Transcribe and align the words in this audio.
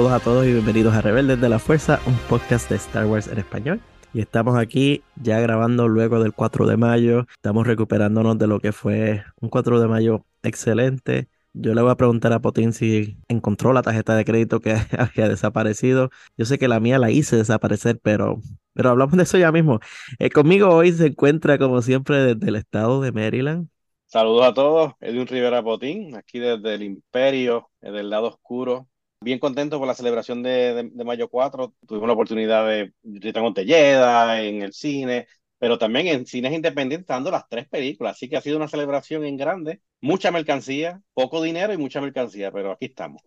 Saludos 0.00 0.22
a 0.22 0.24
todos 0.24 0.46
y 0.46 0.52
bienvenidos 0.54 0.94
a 0.94 1.02
Rebeldes 1.02 1.38
de 1.42 1.48
la 1.50 1.58
Fuerza, 1.58 2.00
un 2.06 2.16
podcast 2.30 2.70
de 2.70 2.76
Star 2.76 3.04
Wars 3.04 3.28
en 3.28 3.36
español. 3.36 3.82
Y 4.14 4.22
estamos 4.22 4.56
aquí 4.56 5.02
ya 5.16 5.38
grabando 5.40 5.88
luego 5.88 6.22
del 6.22 6.32
4 6.32 6.66
de 6.66 6.78
mayo. 6.78 7.26
Estamos 7.34 7.66
recuperándonos 7.66 8.38
de 8.38 8.46
lo 8.46 8.60
que 8.60 8.72
fue 8.72 9.22
un 9.42 9.50
4 9.50 9.78
de 9.78 9.88
mayo 9.88 10.24
excelente. 10.42 11.28
Yo 11.52 11.74
le 11.74 11.82
voy 11.82 11.90
a 11.90 11.96
preguntar 11.96 12.32
a 12.32 12.40
Potín 12.40 12.72
si 12.72 13.18
encontró 13.28 13.74
la 13.74 13.82
tarjeta 13.82 14.16
de 14.16 14.24
crédito 14.24 14.60
que 14.60 14.72
había 14.98 15.28
desaparecido. 15.28 16.08
Yo 16.38 16.46
sé 16.46 16.58
que 16.58 16.66
la 16.66 16.80
mía 16.80 16.98
la 16.98 17.10
hice 17.10 17.36
desaparecer, 17.36 18.00
pero, 18.02 18.40
pero 18.72 18.88
hablamos 18.88 19.18
de 19.18 19.24
eso 19.24 19.36
ya 19.36 19.52
mismo. 19.52 19.80
Eh, 20.18 20.30
conmigo 20.30 20.70
hoy 20.70 20.92
se 20.92 21.08
encuentra, 21.08 21.58
como 21.58 21.82
siempre, 21.82 22.34
desde 22.34 22.48
el 22.48 22.56
estado 22.56 23.02
de 23.02 23.12
Maryland. 23.12 23.68
Saludos 24.06 24.46
a 24.46 24.54
todos, 24.54 24.94
Edwin 25.00 25.26
Rivera 25.26 25.62
Potín, 25.62 26.16
aquí 26.16 26.38
desde 26.38 26.74
el 26.74 26.84
Imperio, 26.84 27.68
del 27.82 28.08
lado 28.08 28.28
oscuro 28.28 28.89
bien 29.22 29.38
contento 29.38 29.78
por 29.78 29.86
la 29.86 29.94
celebración 29.94 30.42
de, 30.42 30.90
de, 30.92 31.04
Mayo 31.04 31.28
4. 31.28 31.74
Tuvimos 31.86 32.06
la 32.06 32.14
oportunidad 32.14 32.66
de 32.66 32.92
Return 33.04 33.54
Telleda 33.54 34.42
en 34.42 34.62
el 34.62 34.72
cine, 34.72 35.26
pero 35.58 35.78
también 35.78 36.06
en 36.08 36.26
cines 36.26 36.52
independientes 36.52 37.06
dando 37.06 37.30
las 37.30 37.48
tres 37.48 37.68
películas. 37.68 38.16
Así 38.16 38.28
que 38.28 38.36
ha 38.36 38.40
sido 38.40 38.56
una 38.56 38.68
celebración 38.68 39.24
en 39.24 39.36
grande. 39.36 39.82
Mucha 40.00 40.30
mercancía, 40.30 41.02
poco 41.12 41.42
dinero 41.42 41.72
y 41.72 41.76
mucha 41.76 42.00
mercancía, 42.00 42.50
pero 42.50 42.72
aquí 42.72 42.86
estamos. 42.86 43.22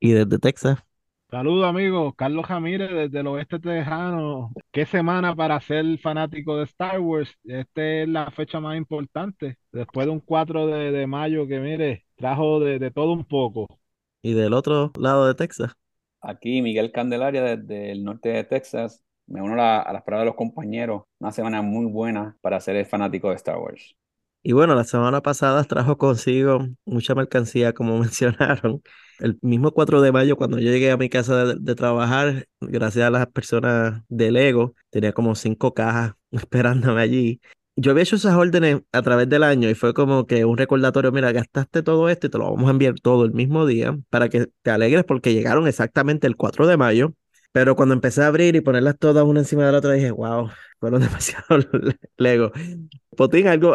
¿Y 0.00 0.12
desde 0.12 0.38
Texas? 0.38 0.78
Saludos 1.30 1.68
amigos, 1.68 2.14
Carlos 2.16 2.46
Jamírez 2.46 2.90
desde 2.90 3.20
el 3.20 3.26
oeste 3.26 3.58
tejano. 3.58 4.52
Qué 4.70 4.86
semana 4.86 5.34
para 5.34 5.60
ser 5.60 5.98
fanático 5.98 6.56
de 6.56 6.64
Star 6.64 7.00
Wars. 7.00 7.36
Esta 7.44 7.82
es 7.84 8.08
la 8.08 8.30
fecha 8.30 8.60
más 8.60 8.76
importante. 8.76 9.58
Después 9.72 10.06
de 10.06 10.12
un 10.12 10.20
4 10.20 10.66
de, 10.66 10.92
de 10.92 11.06
mayo 11.06 11.46
que 11.46 11.58
mire, 11.58 12.04
trajo 12.16 12.60
de, 12.60 12.78
de 12.78 12.90
todo 12.90 13.12
un 13.12 13.24
poco 13.24 13.66
y 14.26 14.34
del 14.34 14.54
otro 14.54 14.90
lado 14.98 15.28
de 15.28 15.36
Texas. 15.36 15.72
Aquí 16.20 16.60
Miguel 16.60 16.90
Candelaria 16.90 17.42
desde 17.56 17.92
el 17.92 18.02
norte 18.02 18.30
de 18.30 18.42
Texas. 18.42 19.04
Me 19.28 19.40
uno 19.40 19.54
a, 19.54 19.92
las 19.92 20.02
palabras 20.02 20.22
de 20.22 20.26
los 20.26 20.34
compañeros. 20.34 21.02
Una 21.20 21.30
semana 21.30 21.62
muy 21.62 21.86
buena 21.86 22.36
para 22.40 22.58
ser 22.58 22.74
el 22.74 22.86
fanático 22.86 23.28
de 23.30 23.36
Star 23.36 23.58
Wars. 23.58 23.96
Y 24.42 24.52
bueno, 24.52 24.74
la 24.74 24.82
semana 24.82 25.20
pasada 25.20 25.62
trajo 25.62 25.96
consigo 25.96 26.66
mucha 26.84 27.14
mercancía, 27.14 27.72
como 27.72 27.98
mencionaron. 28.00 28.82
El 29.20 29.38
mismo 29.42 29.70
4 29.70 30.00
de 30.00 30.10
mayo, 30.10 30.36
cuando 30.36 30.58
yo 30.58 30.72
llegué 30.72 30.90
a 30.90 30.96
mi 30.96 31.08
casa 31.08 31.44
de, 31.44 31.54
de 31.60 31.74
trabajar, 31.76 32.46
gracias 32.60 33.06
a 33.06 33.10
las 33.10 33.28
personas 33.28 34.02
de 34.08 34.32
Lego, 34.32 34.74
tenía 34.90 35.12
como 35.12 35.36
cinco 35.36 35.72
cajas 35.72 36.14
esperándome 36.32 37.00
allí 37.00 37.40
yo 37.76 37.90
había 37.92 38.02
hecho 38.04 38.16
esas 38.16 38.34
órdenes 38.36 38.80
a 38.92 39.02
través 39.02 39.28
del 39.28 39.42
año 39.42 39.68
y 39.70 39.74
fue 39.74 39.94
como 39.94 40.26
que 40.26 40.44
un 40.44 40.56
recordatorio, 40.58 41.12
mira, 41.12 41.32
gastaste 41.32 41.82
todo 41.82 42.08
esto 42.08 42.26
y 42.26 42.30
te 42.30 42.38
lo 42.38 42.44
vamos 42.52 42.68
a 42.68 42.70
enviar 42.72 42.94
todo 43.00 43.24
el 43.24 43.32
mismo 43.32 43.66
día 43.66 43.96
para 44.10 44.28
que 44.28 44.48
te 44.62 44.70
alegres 44.70 45.04
porque 45.04 45.34
llegaron 45.34 45.66
exactamente 45.68 46.26
el 46.26 46.36
4 46.36 46.66
de 46.66 46.76
mayo. 46.76 47.14
Pero 47.52 47.74
cuando 47.76 47.94
empecé 47.94 48.22
a 48.22 48.26
abrir 48.26 48.54
y 48.56 48.60
ponerlas 48.60 48.98
todas 48.98 49.24
una 49.24 49.40
encima 49.40 49.64
de 49.64 49.72
la 49.72 49.78
otra, 49.78 49.92
dije, 49.92 50.10
wow, 50.10 50.50
fueron 50.80 51.00
demasiado 51.02 51.44
Lego. 52.18 52.52
Potín, 53.16 53.48
¿algo, 53.48 53.74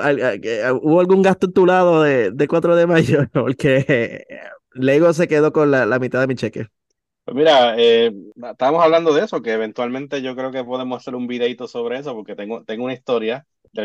¿hubo 0.81 0.99
algún 0.99 1.21
gasto 1.21 1.47
en 1.47 1.53
tu 1.53 1.65
lado 1.65 2.03
de, 2.03 2.31
de 2.31 2.47
4 2.47 2.75
de 2.75 2.87
mayo? 2.87 3.27
Porque 3.33 4.25
Lego 4.73 5.13
se 5.13 5.27
quedó 5.27 5.51
con 5.53 5.71
la, 5.71 5.85
la 5.85 5.99
mitad 5.99 6.19
de 6.21 6.27
mi 6.27 6.35
cheque. 6.35 6.67
Pues 7.23 7.35
mira, 7.37 7.75
eh, 7.77 8.11
estábamos 8.51 8.83
hablando 8.83 9.13
de 9.13 9.23
eso, 9.23 9.41
que 9.41 9.53
eventualmente 9.53 10.21
yo 10.21 10.35
creo 10.35 10.51
que 10.51 10.63
podemos 10.63 10.97
hacer 10.99 11.15
un 11.15 11.27
videito 11.27 11.67
sobre 11.67 11.99
eso, 11.99 12.15
porque 12.15 12.35
tengo, 12.35 12.63
tengo 12.65 12.83
una 12.85 12.93
historia 12.93 13.45
de 13.73 13.81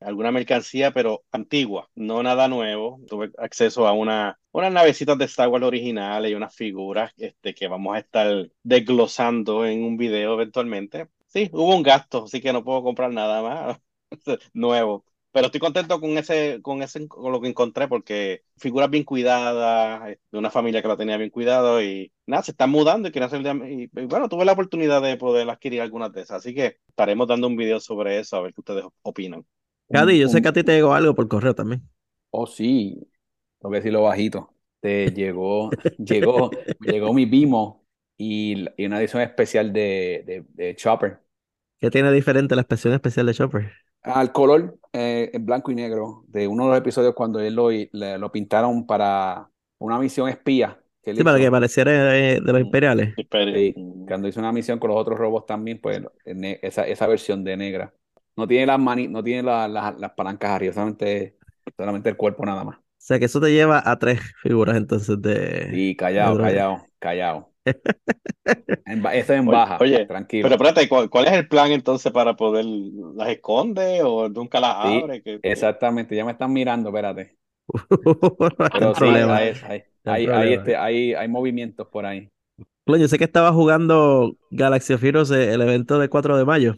alguna 0.00 0.32
mercancía, 0.32 0.92
pero 0.92 1.24
antigua, 1.32 1.88
no 1.94 2.22
nada 2.22 2.48
nuevo. 2.48 3.00
Tuve 3.08 3.30
acceso 3.38 3.86
a 3.86 3.92
una, 3.92 4.38
unas 4.52 4.72
navecitas 4.72 5.18
de 5.18 5.24
Star 5.26 5.48
Wars 5.48 5.64
originales 5.64 6.30
y 6.30 6.34
unas 6.34 6.54
figuras 6.54 7.12
este, 7.16 7.54
que 7.54 7.68
vamos 7.68 7.94
a 7.96 7.98
estar 8.00 8.50
desglosando 8.62 9.66
en 9.66 9.82
un 9.84 9.96
video 9.96 10.34
eventualmente. 10.34 11.08
Sí, 11.26 11.50
hubo 11.52 11.74
un 11.76 11.82
gasto, 11.82 12.24
así 12.24 12.40
que 12.40 12.52
no 12.52 12.64
puedo 12.64 12.82
comprar 12.82 13.12
nada 13.12 13.42
más 13.42 13.80
nuevo. 14.52 15.04
Pero 15.34 15.46
estoy 15.46 15.60
contento 15.60 16.00
con 16.00 16.16
ese, 16.16 16.62
con 16.62 16.80
ese, 16.80 17.08
con 17.08 17.32
lo 17.32 17.40
que 17.40 17.48
encontré, 17.48 17.88
porque 17.88 18.44
figuras 18.56 18.88
bien 18.88 19.02
cuidadas, 19.02 20.08
eh, 20.08 20.20
de 20.30 20.38
una 20.38 20.48
familia 20.48 20.80
que 20.80 20.86
la 20.86 20.96
tenía 20.96 21.16
bien 21.16 21.30
cuidado 21.30 21.82
y 21.82 22.12
nada, 22.24 22.44
se 22.44 22.52
están 22.52 22.70
mudando 22.70 23.08
y 23.08 23.10
quieren 23.10 23.26
hacer, 23.26 23.40
y, 23.68 23.90
y, 23.92 24.06
bueno, 24.06 24.28
tuve 24.28 24.44
la 24.44 24.52
oportunidad 24.52 25.02
de 25.02 25.16
poder 25.16 25.50
adquirir 25.50 25.80
algunas 25.80 26.12
de 26.12 26.20
esas, 26.20 26.36
así 26.36 26.54
que 26.54 26.76
estaremos 26.86 27.26
dando 27.26 27.48
un 27.48 27.56
video 27.56 27.80
sobre 27.80 28.20
eso, 28.20 28.36
a 28.36 28.42
ver 28.42 28.54
qué 28.54 28.60
ustedes 28.60 28.84
opinan. 29.02 29.44
Cady, 29.90 30.20
yo 30.20 30.28
sé 30.28 30.40
que 30.40 30.46
a 30.46 30.52
ti 30.52 30.62
te 30.62 30.70
llegó 30.70 30.94
algo 30.94 31.16
por 31.16 31.26
correo 31.26 31.52
también. 31.52 31.82
Oh, 32.30 32.46
sí, 32.46 33.04
tengo 33.58 33.72
que 33.72 33.78
decirlo 33.78 34.02
bajito. 34.02 34.54
Te 34.78 35.10
llegó, 35.10 35.68
llegó, 35.98 36.52
llegó 36.78 37.12
mi 37.12 37.26
Vimo 37.26 37.84
y, 38.16 38.66
y, 38.76 38.86
una 38.86 39.00
edición 39.00 39.20
especial 39.20 39.72
de, 39.72 40.22
de, 40.24 40.44
de 40.50 40.76
Chopper. 40.76 41.18
¿Qué 41.80 41.90
tiene 41.90 42.12
diferente 42.12 42.54
la 42.54 42.62
expresión 42.62 42.94
especial 42.94 43.26
de 43.26 43.34
Chopper? 43.34 43.72
Al 44.04 44.32
color 44.32 44.78
eh, 44.92 45.30
en 45.32 45.46
blanco 45.46 45.70
y 45.72 45.74
negro 45.74 46.24
de 46.28 46.46
uno 46.48 46.64
de 46.64 46.70
los 46.70 46.78
episodios 46.78 47.14
cuando 47.14 47.40
él 47.40 47.54
lo, 47.54 47.70
lo 48.18 48.32
pintaron 48.32 48.86
para 48.86 49.50
una 49.78 49.98
misión 49.98 50.28
espía. 50.28 50.80
Que 51.02 51.14
sí, 51.14 51.24
para 51.24 51.38
que 51.38 51.50
pareciera 51.50 51.92
de, 51.92 52.40
de 52.40 52.52
los 52.52 52.60
imperiales. 52.60 53.14
Sí, 53.52 53.74
cuando 54.06 54.28
hizo 54.28 54.40
una 54.40 54.52
misión 54.52 54.78
con 54.78 54.90
los 54.90 54.98
otros 54.98 55.18
robots 55.18 55.46
también, 55.46 55.80
pues 55.80 56.00
esa, 56.24 56.86
esa 56.86 57.06
versión 57.06 57.44
de 57.44 57.56
negra. 57.56 57.94
No 58.36 58.46
tiene 58.48 58.66
las 58.66 58.78
mani, 58.78 59.08
no 59.08 59.22
tiene 59.22 59.42
la, 59.42 59.68
las 59.68 60.12
palancas 60.12 60.50
arriba, 60.50 60.72
solamente, 60.74 61.38
solamente 61.76 62.08
el 62.10 62.16
cuerpo 62.16 62.44
nada 62.44 62.64
más. 62.64 62.78
O 62.78 63.06
sea 63.06 63.18
que 63.18 63.26
eso 63.26 63.40
te 63.40 63.52
lleva 63.52 63.82
a 63.84 63.98
tres 63.98 64.20
figuras 64.42 64.76
entonces 64.76 65.20
de. 65.20 65.70
Sí, 65.70 65.96
callado, 65.96 66.38
callado, 66.38 66.90
callado. 66.98 67.53
Esto 67.64 69.08
es 69.10 69.30
en 69.30 69.46
baja, 69.46 69.78
oye, 69.80 70.04
tranquilo. 70.06 70.48
Pero 70.48 70.54
espérate, 70.54 70.88
¿cuál, 70.88 71.26
es 71.26 71.32
el 71.32 71.48
plan 71.48 71.72
entonces 71.72 72.12
para 72.12 72.36
poder 72.36 72.64
las 72.64 73.28
esconde 73.28 74.02
o 74.02 74.28
nunca 74.28 74.60
las 74.60 74.76
abre? 74.76 75.22
exactamente, 75.42 76.14
ya 76.14 76.24
me 76.24 76.32
están 76.32 76.52
mirando, 76.52 76.90
espérate. 76.90 77.36
pero 78.72 78.94
sí, 78.94 79.04
hay, 79.04 80.26
hay, 80.26 80.52
este, 80.52 80.76
hay, 80.76 81.14
hay, 81.14 81.28
movimientos 81.28 81.88
por 81.88 82.04
ahí. 82.04 82.28
Yo 82.86 83.08
sé 83.08 83.16
que 83.16 83.24
estaba 83.24 83.52
jugando 83.52 84.36
Galaxy 84.50 84.92
of 84.92 85.02
Heroes, 85.02 85.30
eh, 85.30 85.54
el 85.54 85.62
evento 85.62 85.98
del 85.98 86.10
4 86.10 86.36
de 86.36 86.44
mayo. 86.44 86.76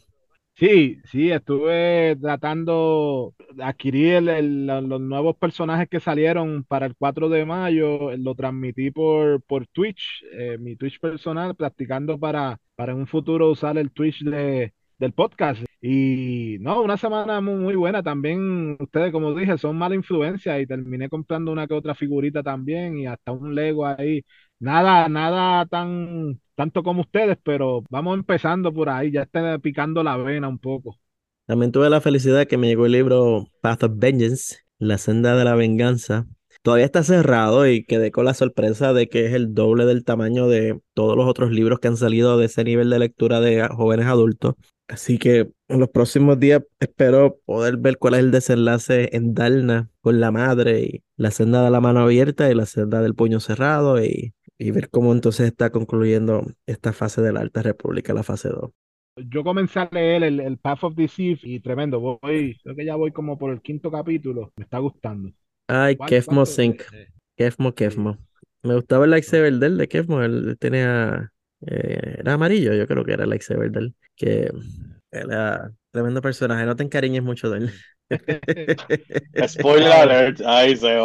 Sí, 0.59 1.01
sí, 1.05 1.31
estuve 1.31 2.17
tratando 2.17 3.35
de 3.53 3.63
adquirir 3.63 4.23
los 4.23 5.01
nuevos 5.03 5.37
personajes 5.37 5.87
que 5.87 6.01
salieron 6.01 6.65
para 6.65 6.87
el 6.87 6.97
4 6.97 7.29
de 7.29 7.45
mayo, 7.45 8.17
lo 8.17 8.35
transmití 8.35 8.91
por, 8.91 9.43
por 9.43 9.67
Twitch, 9.67 10.25
eh, 10.33 10.57
mi 10.59 10.75
Twitch 10.75 10.99
personal, 10.99 11.55
practicando 11.57 12.19
para, 12.19 12.59
para 12.75 12.93
en 12.93 12.99
un 13.01 13.07
futuro 13.07 13.51
usar 13.51 13.77
el 13.77 13.91
Twitch 13.93 14.23
de, 14.25 14.73
del 14.99 15.13
podcast. 15.13 15.63
Y 15.83 16.57
no, 16.61 16.81
una 16.81 16.97
semana 16.97 17.43
muy, 17.43 17.57
muy 17.57 17.75
buena. 17.77 18.03
También 18.03 18.79
ustedes, 18.81 19.13
como 19.13 19.35
dije, 19.35 19.59
son 19.59 19.77
mala 19.77 19.95
influencia 19.95 20.59
y 20.59 20.67
terminé 20.67 21.11
comprando 21.11 21.53
una 21.53 21.67
que 21.67 21.75
otra 21.75 21.95
figurita 21.95 22.43
también 22.43 22.97
y 22.99 23.07
hasta 23.07 23.31
un 23.33 23.55
Lego 23.55 23.85
ahí. 23.87 24.25
Nada, 24.59 25.07
nada 25.11 25.67
tan 25.67 26.41
tanto 26.57 26.83
como 26.83 27.03
ustedes, 27.03 27.39
pero 27.45 27.85
vamos 27.91 28.19
empezando 28.19 28.73
por 28.73 28.89
ahí, 28.89 29.13
ya 29.13 29.23
está 29.23 29.59
picando 29.59 30.03
la 30.03 30.17
vena 30.17 30.49
un 30.49 30.59
poco. 30.59 30.99
También 31.47 31.71
tuve 31.71 31.89
la 31.89 32.01
felicidad 32.01 32.47
que 32.47 32.57
me 32.57 32.67
llegó 32.67 32.87
el 32.87 32.93
libro 32.93 33.47
Path 33.61 33.85
of 33.85 33.93
Vengeance, 33.95 34.57
La 34.79 34.99
senda 34.99 35.37
de 35.37 35.45
la 35.45 35.55
venganza. 35.55 36.27
Todavía 36.63 36.87
está 36.87 37.05
cerrado 37.05 37.69
y 37.69 37.85
quedé 37.85 38.11
con 38.11 38.25
la 38.25 38.35
sorpresa 38.35 38.93
de 38.93 39.09
que 39.09 39.27
es 39.27 39.35
el 39.35 39.55
doble 39.55 39.85
del 39.85 40.03
tamaño 40.03 40.49
de 40.49 40.81
todos 40.95 41.17
los 41.17 41.27
otros 41.29 41.53
libros 41.53 41.79
que 41.79 41.87
han 41.87 41.97
salido 41.97 42.37
de 42.39 42.47
ese 42.47 42.65
nivel 42.65 42.91
de 42.91 42.99
lectura 42.99 43.41
de 43.41 43.69
jóvenes 43.69 44.07
adultos. 44.07 44.55
Así 44.89 45.19
que 45.19 45.53
en 45.69 45.81
los 45.81 45.91
próximos 45.91 46.41
días 46.41 46.63
espero 46.81 47.39
poder 47.45 47.77
ver 47.77 47.99
cuál 47.99 48.15
es 48.15 48.21
el 48.21 48.31
desenlace 48.33 49.11
en 49.13 49.35
Dalna 49.35 49.91
con 50.01 50.19
la 50.21 50.33
madre 50.33 50.81
y 50.81 51.05
la 51.17 51.31
senda 51.31 51.63
de 51.63 51.71
la 51.71 51.81
mano 51.81 52.01
abierta 52.01 52.51
y 52.51 52.55
la 52.55 52.67
senda 52.67 53.01
del 53.03 53.15
puño 53.15 53.39
cerrado 53.39 54.03
y 54.03 54.35
y 54.59 54.71
ver 54.71 54.89
cómo 54.91 55.13
entonces 55.13 55.47
está 55.47 55.71
concluyendo 55.71 56.47
esta 56.67 56.93
fase 56.93 57.21
de 57.23 57.33
la 57.33 57.41
Alta 57.41 57.63
República, 57.63 58.15
la 58.15 58.23
fase 58.23 58.49
2. 58.49 58.71
Yo 59.29 59.45
comencé 59.45 59.81
a 59.81 59.89
leer 59.91 60.25
el, 60.25 60.41
el 60.41 60.59
Path 60.59 60.85
of 60.85 60.95
Deceive 60.95 61.41
y 61.43 61.61
tremendo, 61.61 62.01
voy, 62.01 62.59
creo 62.63 62.77
que 62.77 62.85
ya 62.85 62.97
voy 62.97 63.13
como 63.13 63.39
por 63.39 63.51
el 63.53 63.63
quinto 63.63 63.91
capítulo, 63.91 64.53
me 64.57 64.65
está 64.65 64.79
gustando. 64.79 65.31
Ay, 65.69 65.97
Kefmo 65.97 66.45
Sync, 66.45 66.83
Kefmo, 67.37 67.75
Kefmo. 67.75 68.19
Me 68.63 68.75
gustaba 68.75 69.05
el 69.05 69.11
lightsaber 69.13 69.55
del 69.55 69.79
de 69.79 69.89
Kefmo, 69.89 70.23
él 70.23 70.57
tenía, 70.59 71.33
eh, 71.67 72.17
era 72.19 72.35
amarillo, 72.35 72.75
yo 72.75 72.87
creo 72.87 73.05
que 73.05 73.13
era 73.13 73.25
el 73.25 73.31
lightsaber 73.31 73.71
del, 73.71 73.95
que 74.17 74.51
era 75.11 75.73
tremendo 75.93 76.21
personaje, 76.21 76.67
no 76.67 76.77
te 76.77 76.83
encariñes 76.83 77.23
mucho 77.23 77.51
de 77.51 77.59
él. 77.59 77.71
Spoiler 79.49 79.93
alert, 79.93 80.41
ahí 80.45 80.77
se 80.77 80.99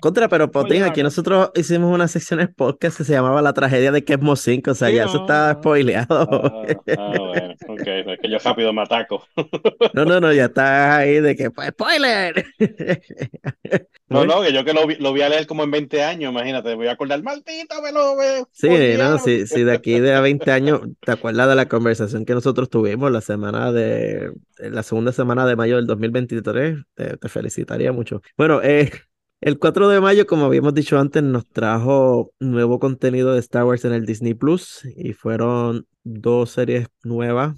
Contra, 0.00 0.28
pero 0.28 0.50
Potín, 0.50 0.82
Oye, 0.82 0.90
aquí 0.90 1.02
nosotros 1.02 1.50
hicimos 1.54 1.92
una 1.94 2.08
sección 2.08 2.40
en 2.40 2.52
podcast 2.54 2.96
que 2.98 3.04
se 3.04 3.12
llamaba 3.12 3.42
La 3.42 3.52
tragedia 3.52 3.92
de 3.92 4.04
Kesmo 4.04 4.34
5, 4.36 4.70
o 4.70 4.74
sea, 4.74 4.88
Sí, 4.88 4.94
ya 4.94 5.04
eso 5.04 5.14
no, 5.16 5.20
está 5.22 5.52
no. 5.54 5.60
spoileado. 5.60 6.28
Ah, 6.32 6.64
ah, 6.98 7.12
bueno, 7.18 7.54
ok, 7.68 7.86
es 7.86 8.18
que 8.20 8.30
yo 8.30 8.38
rápido 8.42 8.72
me 8.72 8.82
ataco. 8.82 9.24
No, 9.94 10.04
no, 10.04 10.20
no, 10.20 10.32
ya 10.32 10.46
está 10.46 10.96
ahí 10.98 11.20
de 11.20 11.36
que, 11.36 11.50
pues, 11.50 11.68
spoiler. 11.70 12.44
No, 14.08 14.24
no, 14.26 14.42
que 14.42 14.52
yo 14.52 14.64
que 14.64 14.72
lo 14.72 14.86
vi, 14.88 14.96
lo 14.96 15.12
vi 15.12 15.22
a 15.22 15.28
leer 15.28 15.46
como 15.46 15.62
en 15.62 15.70
20 15.70 16.02
años, 16.02 16.32
imagínate, 16.32 16.74
voy 16.74 16.88
a 16.88 16.92
acordar, 16.92 17.22
maldito, 17.22 17.80
me 17.80 17.92
lo 17.92 18.16
ve. 18.16 18.44
Sí, 18.52 18.68
no, 18.96 19.18
spoilearon". 19.18 19.18
sí, 19.20 19.46
sí, 19.46 19.62
de 19.62 19.72
aquí 19.72 20.00
de 20.00 20.14
a 20.14 20.20
20 20.20 20.50
años, 20.50 20.80
¿te 21.00 21.12
acuerdas 21.12 21.48
de 21.48 21.54
la 21.54 21.68
conversación 21.68 22.24
que 22.24 22.34
nosotros 22.34 22.68
tuvimos 22.70 23.12
la 23.12 23.20
semana 23.20 23.70
de, 23.72 24.32
la 24.58 24.82
segunda 24.82 25.12
semana 25.12 25.46
de 25.46 25.54
mayo 25.56 25.76
del 25.76 25.86
2023? 25.86 26.78
Te, 26.94 27.16
te 27.18 27.28
felicitaría 27.28 27.92
mucho. 27.92 28.20
Bueno, 28.36 28.60
eh, 28.62 28.90
el 29.40 29.58
4 29.58 29.88
de 29.88 30.00
mayo, 30.00 30.26
como 30.26 30.44
habíamos 30.44 30.74
dicho 30.74 30.98
antes, 30.98 31.22
nos 31.22 31.46
trajo 31.46 32.32
nuevo 32.40 32.78
contenido 32.78 33.32
de 33.32 33.40
Star 33.40 33.64
Wars 33.64 33.84
en 33.84 33.92
el 33.94 34.04
Disney 34.04 34.34
Plus 34.34 34.84
y 34.96 35.14
fueron 35.14 35.86
dos 36.04 36.50
series 36.50 36.88
nuevas. 37.04 37.56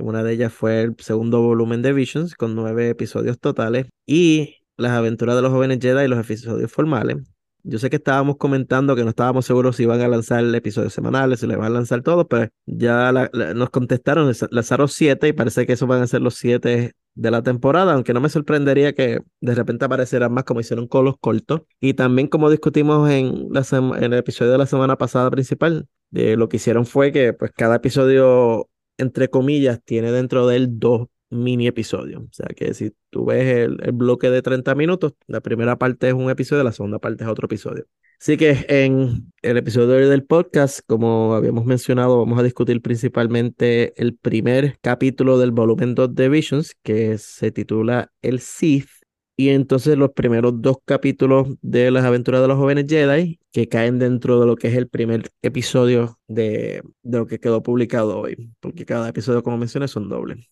Una 0.00 0.24
de 0.24 0.32
ellas 0.32 0.52
fue 0.52 0.82
el 0.82 0.96
segundo 0.98 1.40
volumen 1.42 1.82
de 1.82 1.92
Visions 1.92 2.34
con 2.34 2.56
nueve 2.56 2.88
episodios 2.88 3.38
totales 3.38 3.86
y 4.06 4.56
las 4.76 4.92
aventuras 4.92 5.36
de 5.36 5.42
los 5.42 5.52
jóvenes 5.52 5.78
Jedi 5.80 6.04
y 6.04 6.08
los 6.08 6.18
episodios 6.18 6.72
formales. 6.72 7.18
Yo 7.64 7.78
sé 7.78 7.90
que 7.90 7.96
estábamos 7.96 8.36
comentando 8.38 8.96
que 8.96 9.04
no 9.04 9.10
estábamos 9.10 9.46
seguros 9.46 9.76
si 9.76 9.84
iban 9.84 10.00
a 10.00 10.08
lanzar 10.08 10.44
episodios 10.54 10.92
semanales, 10.92 11.38
si 11.38 11.46
le 11.46 11.54
van 11.54 11.66
a 11.66 11.70
lanzar 11.70 12.02
todo, 12.02 12.26
pero 12.26 12.48
ya 12.66 13.12
nos 13.54 13.70
contestaron, 13.70 14.32
lanzaron 14.50 14.88
siete 14.88 15.28
y 15.28 15.32
parece 15.32 15.66
que 15.66 15.74
esos 15.74 15.88
van 15.88 16.02
a 16.02 16.08
ser 16.08 16.22
los 16.22 16.34
siete 16.34 16.94
de 17.14 17.30
la 17.30 17.42
temporada, 17.42 17.92
aunque 17.92 18.14
no 18.14 18.20
me 18.20 18.28
sorprendería 18.28 18.94
que 18.94 19.20
de 19.40 19.54
repente 19.54 19.84
aparecieran 19.84 20.32
más 20.32 20.44
como 20.44 20.60
hicieron 20.60 20.86
con 20.88 21.04
los 21.04 21.16
cortos. 21.18 21.62
Y 21.80 21.94
también 21.94 22.28
como 22.28 22.50
discutimos 22.50 23.10
en, 23.10 23.48
la 23.50 23.64
en 23.70 24.12
el 24.12 24.14
episodio 24.14 24.52
de 24.52 24.58
la 24.58 24.66
semana 24.66 24.96
pasada 24.96 25.30
principal, 25.30 25.88
de 26.10 26.36
lo 26.36 26.48
que 26.48 26.56
hicieron 26.58 26.86
fue 26.86 27.12
que 27.12 27.32
pues 27.32 27.52
cada 27.52 27.76
episodio, 27.76 28.68
entre 28.98 29.28
comillas, 29.28 29.80
tiene 29.84 30.12
dentro 30.12 30.46
de 30.46 30.56
él 30.56 30.78
dos 30.78 31.08
mini 31.32 31.66
episodios. 31.66 32.22
O 32.22 32.32
sea 32.32 32.48
que 32.56 32.74
si 32.74 32.92
tú 33.10 33.26
ves 33.26 33.44
el, 33.56 33.78
el 33.82 33.92
bloque 33.92 34.30
de 34.30 34.42
30 34.42 34.74
minutos, 34.74 35.14
la 35.26 35.40
primera 35.40 35.76
parte 35.78 36.08
es 36.08 36.14
un 36.14 36.30
episodio, 36.30 36.64
la 36.64 36.72
segunda 36.72 36.98
parte 36.98 37.24
es 37.24 37.30
otro 37.30 37.46
episodio. 37.46 37.86
Así 38.22 38.36
que 38.36 38.66
en 38.68 39.32
el 39.42 39.56
episodio 39.56 40.08
del 40.08 40.24
podcast, 40.24 40.78
como 40.86 41.34
habíamos 41.34 41.64
mencionado, 41.64 42.18
vamos 42.18 42.38
a 42.38 42.44
discutir 42.44 42.80
principalmente 42.80 44.00
el 44.00 44.16
primer 44.16 44.78
capítulo 44.80 45.38
del 45.38 45.50
volumen 45.50 45.96
2 45.96 46.14
de 46.14 46.28
Visions, 46.28 46.76
que 46.84 47.18
se 47.18 47.50
titula 47.50 48.12
El 48.22 48.38
Sith. 48.38 48.88
Y 49.34 49.48
entonces 49.48 49.98
los 49.98 50.12
primeros 50.12 50.62
dos 50.62 50.76
capítulos 50.84 51.48
de 51.62 51.90
las 51.90 52.04
aventuras 52.04 52.42
de 52.42 52.46
los 52.46 52.58
jóvenes 52.58 52.86
Jedi, 52.88 53.40
que 53.50 53.68
caen 53.68 53.98
dentro 53.98 54.38
de 54.38 54.46
lo 54.46 54.54
que 54.54 54.68
es 54.68 54.76
el 54.76 54.86
primer 54.88 55.28
episodio 55.42 56.20
de, 56.28 56.80
de 57.02 57.18
lo 57.18 57.26
que 57.26 57.40
quedó 57.40 57.60
publicado 57.60 58.20
hoy, 58.20 58.52
porque 58.60 58.84
cada 58.84 59.08
episodio, 59.08 59.42
como 59.42 59.58
mencioné, 59.58 59.88
son 59.88 60.08
dobles. 60.08 60.46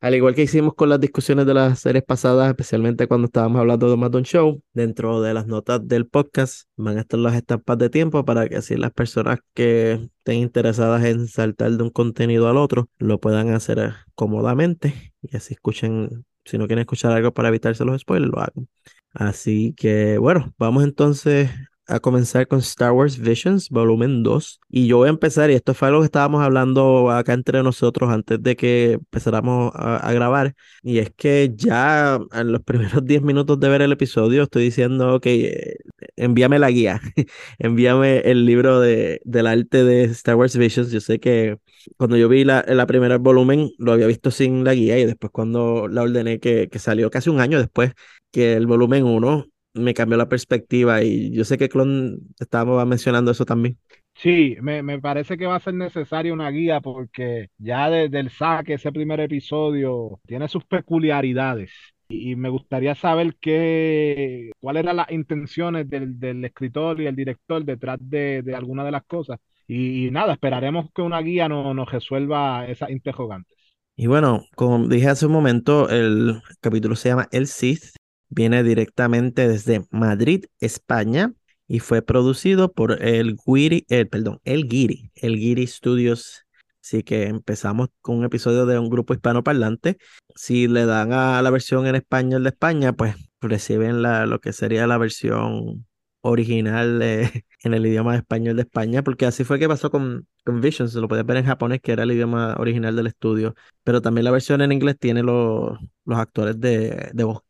Al 0.00 0.14
igual 0.14 0.34
que 0.34 0.42
hicimos 0.42 0.74
con 0.74 0.88
las 0.88 0.98
discusiones 0.98 1.44
de 1.44 1.52
las 1.52 1.80
series 1.80 2.02
pasadas, 2.02 2.48
especialmente 2.48 3.06
cuando 3.06 3.26
estábamos 3.26 3.60
hablando 3.60 3.90
de 3.90 3.98
Madon 3.98 4.22
Show, 4.22 4.62
dentro 4.72 5.20
de 5.20 5.34
las 5.34 5.46
notas 5.46 5.86
del 5.86 6.06
podcast 6.06 6.62
van 6.76 6.96
a 6.96 7.02
estar 7.02 7.20
las 7.20 7.34
estampas 7.34 7.76
de 7.76 7.90
tiempo 7.90 8.24
para 8.24 8.48
que 8.48 8.56
así 8.56 8.76
las 8.76 8.92
personas 8.92 9.40
que 9.52 9.92
estén 10.18 10.36
interesadas 10.36 11.04
en 11.04 11.28
saltar 11.28 11.72
de 11.72 11.82
un 11.82 11.90
contenido 11.90 12.48
al 12.48 12.56
otro 12.56 12.88
lo 12.98 13.20
puedan 13.20 13.50
hacer 13.50 13.78
eh, 13.78 13.90
cómodamente 14.14 15.12
y 15.20 15.36
así 15.36 15.52
escuchen, 15.52 16.24
si 16.46 16.56
no 16.56 16.66
quieren 16.66 16.80
escuchar 16.80 17.12
algo 17.12 17.34
para 17.34 17.48
evitarse 17.48 17.84
los 17.84 18.00
spoilers, 18.00 18.32
lo 18.32 18.40
hagan. 18.40 18.68
Así 19.12 19.74
que 19.76 20.16
bueno, 20.16 20.54
vamos 20.56 20.84
entonces 20.84 21.50
a 21.90 22.00
comenzar 22.00 22.46
con 22.48 22.60
Star 22.60 22.92
Wars 22.92 23.18
Visions, 23.18 23.68
volumen 23.70 24.22
2. 24.22 24.60
Y 24.70 24.86
yo 24.86 24.98
voy 24.98 25.08
a 25.08 25.10
empezar, 25.10 25.50
y 25.50 25.54
esto 25.54 25.74
fue 25.74 25.88
algo 25.88 26.00
que 26.00 26.06
estábamos 26.06 26.42
hablando 26.42 27.10
acá 27.10 27.32
entre 27.32 27.62
nosotros 27.62 28.10
antes 28.10 28.42
de 28.42 28.56
que 28.56 28.92
empezáramos 28.92 29.72
a, 29.74 29.96
a 29.96 30.12
grabar. 30.12 30.54
Y 30.82 30.98
es 30.98 31.10
que 31.16 31.52
ya 31.54 32.18
en 32.32 32.52
los 32.52 32.62
primeros 32.64 33.04
10 33.04 33.22
minutos 33.22 33.58
de 33.60 33.68
ver 33.68 33.82
el 33.82 33.92
episodio 33.92 34.44
estoy 34.44 34.64
diciendo, 34.64 35.16
ok, 35.16 35.26
eh, 35.26 35.76
envíame 36.16 36.58
la 36.58 36.70
guía, 36.70 37.00
envíame 37.58 38.20
el 38.20 38.46
libro 38.46 38.80
de, 38.80 39.20
del 39.24 39.46
arte 39.46 39.84
de 39.84 40.04
Star 40.04 40.36
Wars 40.36 40.56
Visions. 40.56 40.90
Yo 40.92 41.00
sé 41.00 41.18
que 41.20 41.58
cuando 41.96 42.16
yo 42.16 42.28
vi 42.28 42.44
la, 42.44 42.64
la 42.68 42.86
primera 42.86 43.18
volumen 43.18 43.70
lo 43.78 43.92
había 43.92 44.06
visto 44.06 44.30
sin 44.30 44.64
la 44.64 44.74
guía 44.74 44.98
y 44.98 45.06
después 45.06 45.30
cuando 45.32 45.88
la 45.88 46.02
ordené 46.02 46.38
que, 46.40 46.68
que 46.68 46.78
salió 46.78 47.10
casi 47.10 47.30
un 47.30 47.40
año 47.40 47.58
después 47.58 47.92
que 48.30 48.54
el 48.54 48.66
volumen 48.66 49.04
1 49.04 49.46
me 49.74 49.94
cambió 49.94 50.16
la 50.18 50.28
perspectiva 50.28 51.02
y 51.02 51.32
yo 51.32 51.44
sé 51.44 51.58
que 51.58 51.68
Clon 51.68 52.18
estaba 52.40 52.84
mencionando 52.86 53.30
eso 53.30 53.44
también. 53.44 53.78
Sí, 54.14 54.56
me, 54.60 54.82
me 54.82 55.00
parece 55.00 55.38
que 55.38 55.46
va 55.46 55.56
a 55.56 55.60
ser 55.60 55.74
necesaria 55.74 56.32
una 56.32 56.50
guía 56.50 56.80
porque 56.80 57.48
ya 57.58 57.88
desde 57.88 58.20
el 58.20 58.30
saque, 58.30 58.74
ese 58.74 58.92
primer 58.92 59.18
episodio, 59.20 60.20
tiene 60.26 60.46
sus 60.48 60.64
peculiaridades. 60.66 61.70
Y, 62.08 62.32
y 62.32 62.36
me 62.36 62.50
gustaría 62.50 62.94
saber 62.94 63.36
qué, 63.40 64.50
cuáles 64.60 64.82
eran 64.82 64.96
las 64.96 65.10
intenciones 65.10 65.88
del, 65.88 66.18
del 66.20 66.44
escritor 66.44 67.00
y 67.00 67.06
el 67.06 67.16
director 67.16 67.64
detrás 67.64 67.98
de, 68.02 68.42
de 68.42 68.54
alguna 68.54 68.84
de 68.84 68.90
las 68.90 69.04
cosas. 69.06 69.38
Y, 69.66 70.06
y 70.08 70.10
nada, 70.10 70.34
esperaremos 70.34 70.90
que 70.92 71.02
una 71.02 71.20
guía 71.22 71.48
no- 71.48 71.72
nos 71.72 71.90
resuelva 71.90 72.66
esas 72.66 72.90
interrogantes. 72.90 73.56
Y 73.96 74.06
bueno, 74.06 74.44
como 74.56 74.88
dije 74.88 75.08
hace 75.08 75.26
un 75.26 75.32
momento, 75.32 75.88
el 75.90 76.40
capítulo 76.60 76.96
se 76.96 77.10
llama 77.10 77.28
El 77.32 77.46
Sith, 77.46 77.84
viene 78.30 78.62
directamente 78.62 79.46
desde 79.48 79.84
Madrid, 79.90 80.46
España, 80.60 81.34
y 81.68 81.80
fue 81.80 82.02
producido 82.02 82.72
por 82.72 83.02
el 83.02 83.36
Guiri, 83.46 83.86
el, 83.88 84.08
perdón, 84.08 84.40
el 84.44 84.66
Guiri, 84.68 85.12
el 85.14 85.36
Guiri 85.36 85.66
Studios. 85.66 86.46
Así 86.82 87.02
que 87.02 87.24
empezamos 87.24 87.90
con 88.00 88.18
un 88.18 88.24
episodio 88.24 88.66
de 88.66 88.78
un 88.78 88.88
grupo 88.88 89.14
hispanoparlante. 89.14 89.98
Si 90.34 90.66
le 90.66 90.86
dan 90.86 91.12
a 91.12 91.40
la 91.42 91.50
versión 91.50 91.86
en 91.86 91.94
español 91.94 92.42
de 92.42 92.50
España, 92.50 92.92
pues 92.92 93.14
reciben 93.40 94.02
lo 94.02 94.40
que 94.40 94.52
sería 94.52 94.86
la 94.86 94.98
versión 94.98 95.86
original 96.22 97.00
eh, 97.02 97.44
en 97.62 97.74
el 97.74 97.86
idioma 97.86 98.16
español 98.16 98.56
de 98.56 98.62
España, 98.62 99.02
porque 99.02 99.26
así 99.26 99.44
fue 99.44 99.58
que 99.58 99.68
pasó 99.68 99.90
con, 99.90 100.26
con 100.44 100.60
Visions, 100.60 100.94
lo 100.94 101.08
puedes 101.08 101.26
ver 101.26 101.38
en 101.38 101.46
japonés, 101.46 101.80
que 101.80 101.92
era 101.92 102.02
el 102.02 102.12
idioma 102.12 102.56
original 102.58 102.96
del 102.96 103.06
estudio, 103.06 103.54
pero 103.84 104.02
también 104.02 104.24
la 104.24 104.30
versión 104.30 104.60
en 104.60 104.72
inglés 104.72 104.96
tiene 104.98 105.22
los, 105.22 105.78
los 106.04 106.18
actores 106.18 106.58
de, 106.60 107.10
de 107.12 107.24
voz 107.24 107.42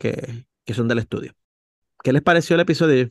que 0.71 0.75
son 0.75 0.87
del 0.87 0.99
estudio. 1.00 1.33
¿Qué 2.05 2.12
les 2.12 2.23
pareció 2.23 2.55
el 2.55 2.61
episodio? 2.61 3.11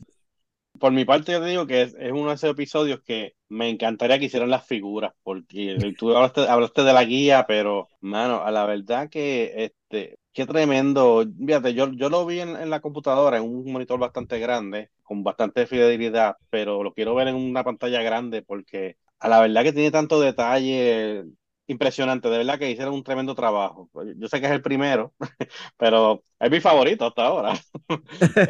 Por 0.78 0.92
mi 0.92 1.04
parte, 1.04 1.32
yo 1.32 1.42
te 1.42 1.48
digo 1.48 1.66
que 1.66 1.82
es, 1.82 1.94
es 1.98 2.10
uno 2.10 2.28
de 2.30 2.36
esos 2.36 2.50
episodios 2.50 3.02
que 3.02 3.34
me 3.50 3.68
encantaría 3.68 4.18
que 4.18 4.24
hicieran 4.24 4.48
las 4.48 4.66
figuras, 4.66 5.12
porque 5.22 5.76
tú 5.98 6.16
hablaste, 6.16 6.48
hablaste 6.48 6.84
de 6.84 6.92
la 6.94 7.04
guía, 7.04 7.44
pero, 7.46 7.88
mano, 8.00 8.42
a 8.42 8.50
la 8.50 8.64
verdad 8.64 9.10
que, 9.10 9.52
este, 9.64 10.18
qué 10.32 10.46
tremendo. 10.46 11.22
Fíjate, 11.38 11.74
yo, 11.74 11.92
yo 11.92 12.08
lo 12.08 12.24
vi 12.24 12.40
en, 12.40 12.56
en 12.56 12.70
la 12.70 12.80
computadora, 12.80 13.36
en 13.36 13.42
un 13.42 13.70
monitor 13.70 13.98
bastante 13.98 14.38
grande, 14.38 14.90
con 15.02 15.22
bastante 15.22 15.66
fidelidad, 15.66 16.36
pero 16.48 16.82
lo 16.82 16.94
quiero 16.94 17.14
ver 17.14 17.28
en 17.28 17.34
una 17.34 17.62
pantalla 17.62 18.00
grande 18.02 18.40
porque 18.40 18.96
a 19.18 19.28
la 19.28 19.40
verdad 19.40 19.64
que 19.64 19.74
tiene 19.74 19.90
tanto 19.90 20.18
detalle 20.18 21.24
impresionante, 21.70 22.28
de 22.28 22.38
verdad 22.38 22.58
que 22.58 22.70
hicieron 22.70 22.94
un 22.94 23.02
tremendo 23.04 23.34
trabajo. 23.34 23.90
Yo 24.16 24.28
sé 24.28 24.40
que 24.40 24.46
es 24.46 24.52
el 24.52 24.62
primero, 24.62 25.14
pero 25.78 26.24
es 26.38 26.50
mi 26.50 26.60
favorito 26.60 27.06
hasta 27.06 27.24
ahora. 27.26 27.54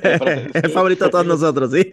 Eh, 0.02 0.16
pero- 0.18 0.40
el 0.54 0.70
favorito 0.70 1.04
de 1.04 1.10
todos 1.10 1.26
nosotros, 1.26 1.70
sí. 1.72 1.90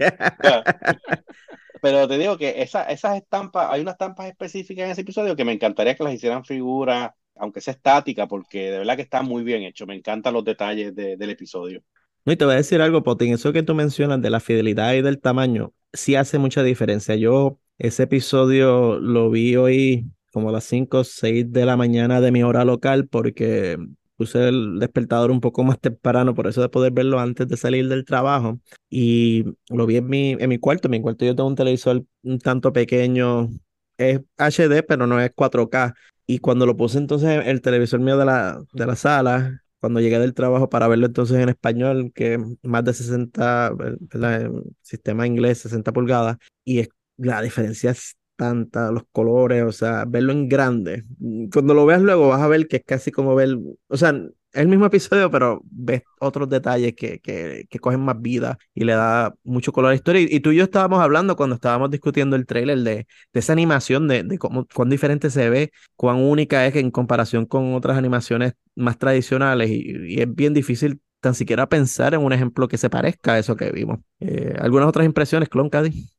Pero 1.81 2.07
te 2.07 2.17
digo 2.17 2.37
que 2.37 2.61
esa, 2.61 2.83
esas 2.85 3.17
estampas, 3.17 3.67
hay 3.71 3.81
unas 3.81 3.93
estampas 3.93 4.27
específicas 4.27 4.85
en 4.85 4.91
ese 4.91 5.01
episodio 5.01 5.35
que 5.35 5.45
me 5.45 5.53
encantaría 5.53 5.95
que 5.95 6.03
las 6.03 6.13
hicieran 6.13 6.43
figuras, 6.43 7.11
aunque 7.35 7.61
sea 7.61 7.73
estática, 7.73 8.27
porque 8.27 8.71
de 8.71 8.79
verdad 8.79 8.95
que 8.95 9.03
está 9.03 9.21
muy 9.21 9.43
bien 9.43 9.63
hecho. 9.63 9.85
Me 9.85 9.95
encantan 9.95 10.33
los 10.33 10.43
detalles 10.43 10.95
de- 10.95 11.17
del 11.17 11.29
episodio. 11.29 11.83
No, 12.25 12.33
y 12.33 12.37
te 12.37 12.45
voy 12.45 12.55
a 12.55 12.57
decir 12.57 12.81
algo, 12.81 13.03
Potín, 13.03 13.33
eso 13.33 13.53
que 13.53 13.63
tú 13.63 13.73
mencionas 13.73 14.21
de 14.21 14.29
la 14.29 14.39
fidelidad 14.39 14.93
y 14.93 15.01
del 15.01 15.19
tamaño, 15.21 15.73
sí 15.93 16.15
hace 16.15 16.37
mucha 16.39 16.61
diferencia. 16.63 17.15
Yo 17.15 17.59
ese 17.77 18.03
episodio 18.03 18.99
lo 18.99 19.29
vi 19.29 19.55
hoy 19.55 20.11
como 20.31 20.49
a 20.49 20.51
las 20.51 20.65
5 20.65 20.99
o 20.99 21.03
6 21.03 21.51
de 21.51 21.65
la 21.65 21.77
mañana 21.77 22.21
de 22.21 22.31
mi 22.31 22.43
hora 22.43 22.65
local 22.65 23.07
porque 23.07 23.77
puse 24.17 24.49
el 24.49 24.79
despertador 24.79 25.31
un 25.31 25.39
poco 25.39 25.63
más 25.63 25.79
temprano, 25.79 26.33
por 26.33 26.47
eso 26.47 26.61
de 26.61 26.69
poder 26.69 26.91
verlo 26.91 27.19
antes 27.19 27.47
de 27.47 27.55
salir 27.55 27.87
del 27.87 28.03
trabajo. 28.03 28.59
Y 28.89 29.45
lo 29.69 29.85
vi 29.85 29.97
en 29.97 30.07
mi, 30.07 30.31
en 30.31 30.49
mi 30.49 30.57
cuarto. 30.57 30.87
En 30.87 30.91
mi 30.91 31.01
cuarto 31.01 31.23
yo 31.25 31.35
tengo 31.35 31.47
un 31.47 31.55
televisor 31.55 32.03
un 32.23 32.39
tanto 32.39 32.73
pequeño, 32.73 33.49
es 33.97 34.21
HD, 34.37 34.83
pero 34.83 35.07
no 35.07 35.21
es 35.21 35.31
4K. 35.33 35.93
Y 36.25 36.39
cuando 36.39 36.65
lo 36.65 36.75
puse 36.75 36.97
entonces 36.97 37.45
el 37.45 37.61
televisor 37.61 37.99
mío 37.99 38.17
de 38.17 38.25
la, 38.25 38.61
de 38.73 38.85
la 38.85 38.95
sala, 38.95 39.63
cuando 39.79 40.01
llegué 40.01 40.19
del 40.19 40.33
trabajo 40.33 40.69
para 40.69 40.87
verlo 40.87 41.05
entonces 41.05 41.37
en 41.37 41.49
español, 41.49 42.11
que 42.13 42.39
más 42.63 42.83
de 42.83 42.93
60, 42.93 43.71
¿verdad? 43.75 44.51
Sistema 44.81 45.27
inglés, 45.27 45.59
60 45.59 45.93
pulgadas, 45.93 46.37
y 46.65 46.79
es, 46.79 46.89
la 47.17 47.41
diferencia 47.41 47.91
es 47.91 48.16
tanta, 48.37 48.91
los 48.91 49.03
colores, 49.11 49.63
o 49.63 49.71
sea, 49.73 50.05
verlo 50.07 50.31
en 50.31 50.47
grande. 50.47 51.03
Cuando 51.51 51.73
lo 51.73 51.85
veas 51.85 52.01
luego 52.01 52.29
vas 52.29 52.41
a 52.41 52.47
ver 52.47 52.67
que 52.67 52.77
es 52.77 52.83
casi 52.85 53.11
como 53.11 53.35
ver, 53.35 53.57
o 53.87 53.97
sea, 53.97 54.11
es 54.11 54.61
el 54.61 54.67
mismo 54.69 54.85
episodio, 54.85 55.29
pero 55.29 55.61
ves 55.65 56.03
otros 56.19 56.49
detalles 56.49 56.95
que, 56.95 57.19
que, 57.19 57.65
que 57.69 57.79
cogen 57.79 57.99
más 58.01 58.21
vida 58.21 58.57
y 58.73 58.85
le 58.85 58.93
da 58.93 59.33
mucho 59.43 59.71
color 59.73 59.89
a 59.89 59.91
la 59.91 59.95
historia. 59.95 60.21
Y, 60.21 60.35
y, 60.35 60.39
tú 60.39 60.51
y 60.51 60.57
yo 60.57 60.63
estábamos 60.63 60.99
hablando 61.01 61.35
cuando 61.35 61.55
estábamos 61.55 61.91
discutiendo 61.91 62.35
el 62.35 62.45
trailer 62.45 62.79
de, 62.79 63.07
de 63.33 63.39
esa 63.39 63.53
animación, 63.53 64.07
de, 64.07 64.23
de 64.23 64.37
cómo, 64.37 64.65
cuán 64.73 64.89
diferente 64.89 65.29
se 65.29 65.49
ve, 65.49 65.71
cuán 65.95 66.17
única 66.17 66.65
es 66.65 66.75
en 66.75 66.91
comparación 66.91 67.45
con 67.45 67.73
otras 67.75 67.97
animaciones 67.97 68.53
más 68.75 68.97
tradicionales 68.97 69.69
y, 69.69 70.15
y 70.15 70.21
es 70.21 70.33
bien 70.33 70.53
difícil 70.53 71.01
tan 71.19 71.35
siquiera 71.35 71.67
pensar 71.67 72.13
en 72.13 72.21
un 72.21 72.33
ejemplo 72.33 72.67
que 72.67 72.77
se 72.77 72.89
parezca 72.89 73.33
a 73.33 73.39
eso 73.39 73.55
que 73.55 73.71
vimos. 73.71 73.99
Eh, 74.19 74.55
¿Algunas 74.59 74.87
otras 74.87 75.05
impresiones, 75.05 75.49
Clon 75.49 75.69
Caddy? 75.69 76.09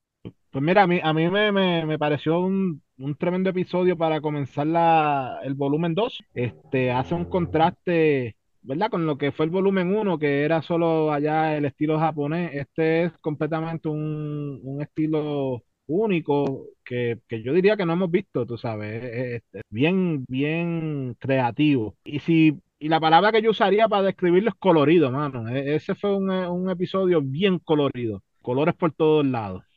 Pues 0.51 0.65
mira, 0.65 0.83
a 0.85 0.87
mí, 0.87 0.99
a 1.03 1.13
mí 1.13 1.29
me, 1.31 1.53
me, 1.53 1.85
me 1.85 1.99
pareció 1.99 2.41
un, 2.41 2.83
un, 2.99 3.15
tremendo 3.17 3.51
episodio 3.51 3.99
para 3.99 4.21
comenzar 4.21 4.67
la, 4.67 5.41
el 5.45 5.55
volumen 5.55 5.95
2. 5.95 6.23
Este, 6.35 6.91
hace 6.91 7.15
un 7.15 7.27
contraste, 7.27 8.37
¿verdad? 8.63 8.91
Con 8.91 9.07
lo 9.07 9.19
que 9.19 9.31
fue 9.33 9.45
el 9.45 9.51
volumen 9.51 9.95
1, 9.95 10.19
que 10.19 10.45
era 10.45 10.63
solo 10.63 11.13
allá 11.13 11.57
el 11.57 11.67
estilo 11.67 11.99
japonés. 11.99 12.51
Este 12.55 13.05
es 13.05 13.13
completamente 13.21 13.89
un, 13.89 14.61
un 14.63 14.81
estilo 14.83 15.63
único 15.87 16.67
que, 16.85 17.21
que, 17.29 17.43
yo 17.43 17.53
diría 17.53 17.77
que 17.77 17.87
no 17.87 17.95
hemos 17.95 18.11
visto, 18.11 18.47
tú 18.47 18.57
sabes, 18.59 19.43
es, 19.53 19.63
bien, 19.71 20.25
bien 20.29 21.15
creativo. 21.19 21.97
Y 22.05 22.21
si 22.21 22.59
y 22.81 22.89
la 22.89 23.01
palabra 23.01 23.33
que 23.33 23.43
yo 23.43 23.51
usaría 23.51 23.89
para 23.89 24.03
describirlo 24.05 24.51
es 24.51 24.55
colorido, 24.57 25.11
mano. 25.11 25.49
E, 25.49 25.75
ese 25.75 25.95
fue 25.95 26.17
un, 26.17 26.31
un 26.31 26.71
episodio 26.71 27.21
bien 27.23 27.59
colorido, 27.59 28.23
colores 28.43 28.75
por 28.75 28.93
todos 28.93 29.27
lados. 29.27 29.68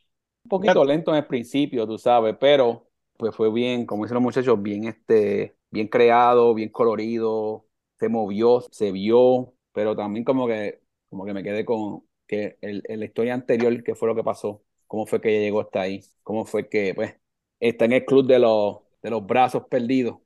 Un 0.44 0.50
poquito 0.50 0.84
lento 0.86 1.12
en 1.12 1.18
el 1.18 1.28
principio, 1.28 1.88
tú 1.88 1.98
sabes, 1.98 2.36
pero 2.40 2.88
pues 3.18 3.36
fue 3.36 3.52
bien, 3.52 3.86
como 3.86 4.04
dicen 4.04 4.16
los 4.16 4.24
muchachos, 4.24 4.62
bien 4.62 4.86
este, 4.86 5.56
bien 5.70 5.88
creado, 5.88 6.54
bien 6.54 6.70
colorido, 6.70 7.68
se 8.00 8.10
movió, 8.10 8.62
se 8.72 8.92
vio, 8.92 9.54
pero 9.72 9.96
también 9.96 10.26
como 10.26 10.48
que, 10.48 10.82
como 11.10 11.26
que 11.26 11.34
me 11.34 11.44
quedé 11.44 11.64
con 11.66 12.04
que 12.28 12.58
el, 12.62 12.84
el 12.88 13.00
la 13.00 13.06
historia 13.06 13.34
anterior, 13.34 13.84
que 13.84 13.96
fue 13.96 14.08
lo 14.08 14.16
que 14.16 14.24
pasó, 14.24 14.64
cómo 14.88 15.06
fue 15.06 15.22
que 15.22 15.30
ella 15.30 15.42
llegó 15.46 15.62
hasta 15.62 15.82
ahí, 15.82 16.02
cómo 16.24 16.46
fue 16.46 16.68
que, 16.68 16.94
pues, 16.96 17.16
está 17.60 17.86
en 17.86 17.94
el 17.94 18.06
club 18.06 18.26
de 18.28 18.40
los, 18.40 18.80
de 19.04 19.10
los 19.12 19.26
brazos 19.26 19.66
perdidos, 19.70 20.18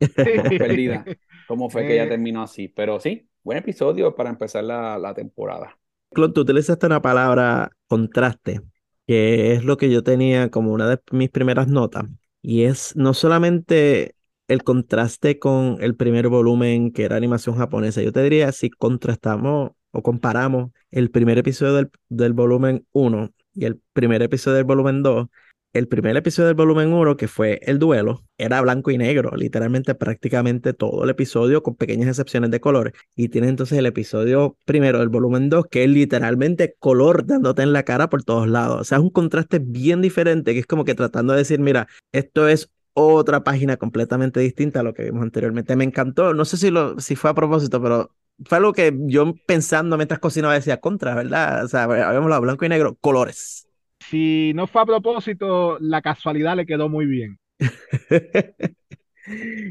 perdida, 0.58 1.10
cómo 1.46 1.70
fue 1.70 1.86
que 1.86 1.94
ella 1.94 2.08
terminó 2.08 2.42
así, 2.42 2.68
pero 2.68 3.00
sí, 3.00 3.28
buen 3.42 3.58
episodio 3.58 4.14
para 4.14 4.30
empezar 4.30 4.64
la, 4.64 4.98
la 4.98 5.14
temporada. 5.14 5.78
Clon, 6.14 6.32
tú 6.32 6.42
utilizaste 6.42 6.86
una 6.86 7.00
palabra 7.02 7.70
contraste, 7.86 8.60
que 9.06 9.52
es 9.52 9.64
lo 9.64 9.76
que 9.76 9.90
yo 9.90 10.02
tenía 10.02 10.50
como 10.50 10.72
una 10.72 10.88
de 10.88 11.00
mis 11.12 11.30
primeras 11.30 11.68
notas, 11.68 12.04
y 12.40 12.64
es 12.64 12.96
no 12.96 13.14
solamente 13.14 14.16
el 14.48 14.64
contraste 14.64 15.38
con 15.38 15.78
el 15.80 15.96
primer 15.96 16.28
volumen 16.28 16.92
que 16.92 17.04
era 17.04 17.16
animación 17.16 17.56
japonesa, 17.56 18.02
yo 18.02 18.12
te 18.12 18.22
diría 18.22 18.52
si 18.52 18.70
contrastamos 18.70 19.72
o 19.92 20.02
comparamos 20.02 20.70
el 20.90 21.10
primer 21.10 21.38
episodio 21.38 21.74
del, 21.74 21.90
del 22.08 22.32
volumen 22.32 22.86
1 22.92 23.30
y 23.54 23.64
el 23.66 23.80
primer 23.92 24.22
episodio 24.22 24.56
del 24.56 24.64
volumen 24.64 25.02
2, 25.02 25.28
el 25.72 25.88
primer 25.88 26.16
episodio 26.16 26.48
del 26.48 26.54
volumen 26.54 26.92
1, 26.92 27.16
que 27.16 27.28
fue 27.28 27.60
el 27.62 27.78
duelo, 27.78 28.24
era 28.36 28.60
blanco 28.60 28.90
y 28.90 28.98
negro, 28.98 29.34
literalmente 29.36 29.94
prácticamente 29.94 30.74
todo 30.74 31.04
el 31.04 31.10
episodio, 31.10 31.62
con 31.62 31.76
pequeñas 31.76 32.08
excepciones 32.08 32.50
de 32.50 32.60
colores. 32.60 32.92
Y 33.16 33.28
tiene 33.28 33.48
entonces 33.48 33.78
el 33.78 33.86
episodio 33.86 34.56
primero 34.66 34.98
del 34.98 35.08
volumen 35.08 35.48
2, 35.48 35.66
que 35.70 35.84
es 35.84 35.90
literalmente 35.90 36.76
color 36.78 37.24
dándote 37.24 37.62
en 37.62 37.72
la 37.72 37.84
cara 37.84 38.10
por 38.10 38.22
todos 38.22 38.48
lados. 38.48 38.80
O 38.82 38.84
sea, 38.84 38.98
es 38.98 39.02
un 39.04 39.10
contraste 39.10 39.60
bien 39.60 40.02
diferente, 40.02 40.52
que 40.52 40.60
es 40.60 40.66
como 40.66 40.84
que 40.84 40.94
tratando 40.94 41.32
de 41.32 41.38
decir, 41.40 41.58
mira, 41.58 41.88
esto 42.12 42.48
es 42.48 42.70
otra 42.92 43.42
página 43.42 43.78
completamente 43.78 44.40
distinta 44.40 44.80
a 44.80 44.82
lo 44.82 44.92
que 44.92 45.04
vimos 45.04 45.22
anteriormente. 45.22 45.74
Me 45.76 45.84
encantó, 45.84 46.34
no 46.34 46.44
sé 46.44 46.58
si, 46.58 46.70
lo, 46.70 47.00
si 47.00 47.16
fue 47.16 47.30
a 47.30 47.34
propósito, 47.34 47.82
pero 47.82 48.14
fue 48.44 48.58
algo 48.58 48.72
que 48.74 48.94
yo 49.06 49.34
pensando 49.46 49.96
mientras 49.96 50.20
cocinaba 50.20 50.54
decía 50.54 50.80
contra, 50.80 51.14
¿verdad? 51.14 51.64
O 51.64 51.68
sea, 51.68 51.84
habíamos 51.84 52.24
hablado 52.24 52.42
blanco 52.42 52.64
y 52.66 52.68
negro, 52.68 52.96
colores 53.00 53.68
si 54.12 54.52
no 54.54 54.66
fue 54.66 54.82
a 54.82 54.84
propósito, 54.84 55.78
la 55.80 56.02
casualidad 56.02 56.54
le 56.54 56.66
quedó 56.66 56.90
muy 56.90 57.06
bien. 57.06 57.38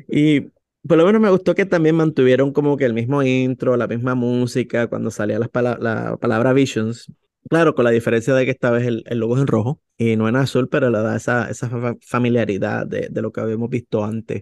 y 0.10 0.42
por 0.88 0.98
lo 0.98 1.06
menos 1.06 1.22
me 1.22 1.30
gustó 1.30 1.54
que 1.54 1.68
también 1.68 1.96
mantuvieron 1.96 2.52
como 2.52 2.76
que 2.76 2.86
el 2.86 2.96
mismo 2.96 3.22
intro, 3.22 3.78
la 3.78 3.86
misma 3.86 4.16
música 4.16 4.88
cuando 4.88 5.12
salía 5.12 5.38
la, 5.38 5.48
pala 5.48 5.78
la 5.80 6.18
palabra 6.18 6.54
Visions. 6.54 7.14
Claro, 7.52 7.76
con 7.76 7.86
la 7.86 7.92
diferencia 7.92 8.34
de 8.34 8.46
que 8.46 8.52
esta 8.52 8.72
vez 8.72 8.88
el, 8.88 9.04
el, 9.06 9.20
logo 9.20 9.36
es 9.36 9.42
en 9.42 9.48
rojo 9.48 9.80
y 9.96 10.16
no 10.16 10.28
en 10.28 10.36
azul, 10.38 10.68
pero 10.70 10.90
le 10.90 10.98
da 10.98 11.18
esa, 11.18 11.48
esa 11.48 11.70
familiaridad 12.02 12.88
de, 12.88 13.10
de 13.12 13.22
lo 13.22 13.32
que 13.32 13.42
habíamos 13.42 13.70
visto 13.70 14.04
antes. 14.04 14.42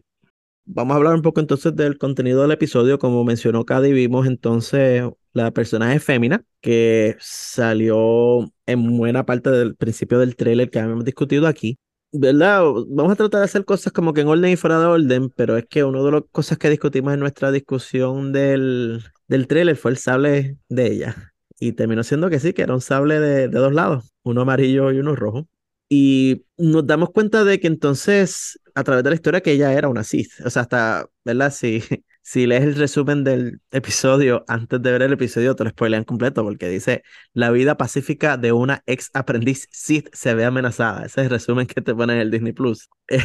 Vamos 0.64 0.94
a 0.94 0.98
hablar 0.98 1.16
un 1.16 1.24
poco 1.24 1.42
entonces 1.42 1.76
del 1.76 1.98
contenido 1.98 2.42
del 2.44 2.52
episodio. 2.52 3.00
Como 3.00 3.26
mencionó 3.26 3.66
Cady, 3.66 3.92
vimos 3.92 4.28
entonces 4.28 5.04
la 5.34 5.52
personaje 5.52 6.00
fémina 6.00 6.44
que 6.62 7.16
salió 7.20 8.52
en 8.66 8.98
buena 8.98 9.26
parte 9.26 9.50
del 9.52 9.76
principio 9.76 10.20
del 10.20 10.36
trailer 10.36 10.70
que 10.70 10.80
habíamos 10.80 11.06
discutido 11.06 11.48
aquí. 11.48 11.78
¿Verdad? 12.12 12.64
Vamos 12.88 13.14
a 13.14 13.16
tratar 13.16 13.42
de 13.42 13.46
hacer 13.46 13.66
cosas 13.66 13.94
como 13.94 14.14
que 14.14 14.22
en 14.22 14.28
orden 14.28 14.52
y 14.52 14.56
fuera 14.56 14.80
de 14.80 14.86
orden, 14.88 15.30
pero 15.30 15.58
es 15.58 15.66
que 15.68 15.84
una 15.84 16.02
de 16.02 16.12
las 16.12 16.24
cosas 16.32 16.58
que 16.58 16.70
discutimos 16.70 17.14
en 17.14 17.20
nuestra 17.20 17.52
discusión 17.52 18.32
del, 18.32 19.04
del 19.28 19.48
trailer 19.48 19.76
fue 19.78 19.92
el 19.92 19.98
sable 19.98 20.58
de 20.70 20.88
ella. 20.88 21.34
Y 21.60 21.74
terminó 21.74 22.04
siendo 22.04 22.30
que 22.30 22.40
sí, 22.40 22.54
que 22.54 22.64
era 22.64 22.74
un 22.74 22.82
sable 22.82 23.20
de, 23.20 23.48
de 23.48 23.60
dos 23.60 23.74
lados, 23.74 24.12
uno 24.24 24.42
amarillo 24.42 24.92
y 24.92 25.00
uno 25.00 25.16
rojo. 25.16 25.48
Y 25.88 26.46
nos 26.58 26.86
damos 26.88 27.10
cuenta 27.12 27.44
de 27.44 27.60
que 27.60 27.68
entonces, 27.68 28.60
a 28.76 28.84
través 28.84 29.04
de 29.04 29.10
la 29.10 29.16
historia, 29.16 29.42
que 29.42 29.52
ella 29.54 29.74
era 29.74 29.90
una 29.90 30.04
Sith. 30.04 30.32
O 30.46 30.50
sea, 30.50 30.64
hasta, 30.64 31.08
¿verdad? 31.26 31.52
Si, 31.56 31.84
si 32.30 32.46
lees 32.46 32.64
el 32.64 32.76
resumen 32.76 33.24
del 33.24 33.60
episodio 33.72 34.46
antes 34.48 34.80
de 34.84 34.92
ver 34.92 35.02
el 35.02 35.14
episodio, 35.14 35.56
te 35.56 35.64
lo 35.64 35.72
spoilean 35.72 36.04
completo 36.04 36.44
porque 36.44 36.70
dice, 36.70 37.02
la 37.34 37.50
vida 37.50 37.76
pacífica 37.76 38.38
de 38.38 38.52
una 38.52 38.84
ex 38.86 39.10
aprendiz 39.16 39.68
Sith 39.72 40.10
se 40.14 40.36
ve 40.36 40.46
amenazada. 40.46 41.08
Ese 41.08 41.22
es 41.22 41.26
el 41.26 41.32
resumen 41.32 41.66
que 41.66 41.82
te 41.82 41.96
pone 41.96 42.14
en 42.14 42.20
el 42.20 42.30
Disney 42.30 42.54
Plus. 42.54 42.88
o 43.10 43.18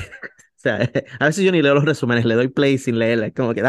sea, 0.56 0.90
a 1.20 1.26
veces 1.26 1.44
yo 1.44 1.52
ni 1.52 1.61
leo 1.61 1.75
los 1.75 1.84
resúmenes, 1.84 2.25
le 2.25 2.34
doy 2.34 2.49
play 2.49 2.78
sin 2.78 2.99
leerla. 2.99 3.30
Como 3.32 3.52
que 3.52 3.62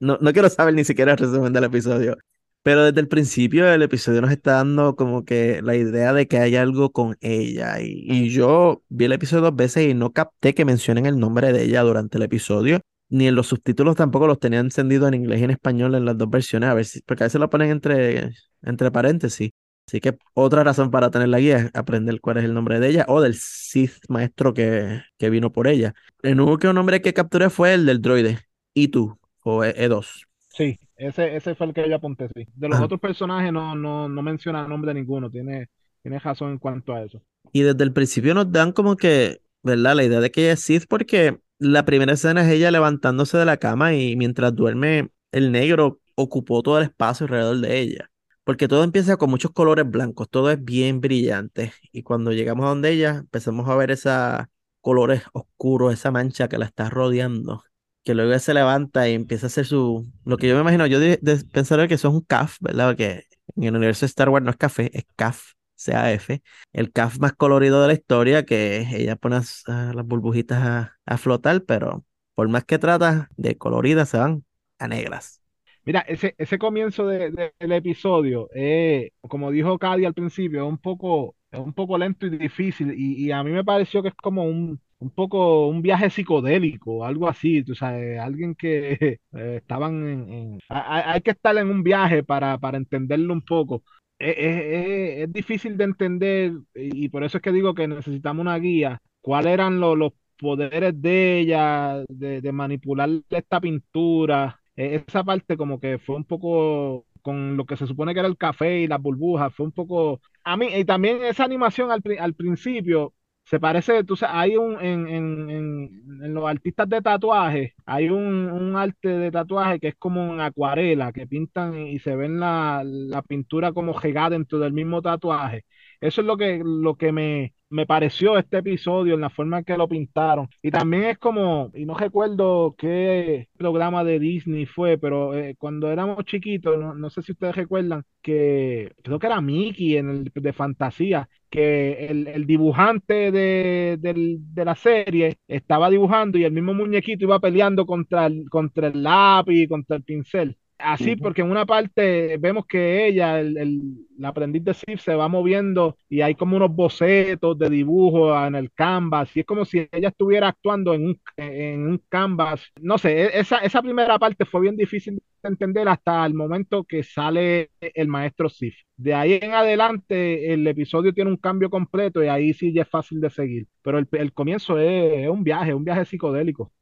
no, 0.00 0.18
no 0.20 0.32
quiero 0.34 0.50
saber 0.50 0.74
ni 0.74 0.84
siquiera 0.84 1.12
el 1.12 1.18
resumen 1.18 1.54
del 1.54 1.64
episodio. 1.64 2.18
Pero 2.62 2.84
desde 2.84 3.00
el 3.00 3.08
principio 3.08 3.66
el 3.72 3.80
episodio 3.80 4.20
nos 4.20 4.32
está 4.32 4.52
dando 4.56 4.96
como 4.96 5.24
que 5.24 5.62
la 5.62 5.76
idea 5.76 6.12
de 6.12 6.28
que 6.28 6.36
hay 6.40 6.56
algo 6.56 6.92
con 6.92 7.16
ella. 7.22 7.80
Y, 7.80 8.04
y, 8.06 8.28
yo 8.28 8.82
vi 8.90 9.06
el 9.06 9.12
episodio 9.12 9.44
dos 9.44 9.56
veces 9.56 9.88
y 9.88 9.94
no 9.94 10.12
capté 10.12 10.54
que 10.54 10.66
mencionen 10.66 11.06
el 11.06 11.18
nombre 11.18 11.54
de 11.54 11.62
ella 11.64 11.80
durante 11.80 12.18
el 12.18 12.24
episodio. 12.24 12.82
Ni 13.10 13.26
en 13.26 13.34
los 13.34 13.46
subtítulos 13.46 13.96
tampoco 13.96 14.26
los 14.26 14.38
tenía 14.38 14.60
encendidos 14.60 15.08
en 15.08 15.14
inglés 15.14 15.40
y 15.40 15.44
en 15.44 15.50
español 15.50 15.94
en 15.94 16.04
las 16.04 16.18
dos 16.18 16.28
versiones. 16.28 16.68
A 16.68 16.74
ver 16.74 16.84
si, 16.84 17.00
porque 17.02 17.24
a 17.24 17.26
veces 17.26 17.40
lo 17.40 17.48
ponen 17.48 17.70
entre, 17.70 18.32
entre 18.62 18.90
paréntesis. 18.90 19.50
Así 19.86 20.00
que 20.00 20.18
otra 20.34 20.62
razón 20.64 20.90
para 20.90 21.10
tener 21.10 21.28
la 21.28 21.40
guía 21.40 21.56
es 21.56 21.70
aprender 21.72 22.20
cuál 22.20 22.36
es 22.36 22.44
el 22.44 22.52
nombre 22.52 22.78
de 22.78 22.88
ella 22.88 23.06
o 23.08 23.22
del 23.22 23.34
Sith 23.34 23.94
maestro 24.10 24.52
que, 24.52 25.00
que 25.16 25.30
vino 25.30 25.50
por 25.50 25.66
ella. 25.66 25.94
El 26.22 26.38
único 26.42 26.70
nombre 26.74 27.00
que 27.00 27.14
capturé 27.14 27.48
fue 27.48 27.72
el 27.72 27.86
del 27.86 28.02
droide, 28.02 28.38
E2 28.74 29.16
o 29.44 29.64
E2. 29.64 30.06
Sí, 30.48 30.78
ese, 30.96 31.36
ese 31.36 31.54
fue 31.54 31.68
el 31.68 31.72
que 31.72 31.88
yo 31.88 31.96
apunté, 31.96 32.28
sí. 32.34 32.46
De 32.54 32.68
los 32.68 32.78
ah. 32.78 32.84
otros 32.84 33.00
personajes 33.00 33.50
no, 33.50 33.74
no, 33.74 34.10
no 34.10 34.22
menciona 34.22 34.60
el 34.60 34.68
nombre 34.68 34.92
de 34.92 35.00
ninguno, 35.00 35.30
tiene, 35.30 35.68
tiene 36.02 36.18
razón 36.18 36.50
en 36.50 36.58
cuanto 36.58 36.92
a 36.92 37.04
eso. 37.04 37.22
Y 37.52 37.62
desde 37.62 37.84
el 37.84 37.94
principio 37.94 38.34
nos 38.34 38.52
dan 38.52 38.72
como 38.72 38.96
que, 38.96 39.40
¿verdad? 39.62 39.94
La 39.94 40.04
idea 40.04 40.20
de 40.20 40.30
que 40.30 40.42
ella 40.42 40.52
es 40.52 40.60
Sith 40.60 40.84
porque 40.86 41.38
la 41.58 41.84
primera 41.84 42.12
escena 42.12 42.42
es 42.42 42.48
ella 42.50 42.70
levantándose 42.70 43.38
de 43.38 43.44
la 43.44 43.56
cama 43.58 43.94
y 43.94 44.16
mientras 44.16 44.54
duerme 44.54 45.10
el 45.32 45.52
negro 45.52 46.00
ocupó 46.14 46.62
todo 46.62 46.78
el 46.78 46.84
espacio 46.84 47.24
alrededor 47.24 47.58
de 47.58 47.78
ella. 47.78 48.10
Porque 48.44 48.68
todo 48.68 48.84
empieza 48.84 49.16
con 49.18 49.30
muchos 49.30 49.50
colores 49.52 49.88
blancos, 49.88 50.28
todo 50.30 50.50
es 50.50 50.62
bien 50.64 51.00
brillante. 51.00 51.72
Y 51.92 52.02
cuando 52.02 52.32
llegamos 52.32 52.64
a 52.66 52.70
donde 52.70 52.90
ella, 52.92 53.16
empezamos 53.18 53.68
a 53.68 53.76
ver 53.76 53.90
esos 53.90 54.46
colores 54.80 55.22
oscuros, 55.32 55.92
esa 55.92 56.10
mancha 56.10 56.48
que 56.48 56.58
la 56.58 56.66
está 56.66 56.88
rodeando 56.88 57.62
que 58.08 58.14
luego 58.14 58.38
se 58.38 58.54
levanta 58.54 59.06
y 59.06 59.12
empieza 59.12 59.44
a 59.46 59.48
hacer 59.48 59.66
su, 59.66 60.10
lo 60.24 60.38
que 60.38 60.48
yo 60.48 60.54
me 60.54 60.62
imagino, 60.62 60.86
yo 60.86 60.98
de, 60.98 61.18
de 61.20 61.44
pensar 61.52 61.86
que 61.88 61.92
eso 61.94 62.08
es 62.08 62.14
un 62.14 62.22
CAF, 62.22 62.56
¿verdad? 62.60 62.96
Que 62.96 63.24
en 63.54 63.64
el 63.64 63.76
universo 63.76 64.06
de 64.06 64.06
Star 64.06 64.30
Wars 64.30 64.42
no 64.42 64.50
es 64.50 64.56
café, 64.56 64.90
es 64.96 65.04
CAF, 65.14 65.52
CAF, 65.84 66.30
el 66.72 66.92
CAF 66.92 67.18
más 67.18 67.32
colorido 67.32 67.80
de 67.82 67.88
la 67.88 67.94
historia, 67.94 68.44
que 68.44 68.86
ella 68.90 69.16
pone 69.16 69.36
a, 69.36 69.92
las 69.94 70.06
burbujitas 70.06 70.64
a, 70.64 70.96
a, 71.06 71.18
flotar, 71.18 71.62
pero 71.64 72.04
por 72.34 72.48
más 72.48 72.64
que 72.64 72.78
trata 72.78 73.28
de 73.36 73.56
coloridas, 73.56 74.08
se 74.10 74.18
van 74.18 74.44
a 74.78 74.88
negras. 74.88 75.42
Mira, 75.84 76.00
ese, 76.00 76.34
ese 76.38 76.58
comienzo 76.58 77.06
de, 77.06 77.30
de, 77.30 77.52
del 77.58 77.72
episodio, 77.72 78.48
eh, 78.54 79.12
como 79.22 79.50
dijo 79.50 79.78
Cady 79.78 80.04
al 80.04 80.14
principio, 80.14 80.64
es 80.64 80.68
un 80.68 80.78
poco, 80.78 81.34
un 81.52 81.72
poco 81.72 81.96
lento 81.96 82.26
y 82.26 82.30
difícil, 82.36 82.92
y, 82.94 83.24
y 83.26 83.32
a 83.32 83.42
mí 83.42 83.50
me 83.50 83.64
pareció 83.64 84.02
que 84.02 84.08
es 84.08 84.14
como 84.14 84.44
un, 84.44 84.80
un 84.98 85.10
poco 85.10 85.68
un 85.68 85.82
viaje 85.82 86.10
psicodélico, 86.10 87.04
algo 87.04 87.28
así, 87.28 87.62
tú 87.62 87.74
sabes, 87.74 88.18
alguien 88.18 88.54
que 88.54 89.18
eh, 89.32 89.56
estaban 89.56 90.06
en, 90.08 90.32
en 90.32 90.58
hay, 90.68 91.02
hay, 91.06 91.20
que 91.22 91.30
estar 91.30 91.56
en 91.56 91.70
un 91.70 91.82
viaje 91.82 92.22
para, 92.24 92.58
para 92.58 92.78
entenderlo 92.78 93.32
un 93.32 93.42
poco. 93.42 93.82
Es, 94.18 94.34
es, 94.36 95.18
es, 95.28 95.32
difícil 95.32 95.76
de 95.76 95.84
entender 95.84 96.52
y 96.74 97.08
por 97.08 97.22
eso 97.22 97.38
es 97.38 97.42
que 97.42 97.52
digo 97.52 97.74
que 97.74 97.86
necesitamos 97.86 98.40
una 98.42 98.58
guía 98.58 99.00
cuáles 99.20 99.52
eran 99.52 99.78
los 99.80 100.12
poderes 100.38 101.00
de 101.00 101.40
ella, 101.40 102.04
de, 102.08 102.40
de 102.40 102.52
manipular 102.52 103.08
esta 103.30 103.60
pintura. 103.60 104.60
E, 104.76 105.04
esa 105.06 105.24
parte 105.24 105.56
como 105.56 105.80
que 105.80 105.98
fue 105.98 106.16
un 106.16 106.24
poco 106.24 107.06
con 107.22 107.56
lo 107.56 107.66
que 107.66 107.76
se 107.76 107.86
supone 107.86 108.14
que 108.14 108.20
era 108.20 108.28
el 108.28 108.36
café 108.38 108.80
y 108.80 108.86
las 108.86 109.00
burbujas, 109.02 109.54
fue 109.54 109.66
un 109.66 109.72
poco... 109.72 110.20
A 110.44 110.56
mí, 110.56 110.68
y 110.74 110.84
también 110.84 111.22
esa 111.24 111.44
animación 111.44 111.90
al, 111.90 112.02
al 112.18 112.34
principio, 112.34 113.12
se 113.48 113.58
parece, 113.60 114.04
tú 114.04 114.16
sabes, 114.16 114.34
hay 114.36 114.56
un, 114.56 114.74
en, 114.84 115.08
en, 115.08 115.50
en, 115.50 116.34
los 116.34 116.48
artistas 116.48 116.88
de 116.88 117.00
tatuaje, 117.00 117.74
hay 117.86 118.10
un, 118.10 118.50
un, 118.50 118.76
arte 118.76 119.08
de 119.08 119.30
tatuaje 119.30 119.80
que 119.80 119.88
es 119.88 119.94
como 119.96 120.32
en 120.34 120.40
acuarela, 120.40 121.12
que 121.12 121.26
pintan 121.26 121.74
y 121.86 121.98
se 121.98 122.14
ven 122.16 122.40
la, 122.40 122.82
la 122.84 123.22
pintura 123.22 123.72
como 123.72 123.98
regada 123.98 124.30
dentro 124.30 124.58
del 124.58 124.72
mismo 124.72 125.00
tatuaje. 125.02 125.64
Eso 126.00 126.20
es 126.20 126.26
lo 126.26 126.36
que, 126.36 126.62
lo 126.64 126.96
que 126.96 127.12
me, 127.12 127.54
me 127.70 127.86
pareció 127.86 128.38
este 128.38 128.58
episodio 128.58 129.14
en 129.14 129.20
la 129.20 129.30
forma 129.30 129.58
en 129.58 129.64
que 129.64 129.76
lo 129.76 129.88
pintaron. 129.88 130.48
Y 130.62 130.70
también 130.70 131.04
es 131.04 131.18
como, 131.18 131.70
y 131.74 131.84
no 131.84 131.94
recuerdo 131.94 132.74
qué 132.78 133.48
programa 133.56 134.04
de 134.04 134.18
Disney 134.18 134.66
fue, 134.66 134.98
pero 134.98 135.36
eh, 135.36 135.54
cuando 135.58 135.90
éramos 135.90 136.24
chiquitos, 136.24 136.78
no, 136.96 137.10
sé 137.10 137.22
si 137.22 137.32
ustedes 137.32 137.56
recuerdan, 137.56 138.04
que 138.22 138.92
creo 139.02 139.18
que 139.18 139.26
era 139.26 139.40
Mickey 139.40 139.96
en 139.96 140.10
el 140.10 140.32
de 140.34 140.52
fantasía, 140.52 141.28
que 141.50 142.06
el, 142.06 142.46
dibujante 142.46 143.32
de, 143.32 143.96
de, 143.98 144.64
la 144.64 144.74
serie 144.74 145.38
estaba 145.48 145.88
dibujando 145.90 146.38
y 146.38 146.44
el 146.44 146.52
mismo 146.52 146.74
muñequito 146.74 147.24
iba 147.24 147.40
peleando 147.40 147.86
contra 147.86 148.26
el, 148.26 148.48
contra 148.50 148.88
el 148.88 149.02
lápiz, 149.02 149.66
contra 149.68 149.96
el 149.96 150.04
pincel. 150.04 150.56
Así, 150.78 151.16
porque 151.16 151.42
en 151.42 151.50
una 151.50 151.66
parte 151.66 152.36
vemos 152.38 152.64
que 152.66 153.08
ella, 153.08 153.40
el, 153.40 153.56
el, 153.56 154.24
aprendiz 154.24 154.62
de 154.64 154.74
Sif, 154.74 155.00
se 155.00 155.14
va 155.14 155.26
moviendo 155.28 155.96
y 156.08 156.20
hay 156.20 156.36
como 156.36 156.56
unos 156.56 156.74
bocetos 156.74 157.58
de 157.58 157.68
dibujo 157.68 158.32
en 158.46 158.54
el 158.54 158.72
canvas, 158.72 159.36
y 159.36 159.40
es 159.40 159.46
como 159.46 159.64
si 159.64 159.88
ella 159.90 160.08
estuviera 160.08 160.48
actuando 160.48 160.94
en 160.94 161.06
un, 161.06 161.20
en 161.36 161.86
un 161.86 162.02
canvas. 162.08 162.62
No 162.80 162.96
sé, 162.96 163.22
e, 163.24 163.40
esa, 163.40 163.58
esa 163.58 163.82
primera 163.82 164.18
parte 164.20 164.44
fue 164.44 164.60
bien 164.60 164.76
difícil 164.76 165.20
de 165.42 165.48
entender 165.48 165.88
hasta 165.88 166.24
el 166.24 166.34
momento 166.34 166.84
que 166.84 167.02
sale 167.02 167.70
el 167.80 168.06
maestro 168.06 168.48
Sif. 168.48 168.76
De 168.96 169.14
ahí 169.14 169.38
en 169.42 169.54
adelante, 169.54 170.52
el 170.52 170.66
episodio 170.66 171.12
tiene 171.12 171.30
un 171.30 171.36
cambio 171.38 171.70
completo 171.70 172.22
y 172.22 172.28
ahí 172.28 172.54
sí 172.54 172.72
ya 172.72 172.82
es 172.82 172.88
fácil 172.88 173.20
de 173.20 173.30
seguir. 173.30 173.66
Pero 173.82 173.98
el, 173.98 174.08
el 174.12 174.32
comienzo 174.32 174.78
es, 174.78 175.24
es 175.24 175.28
un 175.28 175.42
viaje, 175.42 175.74
un 175.74 175.84
viaje 175.84 176.04
psicodélico. 176.04 176.72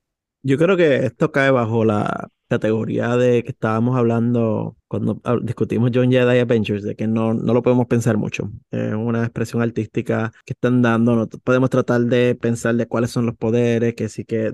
Yo 0.43 0.59
creo 0.59 0.77
que 0.77 0.97
esto 1.07 1.33
cae 1.33 1.51
bajo 1.51 1.85
la 1.85 2.29
categoría 2.49 3.17
de 3.17 3.43
que 3.43 3.51
estábamos 3.51 3.97
hablando 3.97 4.77
cuando 4.89 5.21
discutimos 5.43 5.91
John 5.93 6.11
Jedi 6.11 6.39
Adventures, 6.39 6.83
de 6.83 6.95
que 6.95 7.07
no, 7.07 7.35
no 7.35 7.55
lo 7.55 7.63
podemos 7.63 7.87
pensar 7.87 8.17
mucho. 8.17 8.51
Es 8.71 8.95
una 8.95 9.23
expresión 9.23 9.63
artística 9.63 10.33
que 10.45 10.53
están 10.53 10.83
dando, 10.83 11.17
no 11.17 11.27
podemos 11.27 11.71
tratar 11.71 12.03
de 12.03 12.35
pensar 12.35 12.75
de 12.77 12.87
cuáles 12.87 13.11
son 13.11 13.27
los 13.27 13.37
poderes, 13.37 13.95
que 13.95 14.09
sí 14.09 14.25
que 14.25 14.53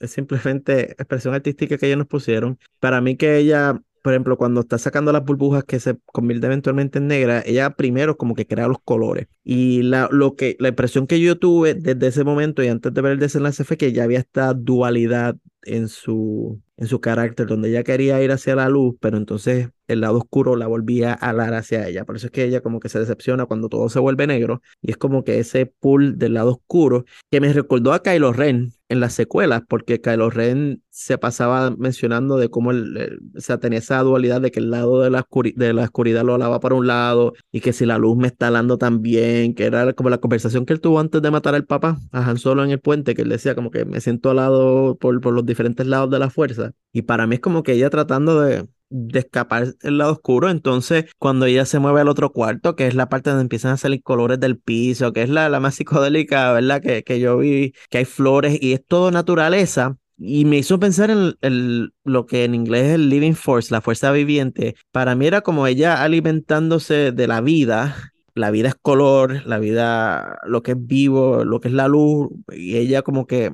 es 0.00 0.10
simplemente 0.10 0.92
expresión 0.92 1.34
artística 1.34 1.78
que 1.78 1.86
ellos 1.86 1.98
nos 1.98 2.06
pusieron. 2.06 2.58
Para 2.80 3.00
mí 3.00 3.16
que 3.16 3.36
ella 3.38 3.80
por 4.06 4.12
ejemplo, 4.12 4.38
cuando 4.38 4.60
está 4.60 4.78
sacando 4.78 5.10
las 5.10 5.24
burbujas 5.24 5.64
que 5.64 5.80
se 5.80 5.98
convierten 6.12 6.52
eventualmente 6.52 6.98
en 6.98 7.08
negra, 7.08 7.42
ella 7.44 7.70
primero 7.70 8.16
como 8.16 8.36
que 8.36 8.46
crea 8.46 8.68
los 8.68 8.78
colores. 8.84 9.26
Y 9.42 9.82
la, 9.82 10.08
lo 10.12 10.36
que, 10.36 10.56
la 10.60 10.68
impresión 10.68 11.08
que 11.08 11.18
yo 11.18 11.40
tuve 11.40 11.74
desde 11.74 12.06
ese 12.06 12.22
momento 12.22 12.62
y 12.62 12.68
antes 12.68 12.94
de 12.94 13.00
ver 13.00 13.14
el 13.14 13.18
desenlace 13.18 13.64
fue 13.64 13.76
que 13.76 13.92
ya 13.92 14.04
había 14.04 14.20
esta 14.20 14.54
dualidad 14.54 15.34
en 15.64 15.88
su, 15.88 16.62
en 16.76 16.86
su 16.88 17.00
carácter, 17.00 17.46
donde 17.46 17.70
ella 17.70 17.84
quería 17.84 18.22
ir 18.22 18.32
hacia 18.32 18.54
la 18.56 18.68
luz, 18.68 18.96
pero 19.00 19.16
entonces 19.16 19.68
el 19.88 20.00
lado 20.00 20.18
oscuro 20.18 20.56
la 20.56 20.66
volvía 20.66 21.12
a 21.12 21.30
alar 21.30 21.54
hacia 21.54 21.86
ella. 21.88 22.04
Por 22.04 22.16
eso 22.16 22.26
es 22.26 22.32
que 22.32 22.44
ella 22.44 22.60
como 22.60 22.80
que 22.80 22.88
se 22.88 22.98
decepciona 22.98 23.46
cuando 23.46 23.68
todo 23.68 23.88
se 23.88 23.98
vuelve 23.98 24.26
negro 24.26 24.62
y 24.80 24.90
es 24.90 24.96
como 24.96 25.24
que 25.24 25.38
ese 25.38 25.66
pull 25.66 26.18
del 26.18 26.34
lado 26.34 26.52
oscuro 26.52 27.04
que 27.30 27.40
me 27.40 27.52
recordó 27.52 27.92
a 27.92 28.02
Kylo 28.02 28.32
Ren 28.32 28.72
en 28.88 29.00
las 29.00 29.14
secuelas, 29.14 29.62
porque 29.68 30.00
Kylo 30.00 30.30
Ren 30.30 30.82
se 30.90 31.18
pasaba 31.18 31.70
mencionando 31.70 32.36
de 32.36 32.50
cómo 32.50 32.70
el, 32.70 33.20
sea, 33.36 33.58
tenía 33.58 33.80
esa 33.80 34.00
dualidad 34.00 34.40
de 34.40 34.50
que 34.50 34.60
el 34.60 34.70
lado 34.70 35.00
de 35.02 35.10
la, 35.10 35.26
de 35.56 35.72
la 35.72 35.82
oscuridad 35.82 36.24
lo 36.24 36.34
alaba 36.34 36.60
para 36.60 36.74
un 36.74 36.86
lado 36.86 37.34
y 37.50 37.60
que 37.60 37.72
si 37.72 37.84
la 37.84 37.98
luz 37.98 38.16
me 38.16 38.28
está 38.28 38.48
alando 38.48 38.78
también, 38.78 39.54
que 39.54 39.64
era 39.64 39.92
como 39.92 40.10
la 40.10 40.18
conversación 40.18 40.66
que 40.66 40.72
él 40.72 40.80
tuvo 40.80 41.00
antes 41.00 41.20
de 41.20 41.30
matar 41.30 41.54
al 41.54 41.66
papá, 41.66 41.98
a 42.12 42.30
Han 42.30 42.38
Solo 42.38 42.64
en 42.64 42.70
el 42.70 42.80
puente, 42.80 43.14
que 43.14 43.22
él 43.22 43.28
decía 43.28 43.54
como 43.54 43.70
que 43.70 43.84
me 43.84 44.00
siento 44.00 44.30
alado 44.30 44.96
por, 44.98 45.20
por 45.20 45.34
los 45.34 45.44
diferentes 45.44 45.86
lados 45.86 46.10
de 46.10 46.18
la 46.18 46.30
fuerza. 46.30 46.72
Y 46.92 47.02
para 47.02 47.26
mí 47.26 47.36
es 47.36 47.40
como 47.40 47.62
que 47.62 47.72
ella 47.72 47.90
tratando 47.90 48.40
de, 48.40 48.66
de 48.88 49.20
escapar 49.20 49.74
el 49.82 49.98
lado 49.98 50.12
oscuro. 50.12 50.50
Entonces, 50.50 51.06
cuando 51.18 51.46
ella 51.46 51.64
se 51.66 51.78
mueve 51.78 52.00
al 52.00 52.08
otro 52.08 52.32
cuarto, 52.32 52.76
que 52.76 52.86
es 52.86 52.94
la 52.94 53.08
parte 53.08 53.30
donde 53.30 53.42
empiezan 53.42 53.72
a 53.72 53.76
salir 53.76 54.02
colores 54.02 54.40
del 54.40 54.58
piso, 54.58 55.12
que 55.12 55.22
es 55.22 55.28
la, 55.28 55.48
la 55.48 55.60
más 55.60 55.74
psicodélica, 55.76 56.52
¿verdad? 56.52 56.80
Que, 56.82 57.02
que 57.02 57.20
yo 57.20 57.38
vi, 57.38 57.74
que 57.90 57.98
hay 57.98 58.04
flores 58.04 58.58
y 58.60 58.72
es 58.72 58.84
todo 58.86 59.10
naturaleza. 59.10 59.96
Y 60.18 60.46
me 60.46 60.56
hizo 60.58 60.80
pensar 60.80 61.10
en 61.10 61.34
el, 61.42 61.92
lo 62.04 62.24
que 62.26 62.44
en 62.44 62.54
inglés 62.54 62.86
es 62.86 62.94
el 62.94 63.10
living 63.10 63.34
force, 63.34 63.72
la 63.72 63.82
fuerza 63.82 64.12
viviente. 64.12 64.74
Para 64.90 65.14
mí 65.14 65.26
era 65.26 65.42
como 65.42 65.66
ella 65.66 66.02
alimentándose 66.02 67.12
de 67.12 67.26
la 67.26 67.40
vida. 67.42 68.12
La 68.34 68.50
vida 68.50 68.68
es 68.68 68.74
color, 68.74 69.46
la 69.46 69.58
vida, 69.58 70.38
lo 70.46 70.62
que 70.62 70.72
es 70.72 70.86
vivo, 70.86 71.44
lo 71.44 71.60
que 71.60 71.68
es 71.68 71.74
la 71.74 71.88
luz. 71.88 72.28
Y 72.52 72.76
ella 72.76 73.02
como 73.02 73.26
que 73.26 73.52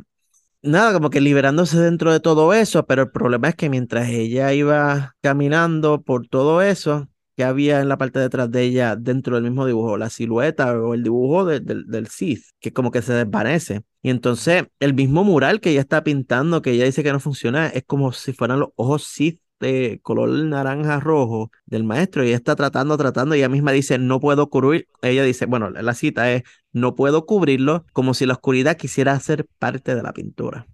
nada, 0.63 0.93
como 0.93 1.11
que 1.11 1.21
liberándose 1.21 1.79
dentro 1.79 2.13
de 2.13 2.21
todo 2.21 2.55
eso, 2.55 2.87
pero 2.87 3.03
el 3.03 3.11
problema 3.11 3.49
es 3.49 3.55
que 3.57 3.69
mientras 3.69 4.09
ella 4.09 4.53
iba 4.53 5.17
caminando 5.21 6.03
por 6.03 6.27
todo 6.29 6.63
eso, 6.63 7.09
que 7.37 7.45
había 7.45 7.81
en 7.81 7.89
la 7.89 7.99
parte 7.99 8.19
de 8.19 8.27
detrás 8.27 8.51
de 8.51 8.63
ella 8.63 8.97
dentro 8.97 9.37
del 9.37 9.45
mismo 9.45 9.67
dibujo, 9.67 9.97
la 9.97 10.11
silueta 10.11 10.79
o 10.79 10.95
el 10.95 11.03
dibujo 11.03 11.47
del 11.47 12.07
Sith, 12.09 12.45
que 12.61 12.73
como 12.73 12.91
que 12.91 13.03
se 13.03 13.15
desvanece. 13.15 13.83
Y 14.03 14.11
entonces 14.11 14.65
el 14.81 14.95
mismo 14.95 15.25
mural 15.25 15.61
que 15.61 15.71
ella 15.71 15.81
está 15.81 16.05
pintando, 16.05 16.63
que 16.63 16.73
ella 16.73 16.85
dice 16.85 17.03
que 17.03 17.13
no 17.13 17.21
funciona, 17.21 17.69
es 17.69 17.85
como 17.87 18.13
si 18.13 18.33
fueran 18.33 18.61
los 18.61 18.71
ojos 18.77 19.05
Sith 19.05 19.41
de 19.63 20.01
color 20.03 20.29
naranja 20.29 21.01
rojo 21.01 21.51
del 21.67 21.85
maestro 21.85 22.25
y 22.25 22.33
está 22.33 22.57
tratando, 22.57 22.99
tratando, 22.99 23.35
y 23.35 23.39
ella 23.39 23.49
misma 23.49 23.73
dice, 23.73 23.97
no 23.99 24.21
puedo 24.21 24.51
cubrir, 24.51 24.89
ella 25.01 25.23
dice, 25.23 25.47
bueno, 25.47 25.71
la 25.71 25.95
cita 25.95 26.31
es, 26.33 26.43
no 26.73 26.95
puedo 26.95 27.25
cubrirlo, 27.27 27.85
como 27.93 28.13
si 28.13 28.27
la 28.27 28.35
oscuridad 28.35 28.77
quisiera 28.77 29.19
ser 29.21 29.47
parte 29.59 29.95
de 29.95 30.03
la 30.03 30.13
pintura. 30.13 30.67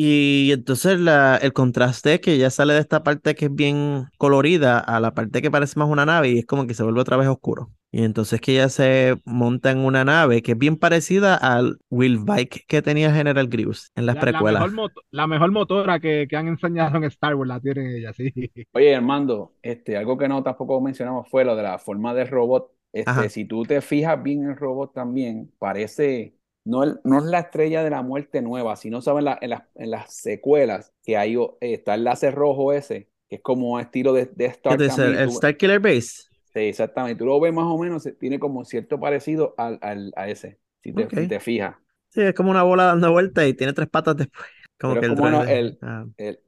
Y 0.00 0.52
entonces 0.52 1.00
la, 1.00 1.38
el 1.38 1.52
contraste 1.52 2.20
que 2.20 2.38
ya 2.38 2.50
sale 2.50 2.72
de 2.72 2.78
esta 2.78 3.02
parte 3.02 3.34
que 3.34 3.46
es 3.46 3.52
bien 3.52 4.04
colorida 4.16 4.78
a 4.78 5.00
la 5.00 5.12
parte 5.12 5.42
que 5.42 5.50
parece 5.50 5.76
más 5.76 5.88
una 5.88 6.06
nave 6.06 6.28
y 6.28 6.38
es 6.38 6.46
como 6.46 6.68
que 6.68 6.74
se 6.74 6.84
vuelve 6.84 7.00
otra 7.00 7.16
vez 7.16 7.26
oscuro. 7.26 7.72
Y 7.90 8.04
entonces 8.04 8.40
que 8.40 8.52
ella 8.52 8.68
se 8.68 9.16
monta 9.24 9.72
en 9.72 9.78
una 9.78 10.04
nave 10.04 10.40
que 10.40 10.52
es 10.52 10.58
bien 10.58 10.76
parecida 10.76 11.34
al 11.34 11.78
Wheel 11.90 12.18
Bike 12.18 12.64
que 12.68 12.80
tenía 12.80 13.12
General 13.12 13.48
Grievous 13.48 13.90
en 13.96 14.06
las 14.06 14.14
precuelas. 14.18 14.62
La 15.10 15.26
mejor, 15.26 15.50
motora 15.50 15.98
que, 15.98 16.28
han 16.32 16.46
enseñado 16.46 16.98
en 16.98 17.02
Star 17.02 17.34
Wars 17.34 17.48
la 17.48 17.58
tienen 17.58 17.96
ella, 17.96 18.12
sí. 18.12 18.32
Oye, 18.74 18.94
Armando, 18.94 19.56
este, 19.62 19.96
algo 19.96 20.16
que 20.16 20.28
no 20.28 20.44
tampoco 20.44 20.80
mencionamos 20.80 21.28
fue 21.28 21.44
lo 21.44 21.56
de 21.56 21.64
la 21.64 21.76
forma 21.80 22.14
del 22.14 22.28
robot. 22.28 22.70
Este, 22.92 23.30
si 23.30 23.46
tú 23.46 23.64
te 23.64 23.80
fijas 23.80 24.22
bien 24.22 24.44
en 24.44 24.50
el 24.50 24.56
robot 24.56 24.94
también, 24.94 25.50
parece 25.58 26.37
no, 26.68 26.84
no 27.02 27.18
es 27.18 27.24
la 27.24 27.38
estrella 27.40 27.82
de 27.82 27.88
la 27.88 28.02
muerte 28.02 28.42
nueva, 28.42 28.76
sino 28.76 29.00
saben 29.00 29.26
en, 29.40 29.58
en, 29.74 29.90
las 29.90 30.12
secuelas 30.12 30.92
que 31.02 31.16
hay 31.16 31.34
eh, 31.34 31.48
está 31.60 31.94
el 31.94 32.04
láser 32.04 32.34
rojo 32.34 32.74
ese, 32.74 33.08
que 33.26 33.36
es 33.36 33.42
como 33.42 33.80
estilo 33.80 34.12
de, 34.12 34.26
de 34.26 34.46
Star 34.46 34.80
¿Es 34.82 34.98
el, 34.98 35.14
Star 35.30 35.56
Killer 35.56 35.80
Base. 35.80 36.28
Sí, 36.52 36.60
exactamente. 36.60 37.18
Tú 37.18 37.24
lo 37.24 37.40
ves 37.40 37.54
más 37.54 37.64
o 37.64 37.78
menos, 37.78 38.06
tiene 38.20 38.38
como 38.38 38.66
cierto 38.66 39.00
parecido 39.00 39.54
al, 39.56 39.78
al 39.80 40.12
a 40.14 40.28
ese, 40.28 40.58
si 40.82 40.92
te, 40.92 41.06
te 41.06 41.40
fijas. 41.40 41.76
Sí, 42.10 42.20
es 42.20 42.34
como 42.34 42.50
una 42.50 42.62
bola 42.64 42.84
dando 42.84 43.12
vuelta 43.12 43.46
y 43.46 43.54
tiene 43.54 43.72
tres 43.72 43.88
patas 43.88 44.16
después. 44.16 44.46
Como 44.78 45.00
que 45.00 45.06
el, 45.06 45.78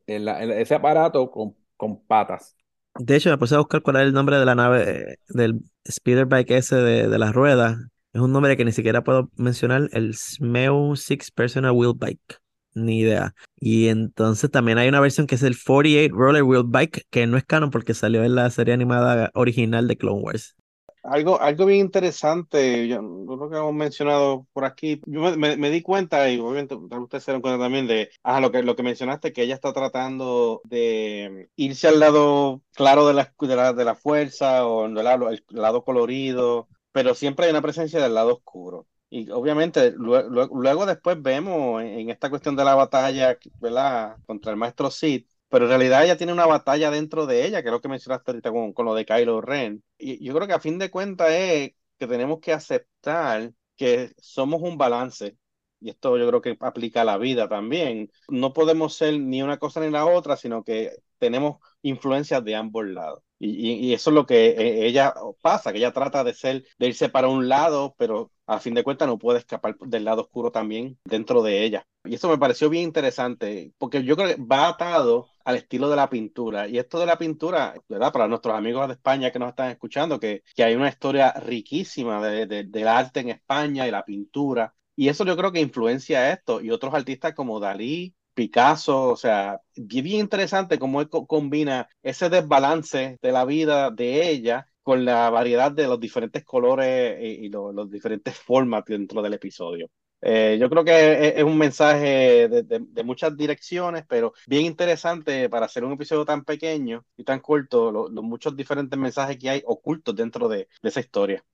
ese 0.07 0.75
aparato 0.75 1.31
con, 1.31 1.57
con 1.79 2.05
patas. 2.05 2.57
De 2.99 3.17
hecho, 3.17 3.31
me 3.31 3.39
puse 3.39 3.55
a 3.55 3.59
buscar 3.59 3.81
cuál 3.81 3.97
era 3.97 4.05
el 4.05 4.13
nombre 4.13 4.37
de 4.37 4.45
la 4.45 4.55
nave, 4.55 5.19
del 5.29 5.61
speeder 5.91 6.27
bike 6.27 6.51
ese 6.51 6.77
de, 6.77 7.09
de 7.09 7.19
las 7.19 7.35
ruedas. 7.35 7.79
Es 8.13 8.21
un 8.21 8.33
nombre 8.33 8.57
que 8.57 8.65
ni 8.65 8.73
siquiera 8.73 9.05
puedo 9.05 9.31
mencionar, 9.37 9.89
el 9.93 10.15
Smeo 10.17 10.97
Six 10.97 11.31
Personal 11.31 11.71
Wheel 11.73 11.95
Bike. 11.97 12.41
Ni 12.75 13.01
idea. 13.01 13.35
Y 13.57 13.89
entonces 13.89 14.51
también 14.51 14.79
hay 14.79 14.89
una 14.89 15.01
versión 15.01 15.27
que 15.27 15.37
es 15.37 15.43
el 15.43 15.57
48 15.57 16.15
Roller 16.15 16.43
Wheel 16.43 16.65
Bike, 16.67 17.07
que 17.11 17.27
no 17.27 17.37
es 17.37 17.45
canon 17.45 17.71
porque 17.71 17.95
salió 17.95 18.25
en 18.25 18.35
la 18.35 18.51
serie 18.51 18.75
animada 18.75 19.31
original 19.35 19.87
de 19.87 19.97
Clone 19.97 20.23
Wars. 20.23 20.57
Algo, 21.03 21.41
algo 21.41 21.65
bien 21.65 21.81
interesante, 21.81 22.87
yo, 22.87 23.01
lo 23.01 23.49
que 23.49 23.57
hemos 23.57 23.73
mencionado 23.73 24.47
por 24.53 24.67
aquí, 24.67 25.01
yo 25.07 25.35
me, 25.37 25.71
di 25.71 25.81
cuenta, 25.81 26.29
y 26.31 26.39
obviamente 26.39 26.75
ustedes 26.75 27.25
se 27.25 27.31
dieron 27.31 27.41
cuenta 27.41 27.65
también 27.65 27.87
de 27.87 28.11
lo, 28.23 28.53
que, 28.53 28.63
lo 28.63 28.77
que 28.77 28.83
mencionaste, 28.83 29.33
que 29.33 29.45
ella 29.45 29.55
está 29.55 29.73
tratando 29.73 30.61
de 30.65 31.49
irse 31.57 31.89
al 31.89 32.01
lado 32.01 32.61
claro 32.75 33.07
de 33.07 33.15
la, 33.15 33.33
de 33.41 33.57
la, 33.57 33.73
de 33.73 33.85
la 33.85 33.95
fuerza 33.95 34.67
o 34.67 34.85
el 34.85 34.99
el 34.99 35.43
lado 35.49 35.85
colorido, 35.85 36.69
pero 36.93 37.15
siempre 37.15 37.47
hay 37.47 37.51
una 37.51 37.63
presencia 37.63 38.01
del 38.03 38.15
lado 38.15 38.35
oscuro. 38.35 38.87
Y 39.11 39.31
obviamente 39.31 39.93
luego, 39.97 40.87
después 40.87 41.21
vemos 41.21 41.83
en, 41.83 42.11
esta 42.11 42.31
cuestión 42.31 42.57
de 42.57 42.65
la 42.65 42.75
batalla, 42.77 43.37
¿verdad? 43.61 44.17
Contra 44.27 44.53
el 44.53 44.57
maestro 44.57 44.91
Sid, 44.91 45.27
pero 45.49 45.65
en 45.65 45.71
realidad 45.71 46.05
ella 46.05 46.17
tiene 46.17 46.33
una 46.33 46.47
batalla 46.47 46.91
dentro 46.91 47.27
de 47.27 47.45
ella, 47.47 47.63
que 47.63 47.69
es 47.69 47.73
lo 47.73 47.81
que 47.81 47.89
mencionaste 47.89 48.31
ahorita 48.31 48.53
con, 48.53 48.87
lo 48.87 48.95
de 48.95 49.05
Kylo 49.05 49.41
Ren. 49.41 49.83
Y 49.99 50.25
yo 50.25 50.35
creo 50.35 50.47
que 50.47 50.55
a 50.55 50.61
fin 50.61 50.79
de 50.79 50.91
cuentas 50.91 51.31
es 51.33 51.73
que 51.99 52.07
tenemos 52.07 52.39
que 52.41 52.53
aceptar 52.53 53.53
que 53.77 54.13
somos 54.19 54.63
un 54.63 54.79
balance 54.79 55.37
y 55.81 55.91
esto 55.91 56.17
yo 56.19 56.29
creo 56.29 56.41
que 56.43 56.57
aplica 56.61 57.03
a 57.03 57.05
la 57.05 57.19
vida 57.19 57.49
también, 57.49 58.11
no 58.29 58.53
podemos 58.53 58.95
ser 58.95 59.19
ni 59.19 59.43
una 59.43 59.59
cosa 59.59 59.81
ni 59.81 59.91
la 59.91 60.07
otra, 60.07 60.37
sino 60.37 60.63
que 60.63 60.93
tenemos 61.19 61.59
influencias 61.83 62.45
de 62.45 62.55
ambos 62.55 62.87
lados. 62.87 63.23
Y, 63.43 63.95
eso 63.95 64.11
es 64.11 64.15
lo 64.15 64.27
que 64.27 64.49
eh, 64.51 64.87
ella 64.87 65.15
pasa, 65.41 65.73
que 65.73 65.79
ella 65.79 65.93
trata 65.93 66.23
de 66.25 66.35
ser, 66.35 66.65
de 66.79 66.89
irse 66.89 67.09
para 67.09 67.29
un 67.29 67.49
lado, 67.49 67.95
pero 67.99 68.31
a 68.47 68.61
fin 68.61 68.75
de 68.75 68.85
cuentas 68.85 69.09
no 69.09 69.19
puede 69.19 69.39
escapar 69.39 69.79
del 69.79 70.05
lado 70.05 70.23
oscuro 70.23 70.53
también 70.53 70.99
dentro 71.05 71.43
de 71.43 71.65
ella. 71.65 71.87
Y 72.05 72.15
eso 72.15 72.29
me 72.29 72.37
pareció 72.37 72.69
bien 72.69 72.85
interesante, 72.85 73.73
porque 73.79 74.05
yo 74.05 74.15
creo 74.17 74.29
que 74.37 74.43
va 74.43 74.69
atado 74.69 75.31
al 75.45 75.57
estilo 75.57 75.89
de 75.89 75.97
la 75.97 76.11
pintura. 76.11 76.69
Y 76.69 76.79
esto 76.79 76.99
de 76.99 77.07
la 77.07 77.17
pintura, 77.17 77.75
¿verdad? 77.89 78.13
Para 78.13 78.29
nuestros 78.29 78.55
amigos 78.55 78.87
de 78.89 78.95
España 78.95 79.31
que 79.31 79.39
nos 79.39 79.51
están 79.51 79.71
escuchando, 79.71 80.21
que, 80.21 80.43
que 80.55 80.65
hay 80.65 80.75
una 80.75 80.89
historia 80.91 81.33
riquísima 81.33 82.27
de, 82.27 82.47
del 82.47 82.89
arte 82.89 83.21
en 83.21 83.31
España 83.31 83.87
y 83.89 83.91
la 83.91 84.05
pintura. 84.05 84.75
Y 84.97 85.09
eso 85.09 85.25
yo 85.25 85.37
creo 85.37 85.51
que 85.53 85.61
influencia 85.61 86.31
esto. 86.33 86.61
Y 86.61 86.71
otros 86.71 86.93
artistas 86.93 87.35
como 87.35 87.59
Dalí, 87.59 88.15
Picasso, 88.41 89.11
o 89.11 89.17
sea, 89.17 89.61
bien 89.77 90.21
interesante 90.21 90.79
cómo 90.79 91.03
él 91.03 91.11
combina 91.11 91.91
ese 92.03 92.31
desbalance 92.31 93.19
de 93.21 93.33
la 93.33 93.45
vida 93.45 93.91
de 93.91 94.31
ella 94.31 94.67
con 94.83 95.05
la 95.05 95.29
variedad 95.29 95.71
de 95.71 95.87
los 95.87 96.01
diferentes 96.01 96.43
colores 96.43 97.19
y, 97.21 97.51
los, 97.51 97.91
diferentes 97.91 98.35
formas 98.35 98.83
dentro 98.87 99.21
del 99.21 99.35
episodio. 99.35 99.91
Eh, 100.23 100.57
yo 100.59 100.71
creo 100.71 100.83
que 100.83 101.35
es, 101.37 101.45
un 101.45 101.59
mensaje 101.59 102.49
de, 102.49 103.05
muchas 103.05 103.37
direcciones, 103.37 104.07
pero 104.09 104.33
bien 104.47 104.65
interesante 104.65 105.51
para 105.51 105.67
hacer 105.67 105.85
un 105.85 105.93
episodio 105.93 106.25
tan 106.25 106.43
pequeño 106.43 107.05
y 107.19 107.25
tan 107.25 107.41
corto, 107.41 107.93
los 107.93 108.25
muchos 108.25 108.57
diferentes 108.57 108.99
mensajes 108.99 109.37
que 109.37 109.51
hay 109.51 109.63
ocultos 109.67 110.17
dentro 110.17 110.49
de, 110.49 110.67
esa 110.83 111.01
historia. 111.01 111.45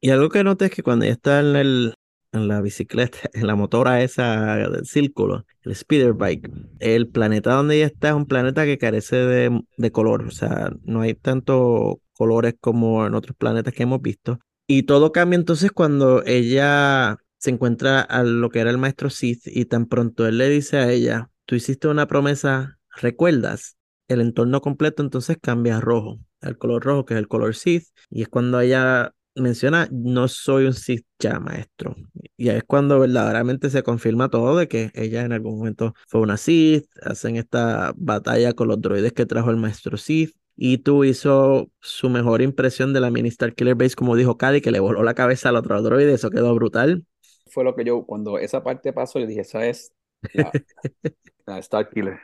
Y 0.00 0.10
algo 0.10 0.28
que 0.28 0.44
noté 0.44 0.66
es 0.66 0.70
que 0.70 0.84
cuando 0.84 1.06
ella 1.06 1.14
está 1.14 1.40
en 1.40 1.56
el, 1.56 1.94
en 2.32 2.48
la 2.48 2.60
bicicleta, 2.60 3.18
en 3.32 3.46
la 3.46 3.56
motora 3.56 4.02
esa 4.02 4.56
del 4.56 4.86
círculo, 4.86 5.46
el 5.62 5.74
speeder 5.74 6.14
bike. 6.14 6.50
El 6.78 7.08
planeta 7.08 7.54
donde 7.54 7.76
ella 7.76 7.86
está 7.86 8.08
es 8.08 8.14
un 8.14 8.26
planeta 8.26 8.64
que 8.64 8.78
carece 8.78 9.16
de, 9.16 9.60
de 9.76 9.92
color, 9.92 10.22
o 10.22 10.30
sea, 10.30 10.70
no 10.82 11.02
hay 11.02 11.14
tanto 11.14 12.00
colores 12.12 12.54
como 12.60 13.06
en 13.06 13.14
otros 13.14 13.36
planetas 13.36 13.72
que 13.74 13.84
hemos 13.84 14.02
visto. 14.02 14.38
Y 14.66 14.84
todo 14.84 15.10
cambia 15.10 15.36
entonces 15.36 15.72
cuando 15.72 16.22
ella 16.24 17.16
se 17.38 17.50
encuentra 17.50 18.02
a 18.02 18.22
lo 18.22 18.50
que 18.50 18.60
era 18.60 18.70
el 18.70 18.78
maestro 18.78 19.10
Sith 19.10 19.46
y 19.46 19.64
tan 19.64 19.86
pronto 19.86 20.26
él 20.26 20.38
le 20.38 20.48
dice 20.48 20.76
a 20.76 20.92
ella, 20.92 21.30
tú 21.46 21.54
hiciste 21.54 21.88
una 21.88 22.06
promesa, 22.06 22.78
¿recuerdas? 23.00 23.76
El 24.08 24.20
entorno 24.20 24.60
completo 24.60 25.02
entonces 25.02 25.38
cambia 25.40 25.78
a 25.78 25.80
rojo, 25.80 26.20
el 26.42 26.58
color 26.58 26.84
rojo 26.84 27.06
que 27.06 27.14
es 27.14 27.18
el 27.18 27.28
color 27.28 27.54
Sith 27.54 27.88
y 28.10 28.22
es 28.22 28.28
cuando 28.28 28.60
ella 28.60 29.14
menciona, 29.34 29.88
no 29.90 30.28
soy 30.28 30.66
un 30.66 30.74
Sith 30.74 31.06
ya, 31.18 31.40
maestro. 31.40 31.96
Y 32.36 32.48
es 32.48 32.64
cuando 32.64 32.98
verdaderamente 33.00 33.70
se 33.70 33.82
confirma 33.82 34.28
todo 34.28 34.56
de 34.56 34.68
que 34.68 34.90
ella 34.94 35.22
en 35.22 35.32
algún 35.32 35.58
momento 35.58 35.94
fue 36.08 36.20
una 36.20 36.36
Sith, 36.36 36.86
hacen 37.02 37.36
esta 37.36 37.92
batalla 37.96 38.52
con 38.52 38.68
los 38.68 38.80
droides 38.80 39.12
que 39.12 39.26
trajo 39.26 39.50
el 39.50 39.56
maestro 39.56 39.96
Sith. 39.96 40.34
Y 40.56 40.78
tú 40.78 41.04
hizo 41.04 41.70
su 41.80 42.10
mejor 42.10 42.42
impresión 42.42 42.92
de 42.92 43.00
la 43.00 43.10
mini 43.10 43.28
Star 43.30 43.54
Killer 43.54 43.76
Base, 43.76 43.94
como 43.96 44.14
dijo 44.14 44.36
Cady, 44.36 44.60
que 44.60 44.70
le 44.70 44.80
voló 44.80 45.02
la 45.02 45.14
cabeza 45.14 45.48
al 45.48 45.56
otro 45.56 45.80
droide, 45.80 46.12
eso 46.12 46.28
quedó 46.28 46.54
brutal. 46.54 47.06
Fue 47.46 47.64
lo 47.64 47.74
que 47.74 47.84
yo, 47.84 48.04
cuando 48.04 48.38
esa 48.38 48.62
parte 48.62 48.92
pasó, 48.92 49.18
le 49.18 49.26
dije, 49.26 49.40
esa 49.40 49.64
es 49.66 49.92
la, 50.34 50.52
la 51.46 51.58
Star 51.58 51.88
Killer. 51.88 52.20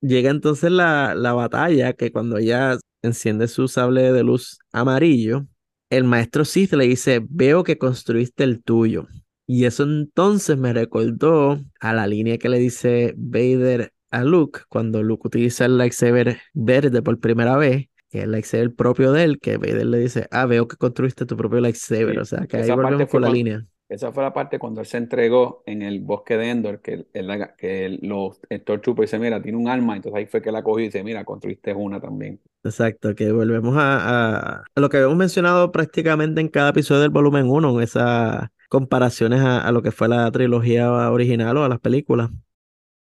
Llega 0.00 0.30
entonces 0.30 0.70
la, 0.70 1.14
la 1.14 1.32
batalla, 1.32 1.92
que 1.92 2.10
cuando 2.10 2.38
ella 2.38 2.78
enciende 3.02 3.48
su 3.48 3.68
sable 3.68 4.12
de 4.12 4.22
luz 4.24 4.58
amarillo, 4.72 5.46
el 5.92 6.04
maestro 6.04 6.46
Sith 6.46 6.72
le 6.72 6.86
dice, 6.86 7.20
veo 7.28 7.64
que 7.64 7.76
construiste 7.76 8.44
el 8.44 8.62
tuyo. 8.62 9.08
Y 9.46 9.66
eso 9.66 9.82
entonces 9.82 10.56
me 10.56 10.72
recordó 10.72 11.60
a 11.80 11.92
la 11.92 12.06
línea 12.06 12.38
que 12.38 12.48
le 12.48 12.58
dice 12.58 13.12
Vader 13.18 13.92
a 14.10 14.24
Luke 14.24 14.60
cuando 14.70 15.02
Luke 15.02 15.26
utiliza 15.26 15.66
el 15.66 15.76
lightsaber 15.76 16.40
verde 16.54 17.02
por 17.02 17.20
primera 17.20 17.58
vez, 17.58 17.88
que 18.08 18.18
es 18.20 18.24
el 18.24 18.32
lightsaber 18.32 18.74
propio 18.74 19.12
de 19.12 19.24
él, 19.24 19.38
que 19.38 19.58
Vader 19.58 19.84
le 19.84 19.98
dice, 19.98 20.28
ah, 20.30 20.46
veo 20.46 20.66
que 20.66 20.76
construiste 20.76 21.26
tu 21.26 21.36
propio 21.36 21.60
lightsaber. 21.60 22.18
o 22.18 22.24
sea, 22.24 22.46
que 22.46 22.56
ahí 22.56 22.70
volvemos 22.70 23.10
con 23.10 23.20
la 23.20 23.28
línea. 23.28 23.66
Esa 23.92 24.10
fue 24.10 24.22
la 24.22 24.32
parte 24.32 24.58
cuando 24.58 24.80
él 24.80 24.86
se 24.86 24.96
entregó 24.96 25.62
en 25.66 25.82
el 25.82 26.00
bosque 26.00 26.38
de 26.38 26.48
Endor, 26.48 26.80
que, 26.80 27.04
el, 27.12 27.28
que 27.58 27.98
los 28.00 28.40
Stormtroopers 28.50 29.10
dice, 29.10 29.18
mira, 29.18 29.42
tiene 29.42 29.58
un 29.58 29.68
arma, 29.68 29.94
entonces 29.94 30.18
ahí 30.18 30.24
fue 30.24 30.40
que 30.40 30.50
la 30.50 30.62
cogió 30.62 30.80
y 30.80 30.86
dice, 30.86 31.04
mira, 31.04 31.26
construiste 31.26 31.74
una 31.74 32.00
también. 32.00 32.40
Exacto, 32.64 33.14
que 33.14 33.30
volvemos 33.30 33.74
a, 33.76 34.64
lo 34.76 34.88
que 34.88 34.96
habíamos 34.96 35.18
mencionado 35.18 35.70
prácticamente 35.72 36.40
en 36.40 36.48
cada 36.48 36.70
episodio 36.70 37.02
del 37.02 37.10
volumen 37.10 37.50
1, 37.50 37.68
en 37.68 37.82
esas 37.82 38.48
comparaciones 38.70 39.42
a, 39.42 39.70
lo 39.72 39.82
que 39.82 39.92
fue 39.92 40.08
la 40.08 40.30
trilogía 40.30 41.10
original 41.10 41.58
o 41.58 41.64
a 41.64 41.68
las 41.68 41.78
películas. 41.78 42.30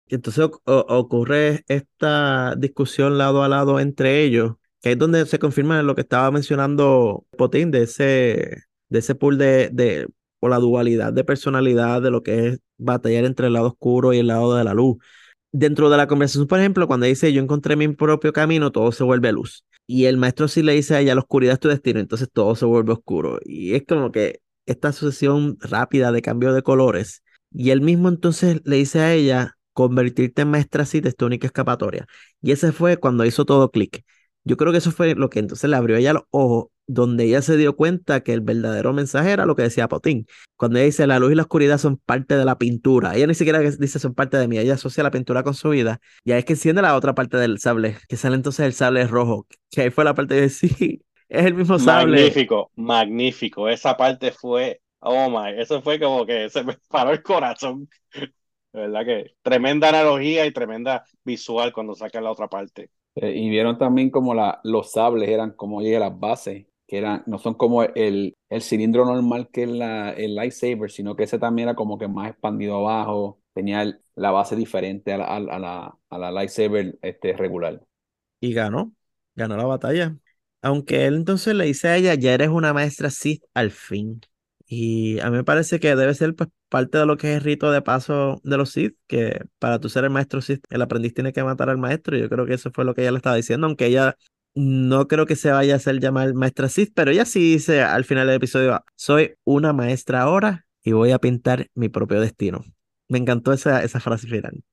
Entonces 0.07 0.49
ocurre 0.63 1.65
esta 1.67 2.55
discusión 2.55 3.17
lado 3.17 3.43
a 3.43 3.49
lado 3.49 3.81
entre 3.81 4.23
ellos, 4.23 4.53
que 4.81 4.93
es 4.93 4.97
donde 4.97 5.25
se 5.25 5.37
confirma 5.37 5.83
lo 5.83 5.95
que 5.95 6.01
estaba 6.01 6.31
mencionando 6.31 7.25
Potín, 7.37 7.71
de 7.71 7.83
ese, 7.83 8.63
de 8.87 8.99
ese 8.99 9.15
pool 9.15 9.37
de 9.37 10.07
o 10.39 10.49
la 10.49 10.57
dualidad 10.57 11.13
de 11.13 11.23
personalidad 11.23 12.01
de 12.01 12.11
lo 12.11 12.23
que 12.23 12.47
es 12.47 12.59
batallar 12.77 13.25
entre 13.25 13.47
el 13.47 13.53
lado 13.53 13.67
oscuro 13.67 14.13
y 14.13 14.19
el 14.19 14.27
lado 14.27 14.55
de 14.55 14.63
la 14.63 14.73
luz. 14.73 14.97
Dentro 15.51 15.89
de 15.89 15.97
la 15.97 16.07
conversación, 16.07 16.47
por 16.47 16.59
ejemplo, 16.59 16.87
cuando 16.87 17.05
dice 17.05 17.33
yo 17.33 17.41
encontré 17.41 17.75
mi 17.75 17.87
propio 17.89 18.33
camino, 18.33 18.71
todo 18.71 18.91
se 18.91 19.03
vuelve 19.03 19.31
luz. 19.31 19.65
Y 19.87 20.05
el 20.05 20.17
maestro 20.17 20.47
sí 20.47 20.63
le 20.63 20.73
dice 20.73 20.95
a 20.95 20.99
ella, 20.99 21.15
la 21.15 21.21
oscuridad 21.21 21.53
es 21.53 21.59
tu 21.59 21.69
destino, 21.69 21.99
entonces 21.99 22.29
todo 22.31 22.55
se 22.55 22.65
vuelve 22.65 22.91
oscuro. 22.93 23.39
Y 23.45 23.73
es 23.75 23.83
como 23.87 24.11
que 24.11 24.41
esta 24.65 24.91
sucesión 24.91 25.57
rápida 25.61 26.11
de 26.11 26.21
cambio 26.21 26.53
de 26.53 26.61
colores. 26.61 27.23
Y 27.51 27.71
él 27.71 27.81
mismo 27.81 28.09
entonces 28.09 28.61
le 28.65 28.75
dice 28.77 28.99
a 28.99 29.13
ella, 29.13 29.57
convertirte 29.73 30.41
en 30.41 30.49
maestra 30.51 30.85
sí 30.85 31.01
es 31.03 31.15
tu 31.15 31.25
única 31.25 31.47
escapatoria. 31.47 32.05
Y 32.41 32.51
ese 32.51 32.71
fue 32.71 32.97
cuando 32.97 33.25
hizo 33.25 33.45
todo 33.45 33.71
clic. 33.71 34.03
Yo 34.43 34.57
creo 34.57 34.71
que 34.71 34.79
eso 34.79 34.91
fue 34.91 35.15
lo 35.15 35.29
que 35.29 35.39
entonces 35.39 35.69
le 35.69 35.75
abrió 35.75 35.97
ella 35.97 36.13
los 36.13 36.23
ojos 36.31 36.67
donde 36.87 37.25
ella 37.25 37.41
se 37.41 37.57
dio 37.57 37.75
cuenta 37.75 38.21
que 38.21 38.33
el 38.33 38.41
verdadero 38.41 38.93
mensaje 38.93 39.31
era 39.31 39.45
lo 39.45 39.55
que 39.55 39.63
decía 39.63 39.89
Potín. 39.89 40.25
Cuando 40.55 40.79
ella 40.79 40.85
dice 40.85 41.05
la 41.05 41.19
luz 41.19 41.33
y 41.33 41.35
la 41.35 41.43
oscuridad 41.43 41.77
son 41.77 41.97
parte 41.97 42.37
de 42.37 42.45
la 42.45 42.57
pintura, 42.57 43.15
ella 43.15 43.27
ni 43.27 43.35
siquiera 43.35 43.59
dice 43.59 43.99
son 43.99 44.15
parte 44.15 44.37
de 44.37 44.47
mí, 44.47 44.57
ella 44.57 44.75
asocia 44.75 45.03
la 45.03 45.11
pintura 45.11 45.43
con 45.43 45.53
su 45.53 45.69
vida, 45.69 45.99
ya 46.25 46.37
es 46.37 46.45
que 46.45 46.53
enciende 46.53 46.81
la 46.81 46.95
otra 46.95 47.13
parte 47.13 47.37
del 47.37 47.59
sable, 47.59 47.97
que 48.07 48.15
sale 48.15 48.35
entonces 48.35 48.65
el 48.65 48.73
sable 48.73 49.05
rojo, 49.05 49.45
que 49.69 49.81
ahí 49.81 49.89
fue 49.89 50.05
la 50.05 50.15
parte 50.15 50.35
de 50.35 50.49
sí, 50.49 51.01
es 51.29 51.45
el 51.45 51.53
mismo 51.53 51.77
sable. 51.77 52.17
Magnífico, 52.17 52.71
magnífico, 52.75 53.67
esa 53.67 53.97
parte 53.97 54.31
fue, 54.31 54.81
oh 54.99 55.29
my, 55.29 55.59
eso 55.59 55.81
fue 55.81 55.99
como 55.99 56.25
que 56.25 56.49
se 56.49 56.63
me 56.63 56.77
paró 56.89 57.11
el 57.11 57.21
corazón. 57.21 57.89
¿Verdad 58.71 59.05
que? 59.05 59.31
Tremenda 59.41 59.89
analogía 59.89 60.45
y 60.45 60.51
tremenda 60.51 61.03
visual 61.23 61.73
cuando 61.73 61.95
saca 61.95 62.21
la 62.21 62.31
otra 62.31 62.47
parte. 62.47 62.91
Eh, 63.15 63.33
y 63.35 63.49
vieron 63.49 63.77
también 63.77 64.11
como 64.11 64.35
la, 64.35 64.59
los 64.63 64.91
sables 64.91 65.29
eran 65.29 65.51
como 65.51 65.81
las 65.81 66.19
bases 66.19 66.67
que 66.87 67.01
no 67.25 67.37
son 67.37 67.55
como 67.55 67.83
el, 67.83 68.37
el 68.49 68.61
cilindro 68.61 69.05
normal 69.05 69.49
que 69.51 69.63
es 69.63 69.69
la, 69.69 70.11
el 70.11 70.35
lightsaber, 70.35 70.89
sino 70.89 71.15
que 71.15 71.23
ese 71.23 71.37
también 71.39 71.69
era 71.69 71.75
como 71.75 71.97
que 71.97 72.07
más 72.07 72.29
expandido 72.29 72.77
abajo, 72.77 73.39
tenía 73.53 73.99
la 74.15 74.31
base 74.31 74.55
diferente 74.55 75.13
a 75.13 75.17
la, 75.17 75.25
a, 75.25 75.59
la, 75.59 75.97
a 76.09 76.17
la 76.17 76.31
lightsaber 76.31 76.97
este, 77.01 77.33
regular. 77.33 77.81
Y 78.39 78.53
ganó, 78.53 78.93
ganó 79.35 79.57
la 79.57 79.65
batalla. 79.65 80.15
Aunque 80.61 81.05
él 81.05 81.15
entonces 81.15 81.55
le 81.55 81.65
dice 81.65 81.87
a 81.89 81.97
ella, 81.97 82.13
ya 82.15 82.33
eres 82.33 82.49
una 82.49 82.73
maestra 82.73 83.09
Sith 83.09 83.43
al 83.53 83.71
fin. 83.71 84.21
Y 84.67 85.19
a 85.19 85.29
mí 85.29 85.37
me 85.37 85.43
parece 85.43 85.79
que 85.79 85.95
debe 85.95 86.13
ser 86.13 86.35
pues, 86.35 86.49
parte 86.69 86.97
de 86.97 87.05
lo 87.05 87.17
que 87.17 87.31
es 87.31 87.37
el 87.37 87.43
rito 87.43 87.71
de 87.71 87.81
paso 87.81 88.41
de 88.43 88.57
los 88.57 88.71
Sith, 88.71 88.95
que 89.07 89.41
para 89.59 89.79
tú 89.79 89.89
ser 89.89 90.03
el 90.03 90.09
maestro 90.09 90.41
Sith, 90.41 90.63
el 90.69 90.81
aprendiz 90.81 91.13
tiene 91.13 91.33
que 91.33 91.43
matar 91.43 91.69
al 91.69 91.77
maestro. 91.77 92.17
Y 92.17 92.21
yo 92.21 92.29
creo 92.29 92.45
que 92.45 92.55
eso 92.55 92.71
fue 92.71 92.85
lo 92.85 92.93
que 92.93 93.01
ella 93.01 93.11
le 93.11 93.17
estaba 93.17 93.35
diciendo, 93.35 93.67
aunque 93.67 93.85
ella 93.87 94.15
no 94.57 95.07
creo 95.07 95.25
que 95.25 95.35
se 95.35 95.51
vaya 95.51 95.73
a 95.73 95.77
hacer 95.77 95.99
llamar 95.99 96.33
maestra 96.33 96.69
Sith, 96.69 96.91
pero 96.95 97.11
ella 97.11 97.25
sí 97.25 97.39
dice 97.53 97.81
al 97.83 98.05
final 98.05 98.27
del 98.27 98.37
episodio, 98.37 98.83
soy 98.95 99.35
una 99.43 99.73
maestra 99.73 100.21
ahora 100.21 100.65
y 100.83 100.93
voy 100.93 101.11
a 101.11 101.19
pintar 101.19 101.69
mi 101.75 101.89
propio 101.89 102.19
destino. 102.21 102.63
Me 103.09 103.17
encantó 103.19 103.53
esa, 103.53 103.83
esa 103.83 103.99
frase 103.99 104.27
final. 104.27 104.63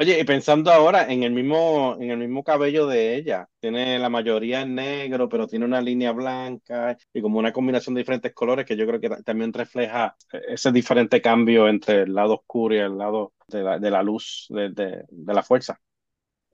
Oye, 0.00 0.20
y 0.20 0.24
pensando 0.24 0.70
ahora 0.70 1.10
en 1.12 1.24
el 1.24 1.32
mismo, 1.32 1.96
en 2.00 2.10
el 2.12 2.18
mismo 2.18 2.44
cabello 2.44 2.86
de 2.86 3.16
ella, 3.16 3.48
tiene 3.58 3.98
la 3.98 4.08
mayoría 4.08 4.60
en 4.60 4.76
negro, 4.76 5.28
pero 5.28 5.48
tiene 5.48 5.64
una 5.64 5.80
línea 5.80 6.12
blanca 6.12 6.96
y 7.12 7.20
como 7.20 7.40
una 7.40 7.52
combinación 7.52 7.94
de 7.96 8.02
diferentes 8.02 8.32
colores 8.32 8.64
que 8.64 8.76
yo 8.76 8.86
creo 8.86 9.00
que 9.00 9.08
también 9.24 9.52
refleja 9.52 10.16
ese 10.46 10.70
diferente 10.70 11.20
cambio 11.20 11.68
entre 11.68 12.02
el 12.02 12.14
lado 12.14 12.34
oscuro 12.34 12.76
y 12.76 12.78
el 12.78 12.96
lado 12.96 13.32
de 13.48 13.62
la, 13.64 13.78
de 13.80 13.90
la 13.90 14.02
luz 14.04 14.46
de, 14.50 14.70
de, 14.70 15.04
de 15.10 15.34
la 15.34 15.42
fuerza 15.42 15.80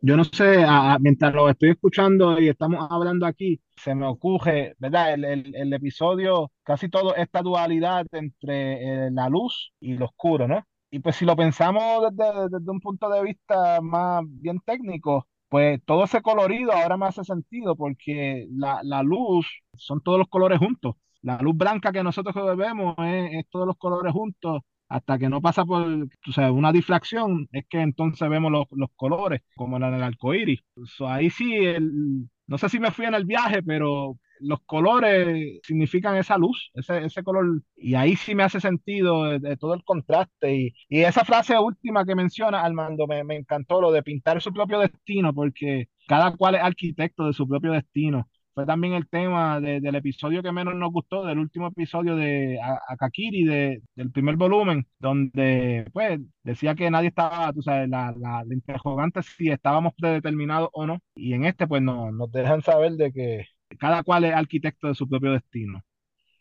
yo 0.07 0.19
no 0.19 0.25
sé, 0.25 0.67
mientras 1.01 1.33
lo 1.33 1.49
estoy 1.49 1.71
escuchando 1.71 2.39
y 2.39 2.49
estamos 2.49 2.87
hablando 2.91 3.25
aquí, 3.25 3.59
se 3.75 3.95
me 3.95 4.07
ocurre, 4.07 4.75
¿verdad? 4.79 5.15
El, 5.15 5.73
episodio, 5.73 6.53
casi 6.63 6.91
todo 6.91 7.17
esta 7.17 7.41
dualidad 7.41 8.05
entre 8.13 9.07
eh, 9.07 9.11
la 9.11 9.31
luz 9.31 9.73
y 9.81 9.95
lo 9.95 10.05
oscuro, 10.07 10.47
¿no? 10.47 10.63
Y 10.91 10.99
pues 10.99 11.17
si 11.17 11.25
lo 11.25 11.35
pensamos 11.37 12.05
desde, 12.13 12.71
un 12.71 12.81
punto 12.81 13.09
de 13.09 13.23
vista 13.23 13.81
más 13.81 14.23
bien 14.27 14.61
técnico, 14.61 15.27
pues 15.49 15.81
todo 15.87 16.05
ese 16.05 16.21
colorido 16.21 16.73
ahora 16.73 16.99
me 16.99 17.07
hace 17.07 17.25
sentido 17.25 17.75
porque 17.75 18.47
la, 18.51 19.03
luz 19.03 19.47
son 19.75 20.03
todos 20.03 20.19
los 20.19 20.29
colores 20.29 20.59
juntos. 20.59 20.97
La 21.23 21.39
luz 21.39 21.57
blanca 21.57 21.93
que 21.93 22.03
nosotros 22.03 22.35
vemos 22.59 22.95
es 22.99 23.47
todos 23.49 23.67
los 23.67 23.77
colores 23.79 24.13
juntos 24.13 24.61
hasta 24.89 25.19
que 25.19 25.29
no 25.29 25.41
pasa 25.41 25.65
por 25.65 25.83
o 25.83 26.33
sea, 26.33 26.53
una 26.53 26.73
difracción, 26.73 27.49
es 27.53 27.65
que 27.69 27.81
entonces 27.81 28.29
vemos 28.29 28.53
los, 28.53 28.67
los 28.73 28.91
colores, 28.97 29.43
como 29.57 29.77
en 29.77 29.85
el 29.85 30.03
arco 30.03 30.35
iris. 30.35 30.61
ahí 31.07 31.31
sí, 31.31 31.55
el, 31.55 32.29
no 32.47 32.59
sé 32.59 32.69
si 32.69 32.79
me 32.79 32.91
fui 32.91 33.07
en 33.07 33.15
el 33.15 33.25
viaje, 33.25 33.63
pero 33.63 34.19
los 34.41 34.61
colores 34.67 35.61
significan 35.63 36.17
esa 36.17 36.37
luz, 36.37 36.71
ese, 36.75 37.05
ese 37.05 37.23
color, 37.23 37.63
y 37.77 37.95
ahí 37.95 38.17
sí 38.17 38.35
me 38.35 38.43
hace 38.43 38.61
sentido 38.61 39.39
de, 39.39 39.57
todo 39.57 39.75
el 39.75 39.85
contraste. 39.85 40.55
Y, 40.55 40.75
y, 40.89 41.01
esa 41.01 41.25
frase 41.25 41.59
última 41.59 42.05
que 42.05 42.15
menciona 42.15 42.63
Armando 42.63 43.07
me, 43.07 43.25
me 43.25 43.37
encantó, 43.37 43.81
lo 43.81 43.93
de 43.93 44.03
pintar 44.03 44.41
su 44.43 44.53
propio 44.53 44.81
destino, 44.81 45.33
porque 45.35 45.89
cada 46.07 46.37
cual 46.37 46.57
es 46.57 46.63
arquitecto 46.63 47.27
de 47.27 47.33
su 47.33 47.49
propio 47.49 47.73
destino 47.73 48.29
fue 48.55 48.67
también 48.67 48.95
el 48.95 49.09
tema 49.09 49.61
del 49.61 49.95
episodio 49.95 50.43
que 50.43 50.53
menos 50.53 50.75
nos 50.77 50.93
gustó, 50.93 51.25
del 51.25 51.39
último 51.39 51.69
episodio 51.69 52.17
de 52.17 52.59
Akakiri, 52.89 53.45
de, 53.45 53.83
del 53.97 54.11
primer 54.13 54.37
volumen, 54.37 54.87
donde 54.99 55.87
pues 55.93 56.21
decía 56.43 56.75
que 56.75 56.91
nadie 56.91 57.09
estaba, 57.09 57.53
tú 57.53 57.63
sabes, 57.63 57.89
la, 57.89 58.15
la, 58.17 58.45
interrogante 58.51 59.23
si 59.23 59.51
estábamos 59.51 59.93
predeterminados 59.97 60.69
o 60.73 60.87
no, 60.87 61.01
y 61.15 61.33
en 61.35 61.45
este 61.45 61.67
pues 61.67 61.83
no, 61.83 62.13
nos 62.13 62.31
dejan 62.33 62.63
saber 62.63 62.93
de 62.93 63.13
que 63.13 63.45
cada 63.79 64.03
cual 64.03 64.25
es 64.25 64.35
arquitecto 64.35 64.89
de 64.89 64.95
su 64.95 65.09
propio 65.09 65.33
destino. 65.33 65.83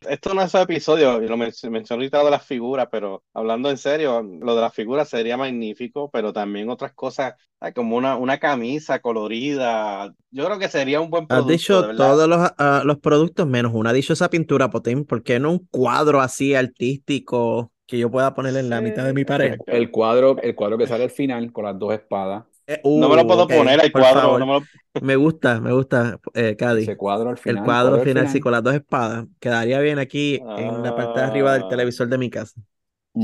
Esto 0.10 0.34
no 0.34 0.42
es 0.42 0.54
un 0.54 0.62
episodio, 0.62 1.20
lo 1.20 1.38
mencioné 1.38 1.84
ahorita 1.90 2.24
de 2.24 2.32
las 2.32 2.46
figuras, 2.46 2.88
pero 2.92 3.24
hablando 3.34 3.70
en 3.70 3.78
serio, 3.78 4.22
lo 4.22 4.56
de 4.56 4.62
las 4.62 4.74
figuras 4.74 5.10
sería 5.10 5.38
magnífico, 5.38 6.10
pero 6.12 6.34
también 6.34 6.70
otras 6.70 6.94
cosas, 6.94 7.36
como 7.76 7.98
una, 7.98 8.16
una 8.18 8.40
camisa 8.40 9.00
colorida, 9.00 10.14
yo 10.32 10.46
creo 10.46 10.60
que 10.60 10.68
sería 10.68 11.02
un 11.02 11.10
buen 11.10 11.28
producto. 11.28 11.52
Has 11.54 11.60
dicho 11.60 11.96
todos 11.96 12.28
los, 12.28 12.52
ah, 12.58 12.84
los, 12.86 13.00
productos 13.00 13.48
menos 13.48 13.72
una, 13.74 13.92
ha 13.92 13.94
dicho 13.94 14.14
esa 14.14 14.30
pintura, 14.30 14.70
Potín, 14.70 15.06
¿por 15.06 15.24
qué 15.24 15.40
no 15.40 15.52
un 15.52 15.68
cuadro 15.70 16.22
así 16.22 16.56
artístico 16.56 17.72
que 17.86 17.98
yo 17.98 18.10
pueda 18.10 18.34
poner 18.34 18.56
en 18.58 18.70
la 18.70 18.82
mitad 18.82 19.06
de 19.06 19.14
mi 19.14 19.26
pared? 19.26 19.58
El 19.68 19.92
cuadro, 19.92 20.38
el 20.42 20.56
cuadro 20.56 20.78
que 20.78 20.88
sale 20.88 21.06
al 21.06 21.12
final 21.12 21.52
con 21.52 21.66
las 21.66 21.78
dos 21.78 21.94
espadas. 21.94 22.46
Eh, 22.66 22.82
no 22.84 23.10
me 23.10 23.16
lo 23.16 23.28
puedo 23.28 23.48
poner 23.48 23.84
el 23.84 23.92
cuadro. 23.92 24.62
me, 25.02 25.16
gusta, 25.16 25.60
me 25.60 25.74
gusta, 25.74 26.20
eh, 26.34 26.56
Ese 26.58 26.96
cuadro 26.96 27.30
al 27.30 27.38
final. 27.38 27.58
El 27.58 27.64
cuadro, 27.64 27.96
al 27.96 28.02
final, 28.02 28.30
sí, 28.30 28.40
con 28.40 28.52
las 28.52 28.64
dos 28.64 28.74
espadas. 28.74 29.26
Quedaría 29.40 29.80
bien 29.80 30.00
aquí 30.00 30.42
en 30.58 30.82
la 30.82 30.96
parte 30.96 31.20
de 31.20 31.26
arriba 31.26 31.54
del 31.54 31.64
ah. 31.64 31.70
televisor 31.70 32.08
de 32.08 32.18
mi 32.18 32.30
casa. 32.30 32.62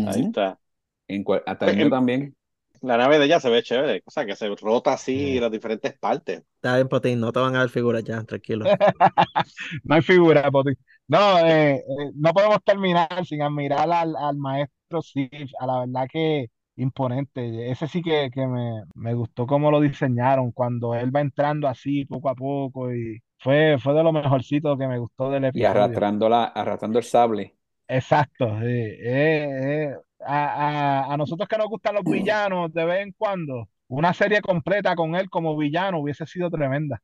Ahí 0.07 0.23
está. 0.23 0.59
En, 1.07 1.25
hasta 1.45 1.71
el 1.71 1.89
también. 1.89 2.35
La 2.81 2.95
nave 2.95 3.19
de 3.19 3.25
ella 3.25 3.41
se 3.41 3.49
ve 3.49 3.61
chévere, 3.61 4.01
o 4.05 4.11
sea, 4.11 4.25
que 4.25 4.37
se 4.37 4.47
rota 4.55 4.93
así 4.93 5.37
las 5.39 5.51
diferentes 5.51 5.97
partes. 5.99 6.43
Está 6.55 6.75
bien, 6.75 6.87
Potín, 6.87 7.19
no 7.19 7.33
te 7.33 7.39
van 7.39 7.55
a 7.55 7.59
dar 7.59 7.69
figuras 7.69 8.03
ya, 8.05 8.23
tranquilo. 8.23 8.65
no 9.83 9.95
hay 9.95 10.01
figuras, 10.01 10.49
Potín. 10.49 10.77
No, 11.07 11.39
eh, 11.39 11.75
eh, 11.75 11.83
no 12.15 12.33
podemos 12.33 12.59
terminar 12.63 13.25
sin 13.25 13.41
admirar 13.41 13.91
al, 13.91 14.15
al 14.15 14.37
maestro 14.37 15.01
Sif, 15.01 15.51
a 15.59 15.65
la 15.65 15.79
verdad 15.81 16.07
que 16.09 16.47
imponente. 16.79 17.71
Ese 17.71 17.87
sí 17.87 18.01
que, 18.01 18.29
que 18.33 18.47
me, 18.47 18.83
me, 18.95 19.13
gustó 19.13 19.45
cómo 19.45 19.69
lo 19.71 19.79
diseñaron, 19.81 20.51
cuando 20.51 20.95
él 20.95 21.15
va 21.15 21.21
entrando 21.21 21.67
así 21.67 22.05
poco 22.05 22.29
a 22.29 22.35
poco 22.35 22.93
y 22.93 23.21
fue, 23.37 23.77
fue 23.79 23.93
de 23.93 24.03
lo 24.03 24.11
mejorcito 24.11 24.77
que 24.77 24.87
me 24.87 24.97
gustó 24.97 25.29
del 25.29 25.45
episodio. 25.45 25.67
Y 25.67 25.71
arrastrando, 25.71 26.29
la, 26.29 26.45
arrastrando 26.45 26.99
el 26.99 27.05
sable. 27.05 27.55
Exacto, 27.87 28.61
eh, 28.61 28.97
eh, 29.01 29.95
a, 30.25 31.07
a, 31.07 31.13
a, 31.13 31.17
nosotros 31.17 31.47
que 31.47 31.57
nos 31.57 31.67
gustan 31.67 31.95
los 31.95 32.03
villanos 32.05 32.71
de 32.73 32.85
vez 32.85 33.01
en 33.01 33.13
cuando, 33.17 33.67
una 33.87 34.13
serie 34.13 34.41
completa 34.41 34.95
con 34.95 35.15
él 35.15 35.29
como 35.29 35.57
villano 35.57 35.99
hubiese 35.99 36.25
sido 36.25 36.49
tremenda. 36.49 37.01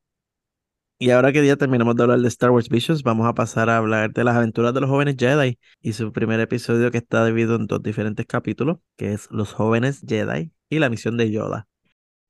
Y 0.97 1.09
ahora 1.09 1.33
que 1.33 1.45
ya 1.45 1.57
terminamos 1.57 1.95
de 1.97 2.03
hablar 2.03 2.19
de 2.21 2.27
Star 2.29 2.51
Wars 2.51 2.69
Visions, 2.69 3.03
vamos 3.03 3.27
a 3.27 3.33
pasar 3.33 3.69
a 3.69 3.77
hablar 3.77 4.13
de 4.13 4.23
las 4.23 4.37
aventuras 4.37 4.73
de 4.73 4.79
los 4.79 4.89
jóvenes 4.89 5.17
Jedi 5.19 5.59
y 5.81 5.93
su 5.93 6.13
primer 6.13 6.39
episodio 6.39 6.89
que 6.89 6.97
está 6.99 7.25
dividido 7.25 7.55
en 7.57 7.67
dos 7.67 7.83
diferentes 7.83 8.25
capítulos, 8.25 8.77
que 8.95 9.11
es 9.11 9.27
Los 9.29 9.51
jóvenes 9.51 10.01
Jedi 10.07 10.53
y 10.69 10.79
la 10.79 10.89
misión 10.89 11.17
de 11.17 11.31
Yoda. 11.31 11.67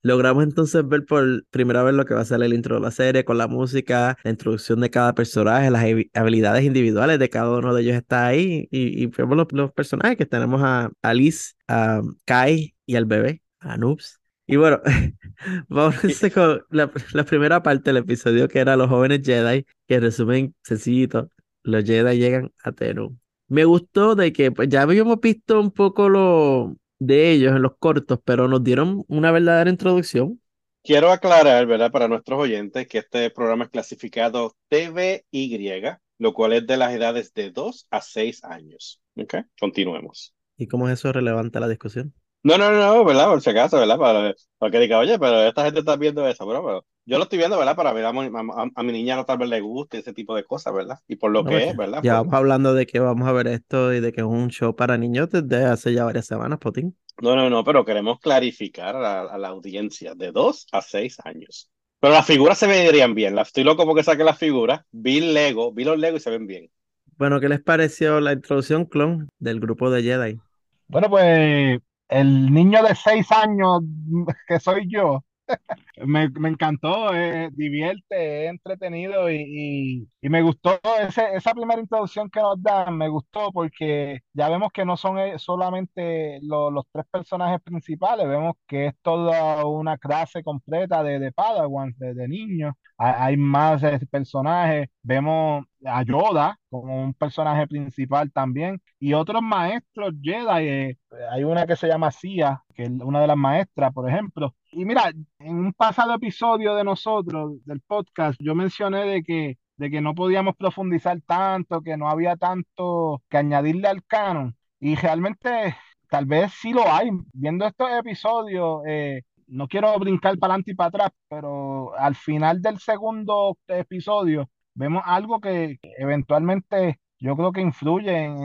Logramos 0.02 0.44
entonces 0.44 0.86
ver 0.86 1.04
por 1.04 1.44
primera 1.50 1.82
vez 1.84 1.94
lo 1.94 2.04
que 2.04 2.14
va 2.14 2.22
a 2.22 2.24
ser 2.24 2.42
el 2.42 2.54
intro 2.54 2.76
de 2.76 2.80
la 2.80 2.90
serie, 2.90 3.24
con 3.24 3.38
la 3.38 3.46
música, 3.46 4.16
la 4.24 4.30
introducción 4.30 4.80
de 4.80 4.90
cada 4.90 5.14
personaje, 5.14 5.70
las 5.70 5.84
habilidades 6.14 6.64
individuales 6.64 7.18
de 7.20 7.30
cada 7.30 7.50
uno 7.58 7.72
de 7.72 7.82
ellos 7.82 7.96
está 7.96 8.26
ahí. 8.26 8.68
Y, 8.70 9.06
vemos 9.06 9.48
los, 9.52 9.72
personajes 9.72 10.16
que 10.16 10.26
tenemos 10.26 10.60
a 10.62 10.90
Alice, 11.02 11.54
a 11.68 12.02
Kai 12.24 12.74
y 12.84 12.96
al 12.96 13.06
bebé, 13.06 13.42
a 13.60 13.76
Noobs. 13.76 14.20
Y 14.46 14.56
bueno, 14.56 14.80
vamos 15.68 15.96
con 16.32 16.64
la, 16.70 17.24
primera 17.24 17.62
parte 17.62 17.90
del 17.90 17.98
episodio 17.98 18.46
que 18.48 18.60
era 18.60 18.76
los 18.76 18.88
jóvenes 18.88 19.22
Jedi, 19.24 19.66
que 19.88 20.00
resumen 20.00 20.54
sencillito, 20.62 21.30
los 21.62 21.84
Jedi 21.84 22.18
llegan 22.18 22.52
a 22.62 22.72
Tenú. 22.72 23.18
Me 23.48 23.64
gustó 23.64 24.14
de 24.14 24.32
que 24.32 24.52
pues 24.52 24.68
ya 24.68 24.82
habíamos 24.82 25.20
visto 25.20 25.60
un 25.60 25.72
poco 25.72 26.08
lo 26.08 26.76
de 26.98 27.32
ellos 27.32 27.54
en 27.54 27.62
los 27.62 27.76
cortos, 27.78 28.20
pero 28.24 28.48
nos 28.48 28.62
dieron 28.62 29.04
una 29.08 29.32
verdadera 29.32 29.70
introducción. 29.70 30.40
Quiero 30.82 31.10
aclarar, 31.10 31.66
¿verdad? 31.66 31.90
Para 31.90 32.06
nuestros 32.06 32.38
oyentes 32.38 32.86
que 32.86 32.98
este 32.98 33.30
programa 33.30 33.64
es 33.64 33.70
clasificado 33.70 34.56
TVY, 34.68 35.82
lo 36.18 36.32
cual 36.32 36.52
es 36.52 36.66
de 36.66 36.76
las 36.76 36.92
edades 36.92 37.34
de 37.34 37.50
2 37.50 37.88
a 37.90 38.00
6 38.00 38.44
años. 38.44 39.00
¿Ok? 39.16 39.34
Continuemos. 39.58 40.34
¿Y 40.56 40.68
cómo 40.68 40.88
es 40.88 41.00
eso 41.00 41.12
relevante 41.12 41.58
a 41.58 41.62
la 41.62 41.68
discusión? 41.68 42.14
No, 42.46 42.56
no, 42.56 42.70
no, 42.70 43.04
¿verdad? 43.04 43.26
Por 43.26 43.42
si 43.42 43.50
acaso, 43.50 43.76
¿verdad? 43.76 43.98
Para, 43.98 44.32
para 44.58 44.70
que 44.70 44.78
diga, 44.78 45.00
oye, 45.00 45.18
pero 45.18 45.42
esta 45.42 45.64
gente 45.64 45.80
está 45.80 45.96
viendo 45.96 46.28
eso, 46.28 46.46
pero, 46.46 46.86
yo 47.04 47.18
lo 47.18 47.24
estoy 47.24 47.38
viendo, 47.38 47.58
¿verdad? 47.58 47.74
Para 47.74 47.92
ver 47.92 48.04
a, 48.04 48.10
a, 48.10 48.82
mi 48.84 48.92
niña 48.92 49.16
no 49.16 49.24
tal 49.24 49.38
vez 49.38 49.48
le 49.48 49.60
guste 49.60 49.98
ese 49.98 50.12
tipo 50.12 50.32
de 50.32 50.44
cosas, 50.44 50.72
¿verdad? 50.72 51.00
Y 51.08 51.16
por 51.16 51.32
lo 51.32 51.44
que 51.44 51.70
es, 51.70 51.76
¿verdad? 51.76 52.02
Ya 52.04 52.12
vamos 52.18 52.34
hablando 52.34 52.72
de 52.72 52.86
que 52.86 53.00
vamos 53.00 53.26
a 53.26 53.32
ver 53.32 53.48
esto 53.48 53.92
y 53.92 53.98
de 53.98 54.12
que 54.12 54.20
es 54.20 54.26
un 54.28 54.50
show 54.50 54.76
para 54.76 54.96
niños 54.96 55.28
desde 55.28 55.64
hace 55.64 55.92
ya 55.92 56.04
varias 56.04 56.26
semanas, 56.26 56.60
Potín. 56.60 56.96
No, 57.20 57.34
no, 57.34 57.50
no, 57.50 57.64
pero 57.64 57.84
queremos 57.84 58.20
clarificar 58.20 58.94
a, 58.94 59.36
la 59.36 59.48
audiencia 59.48 60.14
de 60.14 60.30
dos 60.30 60.68
a 60.70 60.82
seis 60.82 61.16
años. 61.24 61.68
Pero 61.98 62.14
las 62.14 62.26
figuras 62.26 62.58
se 62.58 62.68
verían 62.68 63.16
bien. 63.16 63.36
Estoy 63.40 63.64
loco 63.64 63.84
porque 63.86 64.04
saqué 64.04 64.22
las 64.22 64.38
figuras. 64.38 64.82
Vi 64.92 65.18
el 65.18 65.34
Lego, 65.34 65.72
vi 65.72 65.82
los 65.82 65.98
Lego 65.98 66.16
y 66.16 66.20
se 66.20 66.30
ven 66.30 66.46
bien. 66.46 66.70
Bueno, 67.18 67.40
¿qué 67.40 67.48
les 67.48 67.60
pareció 67.60 68.20
la 68.20 68.34
introducción, 68.34 68.84
clon, 68.84 69.26
del 69.40 69.58
grupo 69.58 69.90
de 69.90 70.04
Jedi? 70.04 70.38
Bueno, 70.86 71.10
pues 71.10 71.80
el 72.08 72.52
niño 72.52 72.82
de 72.82 72.94
seis 72.94 73.30
años 73.32 73.80
que 74.48 74.60
soy 74.60 74.88
yo, 74.90 75.24
me, 76.06 76.28
me, 76.30 76.48
encantó, 76.48 77.14
eh, 77.14 77.50
divierte, 77.52 78.44
es 78.46 78.50
entretenido 78.50 79.30
y, 79.30 80.08
y, 80.20 80.28
me 80.28 80.42
gustó 80.42 80.78
ese, 81.00 81.34
esa 81.34 81.52
primera 81.54 81.80
introducción 81.80 82.28
que 82.30 82.40
nos 82.40 82.60
dan, 82.62 82.96
me 82.98 83.08
gustó 83.08 83.52
porque 83.52 84.20
ya 84.32 84.48
vemos 84.48 84.70
que 84.72 84.84
no 84.84 84.96
son 84.96 85.18
eh, 85.18 85.38
solamente 85.38 86.40
los 86.42 86.84
tres 86.92 87.06
personajes 87.10 87.60
principales, 87.62 88.26
vemos 88.28 88.54
que 88.66 88.86
es 88.86 88.94
toda 89.02 89.64
una 89.64 89.98
clase 89.98 90.42
completa 90.42 91.02
de, 91.02 91.18
de 91.20 91.32
Padawans, 91.32 91.96
de, 91.98 92.14
de 92.14 92.28
niños, 92.28 92.74
hay, 92.98 93.36
más 93.36 93.82
eh, 93.82 94.00
personajes, 94.10 94.88
vemos 95.06 95.64
a 95.84 96.02
Yoda 96.02 96.58
como 96.68 97.04
un 97.04 97.14
personaje 97.14 97.66
principal 97.68 98.32
también 98.32 98.80
y 98.98 99.12
otros 99.14 99.40
maestros 99.40 100.14
Jedi, 100.20 100.68
eh, 100.68 100.98
hay 101.30 101.44
una 101.44 101.66
que 101.66 101.76
se 101.76 101.86
llama 101.86 102.10
Sia, 102.10 102.62
que 102.74 102.84
es 102.84 102.90
una 102.90 103.20
de 103.20 103.26
las 103.28 103.36
maestras, 103.36 103.92
por 103.92 104.08
ejemplo. 104.08 104.54
Y 104.72 104.84
mira, 104.84 105.10
en 105.38 105.56
un 105.56 105.72
pasado 105.72 106.14
episodio 106.14 106.74
de 106.74 106.84
nosotros, 106.84 107.64
del 107.64 107.80
podcast, 107.80 108.38
yo 108.42 108.54
mencioné 108.54 109.04
de 109.04 109.22
que 109.22 109.58
de 109.76 109.90
que 109.90 110.00
no 110.00 110.14
podíamos 110.14 110.56
profundizar 110.56 111.20
tanto, 111.26 111.82
que 111.82 111.96
no 111.98 112.08
había 112.08 112.36
tanto 112.36 113.22
que 113.28 113.36
añadirle 113.36 113.88
al 113.88 114.02
canon. 114.06 114.56
Y 114.80 114.94
realmente 114.96 115.76
tal 116.08 116.24
vez 116.26 116.52
sí 116.52 116.72
lo 116.72 116.90
hay. 116.90 117.10
Viendo 117.32 117.66
estos 117.66 117.90
episodios, 117.90 118.80
eh, 118.86 119.22
no 119.48 119.68
quiero 119.68 119.98
brincar 119.98 120.38
para 120.38 120.54
adelante 120.54 120.72
y 120.72 120.74
para 120.74 120.88
atrás, 120.88 121.10
pero 121.28 121.94
al 121.96 122.14
final 122.16 122.62
del 122.62 122.78
segundo 122.78 123.58
episodio 123.68 124.48
vemos 124.76 125.02
algo 125.04 125.40
que, 125.40 125.78
eventualmente 125.98 127.00
yo 127.18 127.34
creo 127.34 127.50
que 127.50 127.62
influye 127.62 128.24
en, 128.24 128.36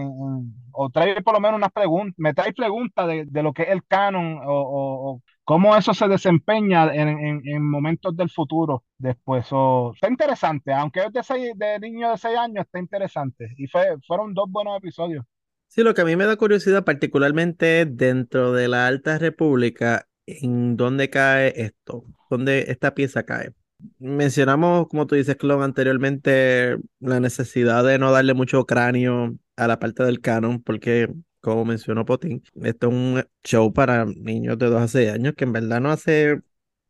o 0.71 0.89
trae 0.89 1.21
por 1.21 1.33
lo 1.33 1.41
menos 1.41 1.57
unas 1.57 1.71
preguntas, 1.71 2.15
me 2.17 2.33
trae 2.33 2.53
preguntas 2.53 3.05
de, 3.05 3.25
de, 3.25 3.43
lo 3.43 3.53
que 3.53 3.63
es 3.63 3.69
el 3.69 3.85
canon 3.85 4.39
o, 4.45 4.45
o, 4.47 5.21
cómo 5.43 5.75
eso 5.75 5.93
se 5.93 6.07
desempeña 6.07 6.93
en, 6.93 7.41
en, 7.45 7.69
momentos 7.69 8.15
del 8.15 8.29
futuro 8.29 8.85
después. 8.97 9.45
está 9.93 10.09
interesante, 10.09 10.71
aunque 10.71 11.01
es 11.01 11.11
de, 11.11 11.23
seis, 11.23 11.51
de 11.55 11.79
niño 11.79 12.11
de 12.11 12.17
6 12.17 12.37
años, 12.37 12.65
está 12.65 12.79
interesante. 12.79 13.53
Y 13.57 13.67
fue, 13.67 13.97
fueron 14.07 14.33
dos 14.33 14.49
buenos 14.49 14.77
episodios. 14.77 15.25
Sí, 15.67 15.83
lo 15.83 15.93
que 15.93 16.01
a 16.01 16.05
mí 16.05 16.15
me 16.15 16.25
da 16.25 16.37
curiosidad, 16.37 16.85
particularmente 16.85 17.85
dentro 17.85 18.53
de 18.53 18.69
la 18.69 18.87
Alta 18.87 19.17
República, 19.17 20.07
¿en 20.25 20.77
dónde 20.77 21.09
cae 21.09 21.53
esto? 21.55 22.05
¿Dónde 22.29 22.65
esta 22.69 22.93
pieza 22.93 23.23
cae? 23.23 23.53
Mencionamos, 23.99 24.87
como 24.87 25.07
tú 25.07 25.15
dices, 25.15 25.35
Clon, 25.37 25.63
anteriormente, 25.63 26.77
la 26.99 27.19
necesidad 27.19 27.83
de 27.83 27.97
no 27.99 28.11
darle 28.11 28.33
mucho 28.33 28.65
cráneo 28.65 29.35
a 29.55 29.67
la 29.67 29.79
parte 29.79 30.03
del 30.03 30.21
canon, 30.21 30.61
porque, 30.61 31.07
como 31.39 31.65
mencionó 31.65 32.05
Potín, 32.05 32.43
esto 32.63 32.87
es 32.87 32.93
un 32.93 33.23
show 33.43 33.73
para 33.73 34.05
niños 34.05 34.57
de 34.57 34.67
2 34.67 34.81
a 34.81 34.87
6 34.87 35.11
años 35.11 35.33
que 35.35 35.45
en 35.45 35.53
verdad 35.53 35.81
no 35.81 35.91
hace, 35.91 36.41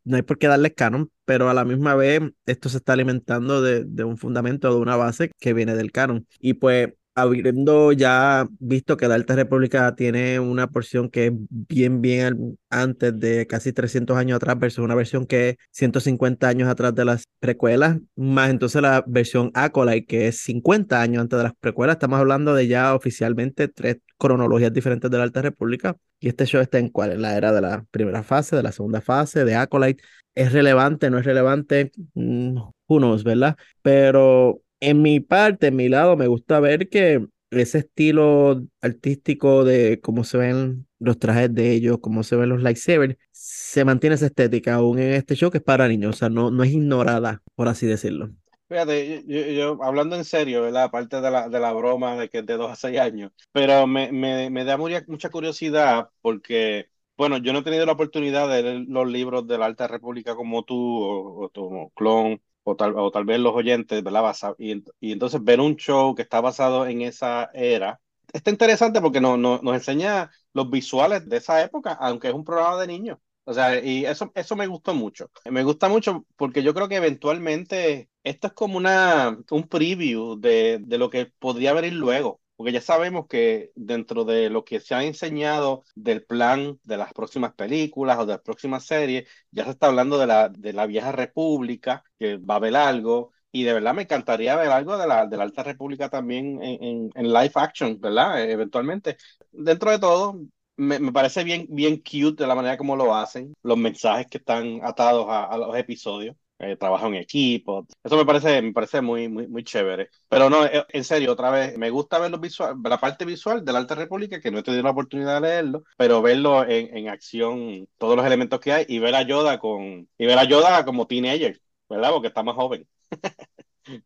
no 0.03 0.15
hay 0.17 0.21
por 0.23 0.37
qué 0.37 0.47
darle 0.47 0.73
canon, 0.73 1.11
pero 1.25 1.49
a 1.49 1.53
la 1.53 1.65
misma 1.65 1.95
vez 1.95 2.21
esto 2.45 2.69
se 2.69 2.77
está 2.77 2.93
alimentando 2.93 3.61
de, 3.61 3.85
de 3.85 4.03
un 4.03 4.17
fundamento, 4.17 4.73
de 4.73 4.79
una 4.79 4.95
base 4.95 5.31
que 5.39 5.53
viene 5.53 5.75
del 5.75 5.91
canon. 5.91 6.27
Y 6.39 6.55
pues 6.55 6.89
habiendo 7.15 7.91
ya 7.91 8.47
visto 8.59 8.97
que 8.97 9.07
la 9.07 9.15
Alta 9.15 9.35
República 9.35 9.95
tiene 9.95 10.39
una 10.39 10.67
porción 10.67 11.09
que 11.09 11.27
es 11.27 11.33
bien, 11.49 12.01
bien 12.01 12.57
antes 12.69 13.19
de 13.19 13.47
casi 13.47 13.73
300 13.73 14.17
años 14.17 14.37
atrás 14.37 14.57
versus 14.59 14.83
una 14.83 14.95
versión 14.95 15.25
que 15.25 15.49
es 15.49 15.55
150 15.71 16.47
años 16.47 16.69
atrás 16.69 16.95
de 16.95 17.05
las 17.05 17.25
precuelas, 17.39 17.97
más 18.15 18.49
entonces 18.49 18.81
la 18.81 19.03
versión 19.07 19.51
Acolyte 19.53 20.05
que 20.05 20.27
es 20.27 20.41
50 20.41 21.01
años 21.01 21.21
antes 21.21 21.37
de 21.37 21.43
las 21.43 21.53
precuelas, 21.59 21.95
estamos 21.95 22.19
hablando 22.19 22.53
de 22.53 22.67
ya 22.67 22.95
oficialmente 22.95 23.67
tres 23.67 23.97
cronologías 24.17 24.73
diferentes 24.73 25.09
de 25.11 25.17
la 25.17 25.23
Alta 25.23 25.41
República 25.41 25.97
y 26.19 26.29
este 26.29 26.45
show 26.45 26.61
está 26.61 26.79
en 26.79 26.89
cuál, 26.89 27.11
en 27.11 27.21
la 27.21 27.35
era 27.35 27.51
de 27.51 27.61
la 27.61 27.85
primera 27.91 28.23
fase, 28.23 28.55
de 28.55 28.63
la 28.63 28.71
segunda 28.71 29.01
fase, 29.01 29.43
de 29.43 29.55
Acolyte, 29.55 30.03
¿es 30.35 30.53
relevante, 30.53 31.09
no 31.09 31.17
es 31.17 31.25
relevante? 31.25 31.91
Mm, 32.13 32.57
who 32.87 32.97
knows, 32.99 33.23
¿verdad? 33.23 33.57
Pero 33.81 34.61
en 34.81 35.03
mi 35.03 35.21
parte, 35.21 35.67
en 35.69 35.77
mi 35.77 35.89
lado, 35.89 36.17
me 36.17 36.27
gusta 36.27 36.59
ver 36.61 36.89
que 36.89 37.27
ese 37.51 37.79
estilo 37.79 38.63
artístico 38.81 39.65
de 39.65 40.01
cómo 40.01 40.25
se 40.25 40.39
ven 40.39 40.87
los 40.99 41.19
trajes 41.19 41.53
de 41.55 41.71
ellos, 41.73 41.99
cómo 42.01 42.23
se 42.23 42.37
ven 42.37 42.49
los 42.49 42.63
lightsabers, 42.63 43.17
se 43.31 43.85
mantiene 43.85 44.15
esa 44.15 44.27
estética 44.27 44.75
aún 44.75 44.99
en 44.99 45.13
este 45.13 45.35
show 45.35 45.51
que 45.51 45.59
es 45.59 45.65
para 45.65 45.87
niños, 45.89 46.17
o 46.17 46.19
sea, 46.19 46.29
no, 46.29 46.51
no 46.51 46.63
es 46.63 46.71
ignorada, 46.71 47.43
por 47.55 47.69
así 47.69 47.87
decirlo. 47.87 48.31
Fíjate, 48.69 49.23
yo, 49.27 49.39
yo, 49.47 49.83
hablando 49.83 50.15
en 50.15 50.23
serio, 50.23 50.61
¿verdad? 50.61 50.83
Aparte 50.85 51.19
de 51.19 51.29
la, 51.29 51.49
de 51.49 51.59
la 51.59 51.73
broma 51.73 52.15
de 52.15 52.29
que 52.29 52.39
es 52.39 52.45
de 52.45 52.55
dos 52.55 52.71
a 52.71 52.75
seis 52.77 52.97
años, 52.99 53.31
pero 53.51 53.85
me, 53.85 54.11
me, 54.13 54.49
me 54.49 54.63
da 54.63 54.77
mucha 54.77 55.29
curiosidad 55.29 56.09
porque, 56.21 56.89
bueno, 57.17 57.37
yo 57.37 57.51
no 57.51 57.59
he 57.59 57.63
tenido 57.63 57.85
la 57.85 57.91
oportunidad 57.91 58.47
de 58.49 58.63
leer 58.63 58.85
los 58.87 59.07
libros 59.11 59.45
de 59.45 59.57
la 59.57 59.65
Alta 59.65 59.87
República 59.89 60.35
como 60.35 60.63
tú 60.63 60.75
o, 61.03 61.45
o 61.45 61.49
tu 61.49 61.91
clon 61.95 62.41
o 62.63 62.75
tal, 62.75 62.93
o 62.97 63.11
tal 63.11 63.25
vez 63.25 63.39
los 63.39 63.53
oyentes, 63.55 64.03
¿verdad? 64.03 64.33
Y, 64.57 64.83
y 64.99 65.11
entonces 65.13 65.43
ver 65.43 65.59
un 65.59 65.75
show 65.75 66.15
que 66.15 66.21
está 66.23 66.41
basado 66.41 66.85
en 66.87 67.01
esa 67.01 67.49
era, 67.53 67.99
está 68.33 68.51
interesante 68.51 69.01
porque 69.01 69.21
no, 69.21 69.37
no, 69.37 69.59
nos 69.61 69.73
enseña 69.75 70.31
los 70.53 70.69
visuales 70.69 71.27
de 71.27 71.37
esa 71.37 71.61
época, 71.63 71.93
aunque 71.93 72.29
es 72.29 72.33
un 72.33 72.43
programa 72.45 72.79
de 72.81 72.87
niños. 72.87 73.17
O 73.43 73.53
sea, 73.53 73.83
y 73.83 74.05
eso, 74.05 74.31
eso 74.35 74.55
me 74.55 74.67
gustó 74.67 74.93
mucho. 74.93 75.29
Me 75.49 75.63
gusta 75.63 75.89
mucho 75.89 76.25
porque 76.35 76.61
yo 76.63 76.73
creo 76.73 76.87
que 76.87 76.95
eventualmente 76.97 78.09
esto 78.23 78.47
es 78.47 78.53
como 78.53 78.77
una, 78.77 79.37
un 79.49 79.67
preview 79.67 80.39
de, 80.39 80.79
de 80.81 80.97
lo 80.97 81.09
que 81.09 81.25
podría 81.39 81.73
venir 81.73 81.93
luego 81.93 82.39
porque 82.61 82.73
ya 82.73 82.81
sabemos 82.81 83.25
que 83.27 83.71
dentro 83.73 84.23
de 84.23 84.51
lo 84.51 84.63
que 84.63 84.79
se 84.79 84.93
ha 84.93 85.03
enseñado 85.03 85.83
del 85.95 86.23
plan 86.23 86.79
de 86.83 86.95
las 86.95 87.11
próximas 87.11 87.53
películas 87.55 88.19
o 88.19 88.27
de 88.27 88.33
las 88.33 88.41
próximas 88.41 88.85
series, 88.85 89.27
ya 89.49 89.63
se 89.63 89.71
está 89.71 89.87
hablando 89.87 90.19
de 90.19 90.27
la, 90.27 90.47
de 90.49 90.71
la 90.71 90.85
vieja 90.85 91.11
república, 91.11 92.03
que 92.19 92.37
va 92.37 92.53
a 92.53 92.57
haber 92.57 92.75
algo, 92.75 93.31
y 93.51 93.63
de 93.63 93.73
verdad 93.73 93.95
me 93.95 94.03
encantaría 94.03 94.55
ver 94.57 94.69
algo 94.69 94.95
de 94.95 95.07
la, 95.07 95.25
de 95.25 95.37
la 95.37 95.43
Alta 95.43 95.63
República 95.63 96.09
también 96.09 96.61
en, 96.61 97.09
en, 97.15 97.33
live 97.33 97.51
action, 97.55 97.99
¿verdad? 97.99 98.43
Eventualmente. 98.47 99.17
Dentro 99.51 99.89
de 99.89 99.97
todo, 99.97 100.39
me, 100.77 100.99
me, 100.99 101.11
parece 101.11 101.43
bien, 101.43 101.65
bien 101.67 101.97
cute 101.97 102.43
de 102.43 102.47
la 102.47 102.53
manera 102.53 102.77
como 102.77 102.95
lo 102.95 103.15
hacen, 103.15 103.55
los 103.63 103.77
mensajes 103.79 104.27
que 104.27 104.37
están 104.37 104.81
atados 104.83 105.25
a, 105.29 105.45
a 105.45 105.57
los 105.57 105.75
episodios 105.75 106.35
eh, 106.61 106.75
trabajo 106.77 107.07
en 107.07 107.15
equipo. 107.15 107.85
Eso 108.03 108.17
me 108.17 108.25
parece, 108.25 108.61
me 108.61 108.73
parece 108.73 109.01
muy, 109.01 109.27
muy, 109.29 109.47
muy 109.47 109.63
chévere. 109.63 110.09
Pero 110.29 110.49
no, 110.49 110.65
eh, 110.65 110.85
en 110.89 111.03
serio, 111.03 111.31
otra 111.33 111.49
vez, 111.51 111.77
me 111.77 111.89
gusta 111.89 112.19
ver 112.19 112.37
visual, 112.39 112.75
la 112.83 112.99
parte 112.99 113.25
visual 113.25 113.63
de 113.65 113.73
la 113.73 113.79
Alta 113.79 113.95
República, 113.95 114.39
que 114.39 114.51
no 114.51 114.59
he 114.59 114.63
tenido 114.63 114.83
la 114.83 114.91
oportunidad 114.91 115.35
de 115.41 115.47
leerlo, 115.49 115.83
pero 115.97 116.21
verlo 116.21 116.63
en, 116.67 116.95
en 116.97 117.09
acción, 117.09 117.87
todos 117.97 118.15
los 118.15 118.25
elementos 118.25 118.59
que 118.59 118.73
hay, 118.73 118.85
y 118.87 118.99
ver 118.99 119.15
a 119.15 119.23
Yoda 119.23 119.59
con, 119.59 120.07
y 120.17 120.25
ver 120.25 120.37
a 120.39 120.43
Yoda 120.45 120.85
como 120.85 121.07
teenager, 121.07 121.59
¿verdad? 121.89 122.11
Porque 122.11 122.27
está 122.29 122.43
más 122.43 122.55
joven. 122.55 122.87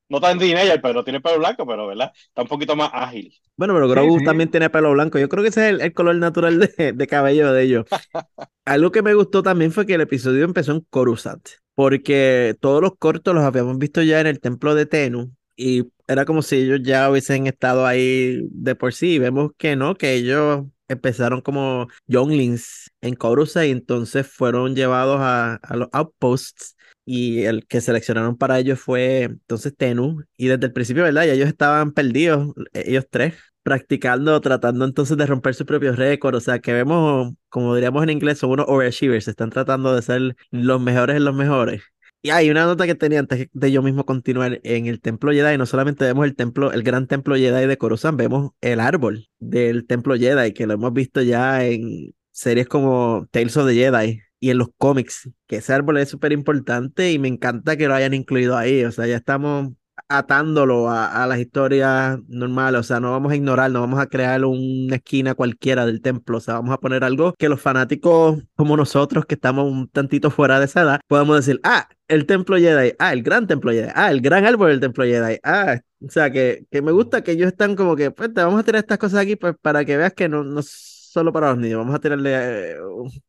No 0.10 0.22
tan 0.22 0.40
teenager, 0.40 0.82
pero 0.82 1.04
tiene 1.04 1.22
pelo 1.22 1.40
blanco, 1.40 1.66
pero 1.66 1.88
¿verdad? 1.88 2.12
Está 2.16 2.44
un 2.44 2.48
poquito 2.48 2.76
más 2.76 2.90
ágil. 2.94 3.34
Bueno, 3.58 3.74
pero 3.74 3.88
Grogu 3.88 4.24
también 4.24 4.50
tiene 4.50 4.70
pelo 4.70 4.92
blanco. 4.92 5.20
Yo 5.20 5.30
creo 5.30 5.44
que 5.44 5.50
ese 5.50 5.70
es 5.70 5.82
el, 5.82 5.94
color 5.94 6.16
natural 6.16 6.60
de, 6.60 6.94
de, 6.94 7.08
cabello 7.08 7.52
de 7.52 7.64
ellos. 7.64 7.86
Algo 8.66 8.92
que 8.92 9.02
me 9.02 9.14
gustó 9.14 9.44
también 9.44 9.72
fue 9.72 9.86
que 9.86 9.96
el 9.96 10.02
episodio 10.02 10.46
empezó 10.46 10.72
en 10.72 10.82
Coruscant 10.90 11.48
porque 11.76 12.56
todos 12.60 12.82
los 12.82 12.96
cortos 12.98 13.36
los 13.36 13.44
habíamos 13.44 13.78
visto 13.78 14.02
ya 14.02 14.22
en 14.22 14.28
el 14.28 14.40
templo 14.40 14.74
de 14.74 14.86
Tenu 14.86 15.32
y 15.56 15.84
era 16.08 16.26
como 16.26 16.42
si 16.42 16.56
ellos 16.58 16.80
ya 16.84 17.10
hubiesen 17.10 17.48
estado 17.48 17.86
ahí 17.86 18.48
de 18.52 18.76
por 18.76 18.94
sí. 18.94 19.16
Y 19.16 19.20
vemos 19.20 19.52
que 19.58 19.76
no, 19.76 19.96
que 19.96 20.14
ellos 20.14 20.66
empezaron 20.88 21.42
como 21.42 21.88
younglings 22.08 22.92
en 23.02 23.16
Coruscant 23.16 23.68
y 23.68 23.72
entonces 23.72 24.28
fueron 24.28 24.76
llevados 24.76 25.20
a, 25.20 25.56
a 25.56 25.76
los 25.76 25.90
outposts 25.92 26.75
y 27.06 27.44
el 27.46 27.68
que 27.68 27.82
seleccionaron 27.82 28.38
para 28.38 28.60
ellos 28.60 28.80
fue 28.80 29.24
entonces 29.24 29.76
Tenu 29.78 30.24
y 30.38 30.48
desde 30.48 30.66
el 30.66 30.74
principio, 30.74 31.04
¿verdad? 31.04 31.26
Y 31.26 31.30
ellos 31.30 31.48
estaban 31.48 31.92
perdidos, 31.92 32.54
ellos 32.74 33.06
tres, 33.10 33.36
practicando, 33.64 34.40
tratando 34.42 34.86
entonces 34.86 35.18
de 35.18 35.26
romper 35.26 35.56
su 35.56 35.66
propio 35.66 35.94
récord. 35.96 36.36
O 36.36 36.40
sea, 36.40 36.60
que 36.60 36.74
vemos, 36.74 37.34
como 37.50 37.76
diríamos 37.76 38.04
en 38.04 38.10
inglés, 38.12 38.40
son 38.40 38.52
unos 38.52 38.68
overachievers, 38.68 39.28
están 39.28 39.50
tratando 39.52 39.96
de 39.96 40.02
ser 40.02 40.36
los 40.52 40.82
mejores 40.82 41.16
en 41.16 41.26
los 41.26 41.36
mejores. 41.36 41.84
Y 42.22 42.32
hay 42.32 42.50
una 42.50 42.66
nota 42.66 42.88
que 42.88 42.96
tenía 42.96 43.20
antes 43.20 43.50
de 43.54 43.72
yo 43.72 43.84
mismo 43.84 44.06
continuar 44.06 44.60
en 44.64 44.88
el 44.88 45.00
templo 45.00 45.32
Jedi. 45.32 45.58
No 45.60 45.68
solamente 45.68 46.06
vemos 46.06 46.26
el 46.26 46.36
templo, 46.36 46.72
el 46.74 46.82
gran 46.82 47.08
templo 47.08 47.36
Jedi 47.36 47.68
de 47.68 47.78
Coruscant, 47.78 48.18
vemos 48.18 48.52
el 48.62 48.80
árbol 48.80 49.28
del 49.40 49.86
templo 49.86 50.16
Jedi, 50.16 50.54
que 50.54 50.66
lo 50.66 50.74
hemos 50.74 50.92
visto 50.94 51.22
ya 51.22 51.64
en 51.66 52.16
series 52.32 52.68
como 52.68 53.28
Tales 53.32 53.56
of 53.58 53.68
the 53.68 53.76
Jedi 53.76 54.22
y 54.46 54.52
en 54.52 54.60
los 54.60 54.68
cómics, 54.78 55.28
que 55.48 55.56
ese 55.56 55.74
árbol 55.74 55.98
es 55.98 56.08
súper 56.10 56.32
importante 56.32 57.12
y 57.12 57.18
me 57.18 57.28
encanta 57.28 57.78
que 57.78 57.88
lo 57.88 57.96
hayan 57.96 58.14
incluido 58.14 58.56
ahí. 58.56 58.84
O 58.84 58.92
sea, 58.92 59.08
ya 59.08 59.16
estamos 59.16 59.72
atándolo 60.08 60.88
a, 60.92 61.26
las 61.26 61.40
historias 61.40 62.20
normales, 62.28 62.82
o 62.82 62.84
sea, 62.84 63.00
no 63.00 63.10
vamos 63.10 63.32
a 63.32 63.36
ignorar, 63.38 63.72
no 63.72 63.82
vamos 63.82 64.00
a 64.00 64.06
crear 64.06 64.46
una 64.46 64.98
esquina 64.98 65.34
cualquiera 65.34 65.88
del 65.88 66.00
templo, 66.02 66.38
o 66.38 66.42
sea, 66.42 66.56
vamos 66.56 66.76
a 66.76 66.78
poner 66.78 67.04
algo 67.04 67.34
que 67.34 67.50
los 67.50 67.60
fanáticos 67.60 68.40
como 68.56 68.78
nosotros, 68.78 69.26
que 69.26 69.34
estamos 69.34 69.66
un 69.66 69.88
tantito 69.88 70.30
fuera 70.30 70.60
de 70.60 70.66
esa 70.66 70.82
edad, 70.82 71.00
podamos 71.08 71.38
decir, 71.38 71.60
ah, 71.64 71.88
el 72.08 72.28
templo 72.28 72.58
Jedi, 72.58 72.94
ah, 73.00 73.14
el 73.14 73.24
gran 73.24 73.48
templo 73.48 73.72
Jedi, 73.72 73.90
ah, 73.96 74.12
el 74.12 74.22
gran 74.22 74.46
árbol 74.46 74.70
del 74.70 74.80
templo 74.80 75.06
Jedi, 75.06 75.40
ah, 75.44 75.80
o 76.06 76.10
sea, 76.12 76.30
que, 76.30 76.68
que 76.70 76.84
me 76.84 76.92
gusta 76.92 77.24
que 77.24 77.32
ellos 77.32 77.48
están 77.48 77.76
como 77.76 77.96
que, 77.96 78.12
pues, 78.12 78.32
te 78.32 78.42
vamos 78.44 78.60
a 78.60 78.64
tirar 78.64 78.82
estas 78.82 79.00
cosas 79.00 79.22
aquí 79.22 79.36
pues, 79.38 79.56
para 79.60 79.86
que 79.86 79.98
veas 79.98 80.14
que 80.14 80.30
no, 80.30 80.44
no 80.44 80.62
solo 81.16 81.32
para 81.32 81.52
los 81.52 81.60
niños, 81.60 81.78
vamos 81.80 81.96
a 81.96 82.00
tirarle 82.00 82.32
eh, 82.36 82.76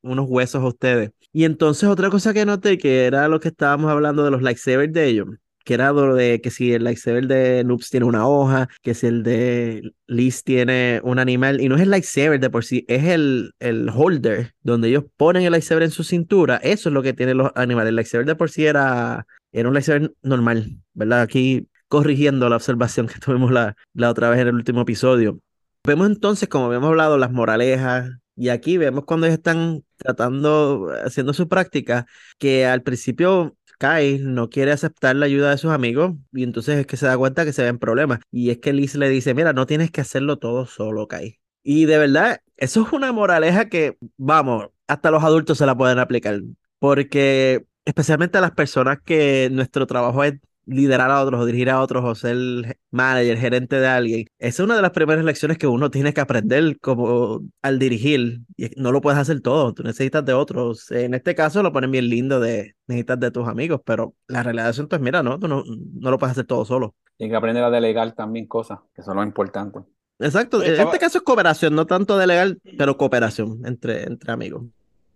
unos 0.02 0.26
huesos 0.28 0.60
a 0.60 0.66
ustedes. 0.66 1.12
Y 1.32 1.44
entonces 1.44 1.88
otra 1.88 2.10
cosa 2.10 2.34
que 2.34 2.44
noté, 2.44 2.78
que 2.78 3.04
era 3.04 3.28
lo 3.28 3.38
que 3.38 3.46
estábamos 3.48 3.92
hablando 3.92 4.24
de 4.24 4.32
los 4.32 4.42
lightsabers 4.42 4.92
de 4.92 5.06
ellos, 5.06 5.28
que 5.64 5.74
era 5.74 5.92
de 5.92 6.40
que 6.40 6.50
si 6.50 6.72
el 6.72 6.82
lightsaber 6.82 7.28
de 7.28 7.62
Noobs 7.62 7.88
tiene 7.90 8.06
una 8.06 8.26
hoja, 8.26 8.68
que 8.82 8.94
si 8.94 9.06
el 9.06 9.22
de 9.22 9.92
Liz 10.08 10.42
tiene 10.42 11.00
un 11.04 11.20
animal, 11.20 11.60
y 11.60 11.68
no 11.68 11.76
es 11.76 11.82
el 11.82 11.90
lightsaber 11.90 12.40
de 12.40 12.50
por 12.50 12.64
sí, 12.64 12.84
es 12.88 13.04
el, 13.04 13.52
el 13.60 13.88
holder, 13.94 14.52
donde 14.62 14.88
ellos 14.88 15.04
ponen 15.16 15.44
el 15.44 15.52
lightsaber 15.52 15.84
en 15.84 15.92
su 15.92 16.02
cintura, 16.02 16.56
eso 16.56 16.88
es 16.88 16.92
lo 16.92 17.04
que 17.04 17.12
tienen 17.12 17.38
los 17.38 17.52
animales. 17.54 17.90
El 17.90 17.96
lightsaber 17.96 18.26
de 18.26 18.34
por 18.34 18.50
sí 18.50 18.66
era, 18.66 19.28
era 19.52 19.68
un 19.68 19.74
lightsaber 19.74 20.12
normal, 20.22 20.76
¿verdad? 20.92 21.20
Aquí 21.20 21.68
corrigiendo 21.86 22.48
la 22.48 22.56
observación 22.56 23.06
que 23.06 23.20
tuvimos 23.20 23.52
la, 23.52 23.76
la 23.94 24.10
otra 24.10 24.28
vez 24.30 24.40
en 24.40 24.48
el 24.48 24.54
último 24.56 24.80
episodio. 24.80 25.40
Vemos 25.86 26.08
entonces, 26.08 26.48
como 26.48 26.66
habíamos 26.66 26.88
hablado, 26.88 27.16
las 27.16 27.30
moralejas, 27.30 28.10
y 28.34 28.48
aquí 28.48 28.76
vemos 28.76 29.04
cuando 29.04 29.26
ellos 29.26 29.38
están 29.38 29.84
tratando, 29.96 30.88
haciendo 31.04 31.32
su 31.32 31.48
práctica, 31.48 32.06
que 32.38 32.66
al 32.66 32.82
principio 32.82 33.56
Kai 33.78 34.18
no 34.18 34.50
quiere 34.50 34.72
aceptar 34.72 35.14
la 35.14 35.26
ayuda 35.26 35.50
de 35.50 35.58
sus 35.58 35.70
amigos 35.70 36.14
y 36.32 36.42
entonces 36.42 36.78
es 36.78 36.86
que 36.88 36.96
se 36.96 37.06
da 37.06 37.16
cuenta 37.16 37.44
que 37.44 37.52
se 37.52 37.62
ven 37.62 37.78
problemas. 37.78 38.18
Y 38.32 38.50
es 38.50 38.58
que 38.58 38.72
Liz 38.72 38.96
le 38.96 39.08
dice, 39.08 39.32
mira, 39.32 39.52
no 39.52 39.66
tienes 39.66 39.92
que 39.92 40.00
hacerlo 40.00 40.38
todo 40.38 40.66
solo, 40.66 41.06
Kai. 41.06 41.38
Y 41.62 41.84
de 41.84 41.98
verdad, 41.98 42.40
eso 42.56 42.82
es 42.84 42.92
una 42.92 43.12
moraleja 43.12 43.68
que, 43.68 43.96
vamos, 44.16 44.70
hasta 44.88 45.12
los 45.12 45.22
adultos 45.22 45.58
se 45.58 45.66
la 45.66 45.76
pueden 45.76 46.00
aplicar. 46.00 46.40
Porque 46.80 47.64
especialmente 47.84 48.38
a 48.38 48.40
las 48.40 48.52
personas 48.52 48.98
que 49.04 49.50
nuestro 49.52 49.86
trabajo 49.86 50.24
es 50.24 50.34
liderar 50.66 51.10
a 51.10 51.22
otros 51.22 51.40
o 51.40 51.46
dirigir 51.46 51.70
a 51.70 51.80
otros 51.80 52.04
o 52.04 52.14
ser 52.14 52.78
manager, 52.90 53.38
gerente 53.38 53.80
de 53.80 53.86
alguien. 53.86 54.26
Esa 54.38 54.62
es 54.62 54.66
una 54.66 54.76
de 54.76 54.82
las 54.82 54.90
primeras 54.90 55.24
lecciones 55.24 55.58
que 55.58 55.66
uno 55.66 55.90
tiene 55.90 56.12
que 56.12 56.20
aprender 56.20 56.78
como 56.80 57.40
al 57.62 57.78
dirigir. 57.78 58.40
Y 58.56 58.70
no 58.76 58.92
lo 58.92 59.00
puedes 59.00 59.18
hacer 59.18 59.40
todo, 59.40 59.72
tú 59.72 59.82
necesitas 59.82 60.24
de 60.24 60.34
otros. 60.34 60.90
En 60.90 61.14
este 61.14 61.34
caso 61.34 61.62
lo 61.62 61.72
ponen 61.72 61.90
bien 61.90 62.08
lindo 62.08 62.40
de 62.40 62.74
necesitas 62.86 63.20
de 63.20 63.30
tus 63.30 63.48
amigos, 63.48 63.80
pero 63.84 64.14
la 64.26 64.42
realidad 64.42 64.70
es 64.70 64.78
entonces, 64.78 65.04
mira, 65.04 65.22
no, 65.22 65.38
tú 65.38 65.48
no, 65.48 65.62
no 65.66 66.10
lo 66.10 66.18
puedes 66.18 66.32
hacer 66.32 66.46
todo 66.46 66.64
solo. 66.64 66.94
Tienes 67.16 67.32
que 67.32 67.36
aprender 67.36 67.64
a 67.64 67.70
delegar 67.70 68.12
también 68.12 68.46
cosas, 68.46 68.80
que 68.94 69.02
son 69.02 69.16
lo 69.16 69.22
importante. 69.22 69.80
Exacto, 70.18 70.62
en 70.62 70.80
este 70.80 70.98
caso 70.98 71.18
es 71.18 71.24
cooperación, 71.24 71.74
no 71.74 71.86
tanto 71.86 72.16
delegar, 72.16 72.56
pero 72.78 72.96
cooperación 72.96 73.60
entre, 73.66 74.04
entre 74.04 74.32
amigos. 74.32 74.64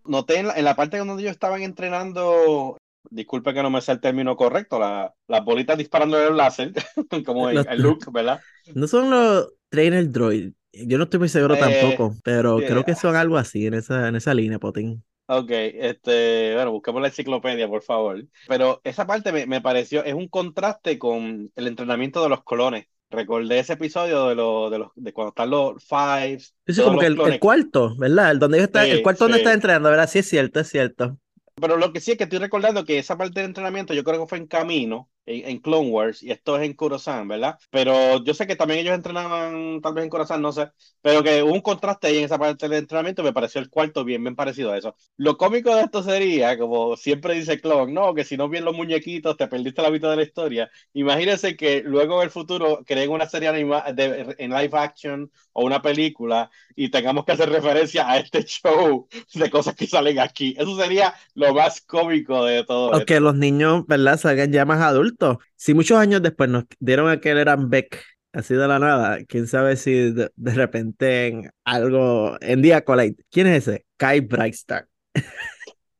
Noté 0.04 0.38
en 0.38 0.48
la, 0.48 0.54
en 0.54 0.64
la 0.64 0.76
parte 0.76 0.98
donde 0.98 1.22
ellos 1.22 1.32
estaban 1.32 1.62
entrenando 1.62 2.76
disculpe 3.08 3.54
que 3.54 3.62
no 3.62 3.70
me 3.70 3.80
sé 3.80 3.92
el 3.92 4.00
término 4.00 4.36
correcto, 4.36 4.78
la, 4.78 5.12
las 5.28 5.44
bolitas 5.44 5.78
disparando 5.78 6.18
el 6.20 6.36
láser, 6.36 6.72
como 7.26 7.48
el, 7.48 7.64
look, 7.78 8.10
¿verdad? 8.12 8.40
No 8.74 8.86
son 8.86 9.10
los 9.10 9.52
trainer 9.68 10.10
droid. 10.10 10.52
Yo 10.72 10.98
no 10.98 11.04
estoy 11.04 11.18
muy 11.18 11.28
seguro 11.28 11.54
eh, 11.54 11.58
tampoco, 11.58 12.14
pero 12.22 12.58
creo 12.58 12.84
que 12.84 12.94
son 12.94 13.16
algo 13.16 13.36
así 13.36 13.66
en 13.66 13.74
esa, 13.74 14.08
en 14.08 14.16
esa 14.16 14.34
línea, 14.34 14.58
Potín. 14.58 15.02
Ok, 15.26 15.50
este, 15.50 16.54
bueno, 16.54 16.72
busquemos 16.72 17.02
la 17.02 17.08
enciclopedia, 17.08 17.68
por 17.68 17.82
favor. 17.82 18.24
Pero 18.48 18.80
esa 18.84 19.06
parte 19.06 19.32
me, 19.32 19.46
me 19.46 19.60
pareció, 19.60 20.04
es 20.04 20.14
un 20.14 20.28
contraste 20.28 20.98
con 20.98 21.50
el 21.54 21.66
entrenamiento 21.66 22.22
de 22.22 22.28
los 22.28 22.44
clones 22.44 22.86
recordé 23.10 23.58
ese 23.58 23.74
episodio 23.74 24.28
de, 24.28 24.34
lo, 24.34 24.70
de, 24.70 24.78
los, 24.78 24.90
de 24.94 25.12
cuando 25.12 25.30
están 25.30 25.50
los 25.50 25.84
Fives. 25.84 26.54
Sí, 26.66 26.74
sí, 26.74 26.82
como 26.82 26.98
que 26.98 27.06
el, 27.06 27.20
el 27.20 27.40
cuarto, 27.40 27.96
¿verdad? 27.96 28.30
El, 28.30 28.38
donde 28.38 28.60
Sí, 28.60 28.90
el 28.90 29.02
cuarto 29.02 29.24
donde 29.24 29.38
sí. 29.38 29.42
está 29.42 29.52
entrenando, 29.52 29.90
¿verdad? 29.90 30.08
Sí, 30.08 30.20
es 30.20 30.28
cierto, 30.28 30.60
es 30.60 30.68
cierto. 30.68 31.18
Pero 31.60 31.76
lo 31.76 31.92
que 31.92 32.00
sí 32.00 32.12
es 32.12 32.18
que 32.18 32.24
estoy 32.24 32.38
recordando 32.38 32.84
que 32.84 32.98
esa 32.98 33.16
parte 33.16 33.40
del 33.40 33.48
entrenamiento 33.50 33.94
yo 33.94 34.04
creo 34.04 34.20
que 34.20 34.28
fue 34.28 34.38
en 34.38 34.46
camino, 34.46 35.10
en, 35.26 35.48
en 35.50 35.58
Clone 35.58 35.90
Wars, 35.90 36.22
y 36.22 36.30
esto 36.30 36.56
es 36.58 36.64
en 36.66 36.74
Coruscant, 36.74 37.28
¿verdad? 37.28 37.58
Pero 37.70 38.22
yo 38.24 38.34
sé 38.34 38.46
que 38.46 38.56
también 38.56 38.80
ellos 38.80 38.94
entrenaban 38.94 39.80
tal 39.80 39.94
vez 39.94 40.04
en 40.04 40.10
Coruscant, 40.10 40.42
no 40.42 40.52
sé, 40.52 40.70
pero 41.00 41.22
que 41.22 41.42
hubo 41.42 41.52
un 41.52 41.60
contraste 41.60 42.08
ahí 42.08 42.18
en 42.18 42.24
esa 42.24 42.38
parte 42.38 42.68
del 42.68 42.78
entrenamiento, 42.78 43.22
me 43.22 43.32
pareció 43.32 43.60
el 43.60 43.70
cuarto 43.70 44.04
bien, 44.04 44.22
bien 44.22 44.36
parecido 44.36 44.72
a 44.72 44.78
eso. 44.78 44.96
Lo 45.16 45.36
cómico 45.36 45.74
de 45.74 45.82
esto 45.82 46.02
sería, 46.02 46.58
como 46.58 46.96
siempre 46.96 47.34
dice 47.34 47.60
Clone, 47.60 47.92
no, 47.92 48.14
que 48.14 48.24
si 48.24 48.36
no 48.36 48.48
bien 48.48 48.64
los 48.64 48.74
muñequitos 48.76 49.36
te 49.36 49.48
perdiste 49.48 49.82
la 49.82 49.90
mitad 49.90 50.10
de 50.10 50.16
la 50.16 50.22
historia. 50.22 50.70
Imagínense 50.92 51.56
que 51.56 51.82
luego 51.84 52.18
en 52.20 52.24
el 52.26 52.30
futuro 52.30 52.82
creen 52.86 53.10
una 53.10 53.26
serie 53.28 53.48
anima 53.48 53.82
de, 53.92 54.34
en 54.38 54.50
live 54.50 54.70
action 54.78 55.30
o 55.52 55.64
una 55.64 55.82
película 55.82 56.50
y 56.76 56.90
tengamos 56.90 57.24
que 57.24 57.32
hacer 57.32 57.50
referencia 57.50 58.08
a 58.10 58.18
este 58.18 58.44
show 58.44 59.08
de 59.34 59.50
cosas 59.50 59.74
que 59.74 59.86
salen 59.86 60.18
aquí. 60.18 60.54
Eso 60.58 60.76
sería 60.76 61.14
lo 61.34 61.54
más 61.54 61.80
cómico 61.82 62.44
de 62.44 62.64
todo 62.64 62.92
O 62.92 63.04
que 63.04 63.20
esto. 63.20 63.20
los 63.20 63.36
niños, 63.36 63.86
¿verdad? 63.86 64.18
Salgan 64.18 64.52
ya 64.52 64.64
más 64.64 64.80
adultos. 64.80 65.19
Si 65.56 65.74
muchos 65.74 65.98
años 65.98 66.22
después 66.22 66.48
nos 66.50 66.64
dieron 66.78 67.08
a 67.10 67.20
que 67.20 67.30
él 67.30 67.38
era 67.38 67.56
Beck, 67.56 68.02
así 68.32 68.54
de 68.54 68.68
la 68.68 68.78
nada, 68.78 69.18
quién 69.26 69.46
sabe 69.46 69.76
si 69.76 70.12
de, 70.12 70.30
de 70.36 70.54
repente 70.54 71.26
en 71.28 71.50
algo, 71.64 72.36
en 72.40 72.62
Día 72.62 72.84
Colite, 72.84 73.24
¿quién 73.30 73.46
es 73.46 73.68
ese? 73.68 73.86
Kai 73.96 74.20
Brightstar. 74.20 74.88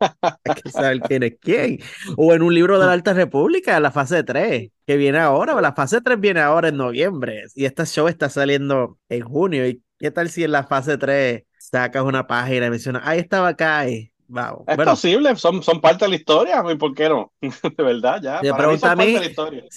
Hay 0.45 0.55
que 0.63 0.71
saber 0.71 1.01
quién 1.01 1.23
es 1.23 1.35
quién. 1.41 1.79
O 2.17 2.33
en 2.35 2.43
un 2.43 2.55
libro 2.55 2.79
de 2.79 2.87
la 2.87 2.93
Alta 2.93 3.13
República, 3.13 3.79
la 3.81 3.91
fase 3.91 4.23
3, 4.25 4.71
que 4.87 4.97
viene 4.97 5.19
ahora. 5.19 5.61
La 5.61 5.75
fase 5.75 6.01
3 6.01 6.19
viene 6.21 6.41
ahora 6.41 6.69
en 6.69 6.77
noviembre. 6.77 7.45
Y 7.55 7.65
este 7.67 7.85
show 7.87 8.09
está 8.09 8.29
saliendo 8.31 8.99
en 9.09 9.23
junio. 9.23 9.67
¿Y 9.69 9.83
qué 9.99 10.11
tal 10.11 10.31
si 10.31 10.45
en 10.45 10.53
la 10.53 10.65
fase 10.65 10.97
3 10.99 11.43
sacas 11.59 12.03
una 12.05 12.27
página 12.27 12.67
y 12.67 12.71
mencionas, 12.71 13.03
ahí 13.05 13.19
estaba 13.21 13.55
Kai? 13.55 14.13
Wow. 14.31 14.65
Es 14.67 14.77
Bueno, 14.77 14.93
posible, 14.93 15.35
son, 15.37 15.63
son 15.63 15.81
parte 15.81 16.05
de 16.05 16.11
la 16.11 16.17
historia, 16.17 16.63
¿y 16.71 16.77
por 16.77 16.95
qué 16.95 17.09
no? 17.09 17.33
De 17.41 17.83
verdad, 17.83 18.21
ya. 18.23 18.41
Mí 18.43 18.53
pregunta 18.55 18.93
a 18.93 18.97
mí, 18.97 19.21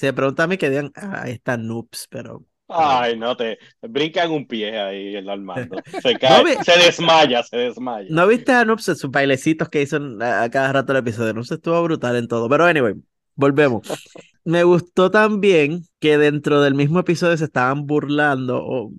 me 0.01 0.13
pregunta 0.13 0.43
a 0.43 0.47
mí 0.47 0.57
que 0.57 0.69
digan, 0.69 0.91
ah, 0.95 1.27
está 1.29 1.57
Noobs, 1.57 2.07
pero... 2.09 2.45
Ay, 2.67 3.17
no 3.17 3.35
te 3.37 3.59
brincan 3.81 4.31
un 4.31 4.47
pie 4.47 4.79
ahí 4.79 5.15
el 5.15 5.29
Armando. 5.29 5.81
Se 6.01 6.17
No, 6.27 6.41
cae, 6.41 6.43
vi- 6.43 6.63
se 6.63 6.77
desmaya, 6.77 7.43
se 7.43 7.57
desmaya. 7.57 8.15
¿No 8.15 8.27
viste 8.27 8.51
a 8.53 8.65
Noobs 8.65 8.89
en 8.89 8.95
sus 8.95 9.11
bailecitos 9.11 9.69
que 9.69 9.81
hizo 9.81 9.97
a 10.21 10.49
cada 10.49 10.71
rato 10.73 10.91
el 10.91 10.99
episodio? 10.99 11.33
Noobs 11.33 11.51
estuvo 11.51 11.81
brutal 11.83 12.15
en 12.17 12.27
todo. 12.27 12.49
Pero 12.49 12.65
anyway, 12.65 12.93
volvemos. 13.35 13.87
Me 14.45 14.63
gustó 14.65 15.09
también 15.09 15.83
que 16.01 16.17
dentro 16.17 16.61
del 16.61 16.75
mismo 16.75 16.99
episodio 16.99 17.37
se 17.37 17.45
estaban 17.45 17.85
burlando, 17.85 18.61
o 18.61 18.91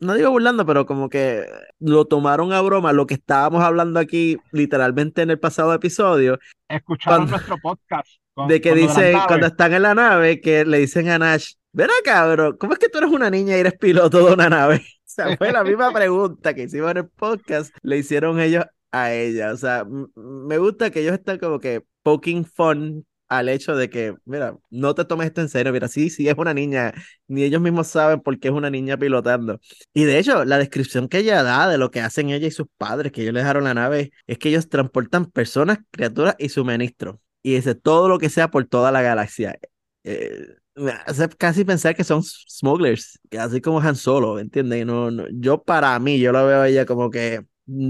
no 0.00 0.14
digo 0.14 0.30
burlando, 0.30 0.66
pero 0.66 0.86
como 0.86 1.08
que 1.08 1.46
lo 1.78 2.04
tomaron 2.06 2.52
a 2.52 2.60
broma, 2.62 2.92
lo 2.92 3.06
que 3.06 3.14
estábamos 3.14 3.62
hablando 3.62 4.00
aquí 4.00 4.38
literalmente 4.50 5.22
en 5.22 5.30
el 5.30 5.38
pasado 5.38 5.72
episodio, 5.72 6.38
Escucharon 6.68 7.26
Cuando- 7.28 7.30
nuestro 7.36 7.56
podcast. 7.62 8.08
con- 8.34 8.48
de 8.48 8.60
que 8.60 8.74
dicen, 8.74 9.16
cuando 9.28 9.46
están 9.46 9.72
en 9.72 9.82
la 9.82 9.94
nave, 9.94 10.40
que 10.40 10.64
le 10.64 10.78
dicen 10.78 11.08
a 11.10 11.18
Nash, 11.18 11.52
ven 11.72 11.90
acá, 12.00 12.26
bro, 12.32 12.58
¿cómo 12.58 12.72
es 12.72 12.78
que 12.80 12.88
tú 12.88 12.98
eres 12.98 13.10
una 13.10 13.30
niña 13.30 13.56
y 13.56 13.60
eres 13.60 13.74
piloto 13.78 14.26
de 14.26 14.32
una 14.34 14.48
nave? 14.48 14.82
O 15.08 15.10
sea, 15.20 15.36
fue 15.36 15.50
la 15.50 15.64
misma 15.64 15.90
pregunta 15.92 16.54
que 16.54 16.64
hicimos 16.64 16.90
en 16.92 16.98
el 16.98 17.08
podcast, 17.08 17.74
le 17.82 17.96
hicieron 17.98 18.38
ellos 18.38 18.64
a 18.92 19.12
ella. 19.12 19.52
O 19.52 19.56
sea, 19.56 19.84
me 20.14 20.58
gusta 20.58 20.90
que 20.90 21.00
ellos 21.00 21.14
están 21.14 21.38
como 21.38 21.58
que 21.58 21.82
poking 22.04 22.44
fun 22.44 23.04
al 23.28 23.48
hecho 23.48 23.76
de 23.76 23.90
que, 23.90 24.14
mira, 24.24 24.56
no 24.70 24.94
te 24.94 25.04
tomes 25.04 25.26
esto 25.26 25.40
en 25.40 25.48
serio, 25.48 25.72
mira, 25.72 25.88
sí, 25.88 26.10
sí 26.10 26.28
es 26.28 26.34
una 26.38 26.54
niña, 26.54 26.92
ni 27.26 27.42
ellos 27.42 27.60
mismos 27.60 27.88
saben 27.88 28.20
por 28.20 28.38
qué 28.38 28.48
es 28.48 28.54
una 28.54 28.70
niña 28.70 28.96
pilotando. 28.96 29.60
Y 29.92 30.04
de 30.04 30.18
hecho, 30.18 30.44
la 30.44 30.58
descripción 30.58 31.08
que 31.08 31.18
ella 31.18 31.42
da 31.42 31.68
de 31.68 31.78
lo 31.78 31.90
que 31.90 32.00
hacen 32.00 32.30
ella 32.30 32.46
y 32.46 32.50
sus 32.50 32.66
padres, 32.78 33.12
que 33.12 33.22
ellos 33.22 33.34
le 33.34 33.40
dejaron 33.40 33.64
la 33.64 33.74
nave, 33.74 34.12
es 34.26 34.38
que 34.38 34.48
ellos 34.48 34.68
transportan 34.68 35.26
personas, 35.26 35.78
criaturas 35.90 36.36
y 36.38 36.48
suministros. 36.48 37.16
Y 37.42 37.54
dice 37.54 37.74
todo 37.74 38.08
lo 38.08 38.18
que 38.18 38.30
sea 38.30 38.50
por 38.50 38.64
toda 38.66 38.90
la 38.92 39.02
galaxia. 39.02 39.58
Eh, 40.04 40.46
me 40.74 40.92
hace 40.92 41.28
casi 41.30 41.64
pensar 41.64 41.94
que 41.94 42.04
son 42.04 42.22
smugglers, 42.22 43.18
así 43.38 43.60
como 43.60 43.80
Han 43.80 43.96
Solo, 43.96 44.38
¿entiendes? 44.38 44.86
No, 44.86 45.10
no, 45.10 45.26
yo 45.32 45.62
para 45.62 45.98
mí, 45.98 46.18
yo 46.18 46.32
lo 46.32 46.46
veo 46.46 46.60
a 46.62 46.68
ella 46.68 46.86
como 46.86 47.10
que 47.10 47.44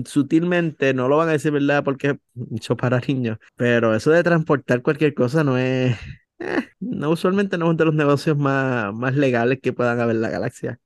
sutilmente, 0.06 0.94
no 0.94 1.08
lo 1.08 1.16
van 1.18 1.28
a 1.28 1.32
decir, 1.32 1.52
¿verdad? 1.52 1.84
Porque 1.84 2.18
es 2.60 2.68
para 2.76 3.00
niños, 3.00 3.38
pero 3.56 3.94
eso 3.94 4.10
de 4.10 4.22
transportar 4.22 4.82
cualquier 4.82 5.14
cosa 5.14 5.44
no 5.44 5.58
es, 5.58 5.96
eh, 6.38 6.68
no 6.80 7.10
usualmente 7.10 7.58
no 7.58 7.70
es 7.70 7.76
de 7.76 7.84
los 7.84 7.94
negocios 7.94 8.36
más, 8.36 8.92
más 8.94 9.14
legales 9.14 9.60
que 9.62 9.72
puedan 9.72 10.00
haber 10.00 10.16
en 10.16 10.22
la 10.22 10.30
galaxia. 10.30 10.80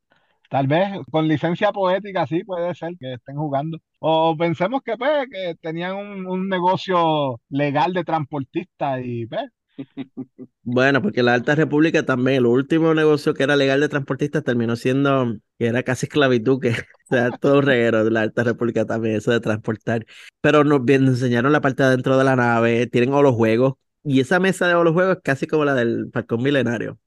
Tal 0.50 0.66
vez 0.66 0.88
con 1.10 1.26
licencia 1.28 1.72
poética, 1.72 2.26
sí, 2.26 2.44
puede 2.44 2.74
ser 2.74 2.92
que 3.00 3.14
estén 3.14 3.36
jugando. 3.36 3.78
O 4.00 4.36
pensemos 4.36 4.82
que, 4.82 4.96
pues, 4.98 5.26
que 5.30 5.54
tenían 5.60 5.96
un, 5.96 6.26
un 6.26 6.48
negocio 6.48 7.40
legal 7.48 7.94
de 7.94 8.04
transportista 8.04 9.00
y, 9.00 9.26
pues, 9.26 9.44
Bueno, 10.62 11.02
porque 11.02 11.22
la 11.22 11.34
Alta 11.34 11.54
República 11.54 12.04
también, 12.04 12.38
el 12.38 12.46
último 12.46 12.94
negocio 12.94 13.34
que 13.34 13.42
era 13.42 13.56
legal 13.56 13.80
de 13.80 13.88
transportistas 13.88 14.44
terminó 14.44 14.76
siendo, 14.76 15.36
que 15.58 15.66
era 15.66 15.82
casi 15.82 16.06
esclavitud, 16.06 16.60
que 16.60 16.70
o 16.70 16.74
sea, 17.08 17.30
todo 17.30 17.58
un 17.58 17.64
reguero 17.64 18.04
de 18.04 18.10
la 18.10 18.20
Alta 18.22 18.44
República 18.44 18.84
también, 18.84 19.16
eso 19.16 19.32
de 19.32 19.40
transportar. 19.40 20.06
Pero 20.40 20.64
nos, 20.64 20.84
bien, 20.84 21.04
nos 21.04 21.14
enseñaron 21.14 21.52
la 21.52 21.60
parte 21.60 21.82
de 21.82 21.88
adentro 21.88 22.16
de 22.16 22.24
la 22.24 22.36
nave, 22.36 22.86
tienen 22.86 23.12
holojuegos, 23.12 23.74
y 24.04 24.20
esa 24.20 24.40
mesa 24.40 24.66
de 24.68 24.74
holojuegos 24.74 25.16
es 25.16 25.22
casi 25.22 25.46
como 25.46 25.64
la 25.64 25.74
del 25.74 26.10
Falcón 26.12 26.42
Milenario. 26.42 26.98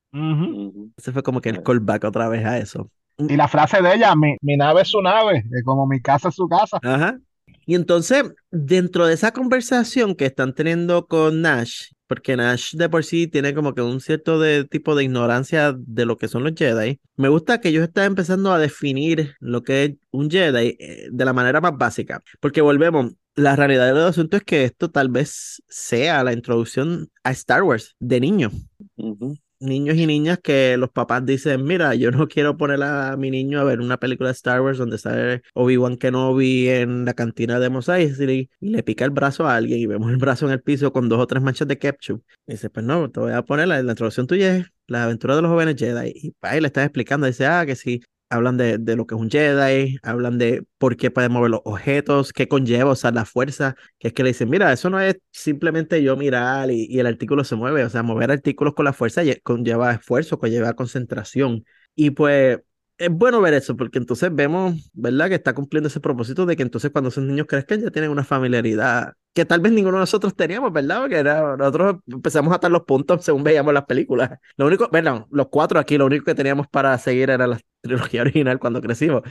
Ese 0.97 1.11
fue 1.11 1.24
como 1.24 1.41
que 1.41 1.49
el 1.49 1.61
callback 1.61 2.05
otra 2.05 2.30
vez 2.30 2.45
a 2.45 2.57
eso. 2.57 2.89
Y 3.18 3.36
la 3.36 3.47
frase 3.47 3.82
de 3.82 3.95
ella, 3.95 4.16
mi, 4.16 4.36
mi 4.41 4.55
nave 4.55 4.82
es 4.82 4.89
su 4.89 5.01
nave, 5.01 5.43
como 5.63 5.86
mi 5.88 6.01
casa 6.01 6.30
es 6.30 6.36
su 6.36 6.47
casa. 6.47 6.80
Ajá. 6.84 7.20
Y 7.66 7.76
entonces, 7.76 8.24
dentro 8.51 9.07
de 9.07 9.13
esa 9.16 9.32
conversación 9.32 10.16
que 10.16 10.26
están 10.26 10.53
teniendo 10.53 11.07
con 11.07 11.41
Nash, 11.41 11.88
porque 12.08 12.36
Nash 12.36 12.76
de 12.76 12.89
por 12.89 13.03
sí 13.03 13.28
tiene 13.28 13.53
como 13.53 13.74
que 13.74 13.82
un 13.82 14.01
cierto 14.01 14.39
de, 14.39 14.66
tipo 14.66 14.95
de 14.95 15.03
ignorancia 15.03 15.76
de 15.78 16.06
lo 16.06 16.18
que 16.18 16.28
son 16.28 16.43
los 16.43 16.53
Jedi, 16.56 16.99
me 17.16 17.30
gusta 17.30 17.60
que 17.60 17.70
ellos 17.70 17.84
están 17.84 18.06
empezando 18.06 18.51
a 18.51 18.60
definir 18.60 19.36
lo 19.39 19.64
que 19.64 19.84
es 19.84 19.91
un 20.12 20.30
Jedi 20.30 20.78
eh, 20.80 21.08
de 21.12 21.26
la 21.26 21.34
manera 21.34 21.62
más 21.62 21.78
básica, 21.78 22.22
porque 22.39 22.62
volvemos, 22.62 23.14
la 23.36 23.56
realidad 23.56 23.88
del 23.88 24.03
asunto 24.03 24.38
es 24.38 24.43
que 24.43 24.64
esto 24.64 24.89
tal 24.91 25.10
vez 25.10 25.62
sea 25.68 26.24
la 26.24 26.34
introducción 26.34 27.10
a 27.24 27.32
Star 27.32 27.64
Wars 27.64 27.95
de 27.99 28.20
niños 28.20 28.53
Ujú. 28.95 29.36
Niños 29.60 29.97
y 29.97 30.06
niñas 30.06 30.39
que 30.41 30.78
los 30.78 30.89
papás 30.89 31.26
dicen, 31.26 31.64
mira, 31.64 31.95
yo 31.95 32.12
no 32.12 32.28
quiero 32.28 32.58
poner 32.58 32.82
a 32.84 33.16
mi 33.18 33.32
niño 33.32 33.60
a 33.60 33.64
ver 33.64 33.80
una 33.80 33.97
película 33.97 34.30
de 34.30 34.34
Star 34.34 34.62
Wars 34.62 34.78
donde 34.78 34.97
sale 34.97 35.41
Obi-Wan 35.53 35.97
Kenobi 35.97 36.70
en 36.70 37.06
la 37.06 37.14
cantina 37.14 37.60
de 37.60 37.70
Mos 37.70 37.89
Eisley 37.89 38.49
y 38.60 38.70
le 38.70 38.84
pica 38.84 39.06
el 39.06 39.12
brazo 39.12 39.47
a 39.47 39.56
alguien 39.56 39.80
y 39.80 39.86
vemos 39.86 40.12
el 40.12 40.18
brazo 40.18 40.45
en 40.45 40.53
el 40.53 40.62
piso 40.62 40.91
con 40.91 41.10
dos 41.10 41.20
o 41.20 41.28
tres 41.28 41.41
manchas 41.41 41.68
de 41.68 41.78
ketchup. 41.78 42.24
Y 42.47 42.53
dice, 42.53 42.70
pues 42.70 42.86
no, 42.86 43.10
te 43.10 43.20
voy 43.20 43.32
a 43.32 43.41
poner 43.43 43.68
la, 43.68 43.82
la 43.82 43.91
introducción 43.91 44.28
tuya 44.28 44.58
es 44.58 44.66
la 44.88 45.03
aventura 45.03 45.36
de 45.36 45.41
los 45.41 45.51
jóvenes 45.51 45.76
Jedi. 45.78 46.12
Y 46.16 46.28
y 46.28 46.62
le 46.62 46.68
estás 46.68 46.86
explicando, 46.86 47.28
dice, 47.28 47.45
ah, 47.45 47.66
que 47.66 47.76
sí. 47.76 48.01
Hablan 48.30 48.58
de, 48.58 48.78
de 48.80 48.96
lo 48.96 49.06
que 49.06 49.16
es 49.16 49.22
un 49.22 49.30
Jedi, 49.30 49.98
hablan 50.04 50.38
de 50.40 50.66
por 50.80 50.98
qué 50.98 51.12
pueden 51.12 51.32
mover 51.32 51.52
los 51.52 51.62
objetos, 51.64 52.34
qué 52.34 52.48
conlleva 52.48 52.92
usar 52.92 53.14
la 53.14 53.24
fuerza, 53.26 53.76
que 54.00 54.08
es 54.10 54.14
que 54.14 54.24
le 54.24 54.30
dicen, 54.30 54.50
mira, 54.50 54.74
eso 54.74 54.90
no 54.90 55.00
es 55.00 55.18
simplemente 55.32 56.02
yo 56.04 56.18
mirar 56.18 56.72
y, 56.72 56.88
y 56.90 57.00
el 57.00 57.06
artículo 57.08 57.44
se 57.44 57.56
mueve, 57.56 57.84
o 57.84 57.90
sea, 57.90 58.02
mover 58.04 58.32
artículos 58.32 58.74
con 58.74 58.86
la 58.86 58.94
fuerza 58.94 59.24
lle- 59.24 59.42
conlleva 59.44 59.94
esfuerzo, 59.94 60.40
conlleva 60.40 60.74
concentración. 60.74 61.66
Y 61.96 62.10
pues 62.12 62.60
es 62.98 63.10
bueno 63.12 63.42
ver 63.42 63.54
eso, 63.54 63.76
porque 63.76 63.98
entonces 64.00 64.34
vemos, 64.34 64.90
¿verdad? 64.94 65.28
Que 65.30 65.36
está 65.36 65.54
cumpliendo 65.54 65.88
ese 65.90 66.00
propósito 66.00 66.46
de 66.46 66.56
que 66.56 66.64
entonces 66.64 66.92
cuando 66.92 67.10
esos 67.10 67.24
niños 67.26 67.46
crezcan 67.48 67.82
ya 67.82 67.92
tienen 67.92 68.10
una 68.12 68.24
familiaridad 68.24 69.14
que 69.34 69.44
tal 69.46 69.60
vez 69.60 69.74
ninguno 69.74 69.98
de 69.98 70.02
nosotros 70.02 70.34
teníamos, 70.34 70.72
¿verdad? 70.72 71.02
Porque 71.02 71.18
era, 71.18 71.58
nosotros 71.58 71.98
empezamos 72.08 72.54
a 72.54 72.56
atar 72.56 72.72
los 72.72 72.84
puntos 72.84 73.24
según 73.26 73.44
veíamos 73.44 73.74
las 73.74 73.84
películas. 73.86 74.30
Lo 74.56 74.66
único, 74.66 74.88
bueno, 74.90 75.28
los 75.30 75.48
cuatro 75.50 75.78
aquí, 75.80 75.98
lo 75.98 76.06
único 76.06 76.24
que 76.24 76.36
teníamos 76.36 76.68
para 76.70 76.98
seguir 76.98 77.30
era 77.30 77.46
la 77.46 77.60
trilogía 77.88 78.22
original 78.22 78.60
cuando 78.60 78.82
crecimos. 78.82 79.22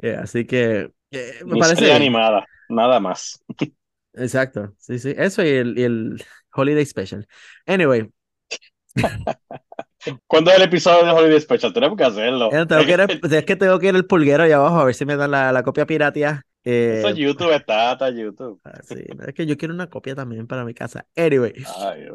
Eh, 0.00 0.16
así 0.20 0.46
que 0.46 0.90
eh, 1.10 1.40
me 1.44 1.58
parece... 1.58 1.92
animada, 1.92 2.46
nada 2.68 3.00
más. 3.00 3.42
Exacto, 4.14 4.74
sí, 4.78 4.98
sí, 4.98 5.14
eso 5.16 5.44
y 5.44 5.48
el, 5.48 5.78
y 5.78 5.82
el 5.82 6.24
Holiday 6.52 6.84
Special. 6.84 7.26
Anyway, 7.66 8.10
¿Cuándo 10.26 10.50
es 10.50 10.56
el 10.56 10.62
episodio 10.62 11.04
de 11.04 11.12
Holiday 11.12 11.40
Special? 11.40 11.72
Tenemos 11.72 11.96
que 11.96 12.04
hacerlo. 12.04 12.52
eh, 12.52 12.66
tengo 12.66 12.84
que 12.84 12.92
ir, 12.92 13.00
es 13.34 13.44
que 13.44 13.56
tengo 13.56 13.78
que 13.78 13.88
ir 13.88 13.94
al 13.94 14.06
pulguero 14.06 14.44
allá 14.44 14.56
abajo 14.56 14.80
a 14.80 14.84
ver 14.84 14.94
si 14.94 15.04
me 15.04 15.16
dan 15.16 15.30
la, 15.30 15.52
la 15.52 15.62
copia 15.62 15.86
piratea. 15.86 16.44
Eh, 16.70 16.98
Eso 16.98 17.10
YouTube 17.10 17.54
está, 17.54 17.92
está 17.92 18.10
YouTube. 18.10 18.60
ah, 18.62 18.78
sí, 18.82 18.96
es 19.26 19.34
que 19.34 19.46
yo 19.46 19.56
quiero 19.56 19.72
una 19.72 19.88
copia 19.88 20.14
también 20.14 20.46
para 20.46 20.66
mi 20.66 20.74
casa. 20.74 21.06
Anyway, 21.16 21.54
Ay, 21.78 22.08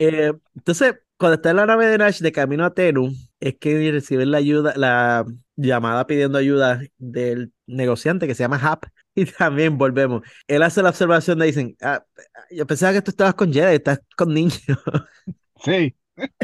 eh, 0.00 0.32
entonces, 0.56 0.96
cuando 1.16 1.36
está 1.36 1.50
en 1.50 1.56
la 1.56 1.66
nave 1.66 1.86
de 1.86 1.96
Nash 1.96 2.20
de 2.20 2.32
camino 2.32 2.64
a 2.64 2.74
Tenú, 2.74 3.12
es 3.38 3.56
que 3.58 3.92
reciben 3.92 4.32
la 4.32 4.38
ayuda, 4.38 4.72
la 4.76 5.24
llamada 5.54 6.08
pidiendo 6.08 6.38
ayuda 6.38 6.80
del 6.98 7.52
negociante 7.66 8.26
que 8.26 8.34
se 8.34 8.42
llama 8.42 8.58
Hap. 8.60 8.86
Y 9.14 9.26
también 9.26 9.76
volvemos. 9.76 10.22
Él 10.46 10.62
hace 10.62 10.82
la 10.82 10.90
observación 10.90 11.40
de 11.40 11.46
dicen, 11.46 11.76
ah, 11.82 12.04
yo 12.50 12.64
pensaba 12.66 12.92
que 12.92 13.02
tú 13.02 13.10
estabas 13.10 13.34
con 13.34 13.52
Jedi, 13.52 13.74
estás 13.76 14.00
con 14.16 14.32
niños. 14.34 14.60
Sí, 15.62 15.94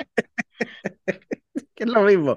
que 1.75 1.85
es 1.85 1.89
lo 1.89 2.03
mismo. 2.03 2.37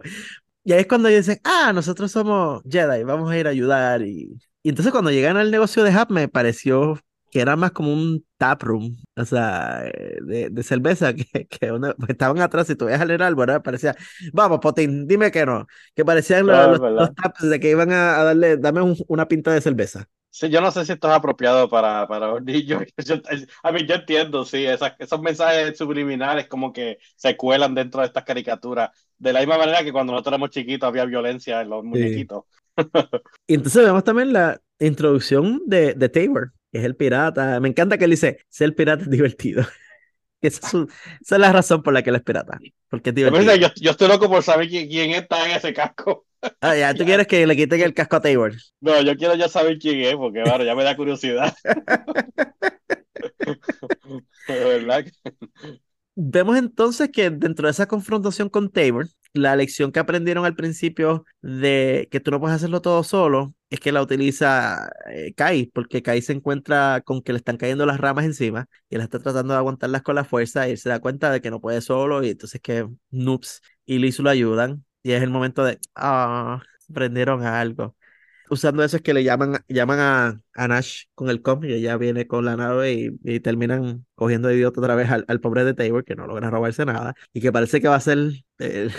Y 0.63 0.71
ahí 0.71 0.81
es 0.81 0.87
cuando 0.87 1.09
ellos 1.09 1.25
dicen, 1.25 1.41
ah, 1.43 1.73
nosotros 1.73 2.11
somos 2.11 2.61
Jedi, 2.69 3.03
vamos 3.03 3.29
a 3.29 3.37
ir 3.37 3.47
a 3.47 3.49
ayudar. 3.49 4.01
Y, 4.01 4.39
y 4.63 4.69
entonces 4.69 4.91
cuando 4.91 5.11
llegan 5.11 5.37
al 5.37 5.51
negocio 5.51 5.83
de 5.83 5.91
Hub 5.95 6.07
me 6.11 6.27
pareció 6.27 6.99
que 7.31 7.41
era 7.41 7.55
más 7.55 7.71
como 7.71 7.93
un 7.93 8.25
tap 8.37 8.63
room, 8.63 8.97
o 9.15 9.23
sea, 9.25 9.83
eh, 9.87 10.17
de, 10.23 10.49
de 10.49 10.63
cerveza, 10.63 11.13
que, 11.15 11.47
que 11.47 11.71
uno- 11.71 11.93
pues, 11.97 12.09
estaban 12.11 12.39
atrás 12.41 12.69
y 12.69 12.75
tú 12.75 12.85
ves 12.85 12.99
al 12.99 13.11
heraldo, 13.11 13.39
¿verdad? 13.39 13.61
Parecía, 13.63 13.95
vamos, 14.33 14.59
Potín, 14.59 15.07
dime 15.07 15.31
que 15.31 15.45
no, 15.45 15.67
que 15.95 16.03
parecían 16.05 16.47
los, 16.47 16.57
Ah, 16.57 16.67
los- 16.67 16.81
los 16.95 17.13
taps 17.15 17.49
de 17.49 17.59
que 17.59 17.69
iban 17.71 17.91
a, 17.91 18.19
a 18.19 18.23
darle, 18.25 18.57
dame 18.57 18.81
un- 18.81 18.97
una 19.07 19.27
pinta 19.27 19.51
de 19.53 19.61
cerveza. 19.61 20.09
Sí, 20.31 20.49
yo 20.49 20.61
no 20.61 20.71
sé 20.71 20.85
si 20.85 20.91
esto 20.93 21.07
es 21.09 21.13
apropiado 21.15 21.67
para, 21.69 22.07
para 22.07 22.27
los 22.27 22.43
niños. 22.43 22.83
Yo, 23.05 23.15
a 23.63 23.71
mí, 23.71 23.85
yo 23.87 23.95
entiendo, 23.95 24.45
sí, 24.45 24.63
esas- 24.65 24.93
esos 24.99 25.19
mensajes 25.21 25.77
subliminales 25.77 26.47
como 26.47 26.71
que 26.71 26.99
se 27.15 27.35
cuelan 27.35 27.73
dentro 27.75 28.01
de 28.01 28.07
estas 28.07 28.23
caricaturas. 28.25 28.91
De 29.17 29.33
la 29.33 29.39
misma 29.39 29.57
manera 29.57 29.83
que 29.83 29.91
cuando 29.91 30.13
nosotros 30.13 30.33
éramos 30.33 30.51
chiquitos 30.51 30.87
había 30.87 31.05
violencia 31.05 31.61
en 31.61 31.69
los 31.69 31.83
muñequitos. 31.83 32.43
Y 33.47 33.55
entonces 33.55 33.83
vemos 33.83 34.03
también 34.03 34.33
la 34.33 34.61
introducción 34.79 35.61
de, 35.65 35.93
de 35.93 36.09
Tabor, 36.09 36.53
que 36.71 36.79
es 36.79 36.85
el 36.85 36.95
pirata. 36.95 37.59
Me 37.59 37.69
encanta 37.69 37.97
que 37.97 38.05
él 38.05 38.11
dice, 38.11 38.39
ser 38.49 38.75
pirata 38.75 39.03
es 39.03 39.09
divertido. 39.09 39.63
Esa 40.41 40.59
es, 40.65 40.71
su- 40.71 40.89
esa 41.21 41.35
es 41.35 41.41
la 41.41 41.51
razón 41.51 41.83
por 41.83 41.93
la 41.93 42.01
que 42.03 42.11
él 42.11 42.17
es 42.17 42.23
pirata, 42.23 42.59
porque 42.89 43.09
es 43.09 43.15
divertido. 43.15 43.55
yo, 43.57 43.67
yo 43.81 43.91
estoy 43.91 44.07
loco 44.07 44.29
por 44.29 44.43
saber 44.43 44.69
quién, 44.69 44.87
quién 44.87 45.11
está 45.11 45.45
en 45.45 45.51
ese 45.57 45.73
casco. 45.73 46.25
Ah, 46.61 46.75
ya, 46.77 46.93
tú 46.93 47.03
quieres 47.03 47.27
que 47.27 47.45
le 47.45 47.55
quiten 47.55 47.81
el 47.81 47.93
casco 47.93 48.15
a 48.15 48.21
Tabor. 48.21 48.53
No, 48.81 49.01
yo 49.01 49.17
quiero 49.17 49.35
ya 49.35 49.49
saber 49.49 49.77
quién 49.79 49.99
es, 50.01 50.15
porque 50.15 50.41
bueno, 50.43 50.63
ya 50.63 50.75
me 50.75 50.83
da 50.85 50.95
curiosidad. 50.95 51.53
De 54.47 54.55
verdad. 54.65 55.05
Vemos 56.15 56.57
entonces 56.57 57.09
que 57.11 57.29
dentro 57.29 57.67
de 57.67 57.71
esa 57.71 57.87
confrontación 57.87 58.49
con 58.49 58.69
Tabor, 58.69 59.07
la 59.33 59.55
lección 59.55 59.91
que 59.91 59.99
aprendieron 59.99 60.43
al 60.45 60.55
principio 60.55 61.23
de 61.41 62.09
que 62.11 62.19
tú 62.19 62.29
no 62.31 62.39
puedes 62.41 62.55
hacerlo 62.57 62.81
todo 62.81 63.03
solo 63.03 63.53
es 63.69 63.79
que 63.79 63.91
la 63.93 64.01
utiliza 64.01 64.89
eh, 65.09 65.33
Kai, 65.33 65.67
porque 65.67 66.01
Kai 66.03 66.21
se 66.21 66.33
encuentra 66.33 67.01
con 67.05 67.21
que 67.21 67.31
le 67.31 67.37
están 67.37 67.55
cayendo 67.57 67.85
las 67.85 67.99
ramas 67.99 68.25
encima 68.25 68.67
y 68.89 68.95
él 68.95 69.01
está 69.01 69.19
tratando 69.19 69.53
de 69.53 69.59
aguantarlas 69.59 70.01
con 70.01 70.15
la 70.15 70.25
fuerza 70.25 70.67
y 70.67 70.71
él 70.71 70.77
se 70.77 70.89
da 70.89 70.99
cuenta 70.99 71.31
de 71.31 71.39
que 71.41 71.51
no 71.51 71.61
puede 71.61 71.79
solo 71.81 72.21
y 72.23 72.29
entonces 72.31 72.59
que 72.61 72.85
Noops 73.11 73.61
y 73.85 73.99
Liz 73.99 74.19
lo 74.19 74.29
ayudan 74.29 74.83
y 75.03 75.13
es 75.13 75.23
el 75.23 75.29
momento 75.29 75.63
de, 75.63 75.79
ah, 75.95 76.61
aprendieron 76.89 77.45
algo. 77.45 77.95
Usando 78.49 78.83
eso 78.83 78.97
es 78.97 79.01
que 79.03 79.13
le 79.13 79.23
llaman, 79.23 79.57
llaman 79.67 79.99
a, 79.99 80.41
a 80.55 80.67
Nash 80.67 81.03
con 81.15 81.29
el 81.29 81.41
com 81.41 81.63
y 81.65 81.73
ella 81.73 81.97
viene 81.97 82.27
con 82.27 82.45
la 82.45 82.55
nave 82.57 82.93
y, 82.93 83.09
y 83.23 83.39
terminan 83.39 84.05
cogiendo 84.15 84.47
de 84.47 84.55
idiota 84.55 84.79
otra 84.81 84.95
vez 84.95 85.09
al, 85.11 85.25
al 85.27 85.39
pobre 85.41 85.63
de 85.63 85.73
Tabor 85.73 86.03
que 86.05 86.15
no 86.15 86.27
logra 86.27 86.49
robarse 86.49 86.85
nada 86.85 87.15
y 87.33 87.41
que 87.41 87.51
parece 87.51 87.81
que 87.81 87.87
va 87.87 87.95
a 87.95 87.99
ser 87.99 88.17
el, 88.57 88.91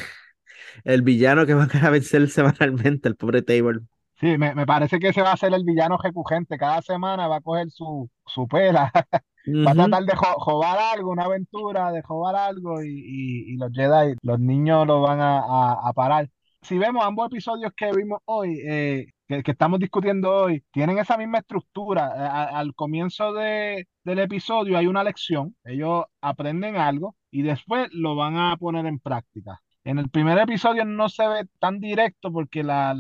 el 0.85 1.03
villano 1.03 1.47
que 1.47 1.55
van 1.57 1.71
a 1.83 1.91
vencer 1.91 2.29
semanalmente, 2.31 3.09
el 3.09 3.17
pobre 3.17 3.43
Tabor. 3.43 3.83
Sí, 4.21 4.37
me, 4.37 4.55
me 4.55 4.67
parece 4.67 4.99
que 4.99 5.09
ese 5.09 5.23
va 5.23 5.33
a 5.33 5.37
ser 5.37 5.55
el 5.55 5.65
villano 5.65 5.97
recurrente. 5.97 6.59
Cada 6.59 6.83
semana 6.83 7.27
va 7.27 7.37
a 7.37 7.41
coger 7.41 7.71
su, 7.71 8.11
su 8.27 8.47
pela, 8.47 8.93
va 9.67 9.71
a 9.73 9.75
tratar 9.75 10.05
de 10.05 10.15
jo- 10.15 10.39
jobar 10.41 10.79
algo, 10.79 11.11
una 11.11 11.25
aventura, 11.25 11.91
de 11.93 12.03
jobar 12.03 12.37
algo 12.37 12.83
y, 12.83 12.89
y- 12.91 13.55
y 13.55 13.57
los 13.57 13.73
Jedi, 13.73 14.15
los 14.23 14.39
niños 14.39 14.87
lo 14.87 15.01
van 15.03 15.21
a, 15.21 15.39
a- 15.41 15.89
a 15.89 15.93
parar. 15.95 16.29
Si 16.63 16.77
vemos 16.79 17.03
ambos 17.05 17.29
episodios 17.29 17.73
que 17.75 17.91
vimos 17.93 18.21
hoy, 18.27 18.61
eh, 18.67 19.07
que, 19.31 19.43
que 19.45 19.53
estamos 19.53 19.79
discutiendo 19.81 20.31
hoy, 20.35 20.65
tienen 20.73 20.99
esa 20.99 21.17
misma 21.17 21.39
estructura. 21.39 22.13
Eh, 22.17 22.51
al 22.57 22.75
comienzo 22.75 23.33
de- 23.33 23.89
del 24.05 24.19
episodio 24.21 24.77
hay 24.79 24.87
una 24.89 25.05
lección, 25.05 25.57
ellos 25.65 26.05
aprenden 26.21 26.77
algo 26.77 27.17
y 27.31 27.43
después 27.43 27.89
lo 27.93 28.17
van 28.17 28.37
a 28.37 28.57
poner 28.57 28.87
en 28.87 28.99
práctica. 28.99 29.61
En 29.85 29.99
el 29.99 30.11
primer 30.11 30.39
episodio 30.39 30.85
no 30.85 31.09
se 31.09 31.27
ve 31.29 31.47
tan 31.61 31.81
directo 31.81 32.33
porque 32.33 32.63
la, 32.63 32.95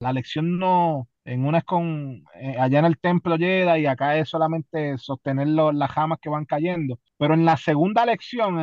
la 0.00 0.12
lección 0.12 0.58
no, 0.58 1.08
en 1.24 1.44
una 1.44 1.58
es 1.58 1.64
con, 1.64 2.24
eh, 2.34 2.56
allá 2.58 2.78
en 2.80 2.84
el 2.86 2.98
templo 2.98 3.36
Jedi 3.36 3.82
y 3.82 3.86
acá 3.86 4.16
es 4.16 4.28
solamente 4.28 4.96
sostener 4.98 5.48
las 5.48 5.90
jamas 5.90 6.18
que 6.20 6.28
van 6.30 6.44
cayendo. 6.44 6.98
Pero 7.16 7.34
en 7.34 7.44
la 7.44 7.56
segunda 7.56 8.06
lección, 8.06 8.56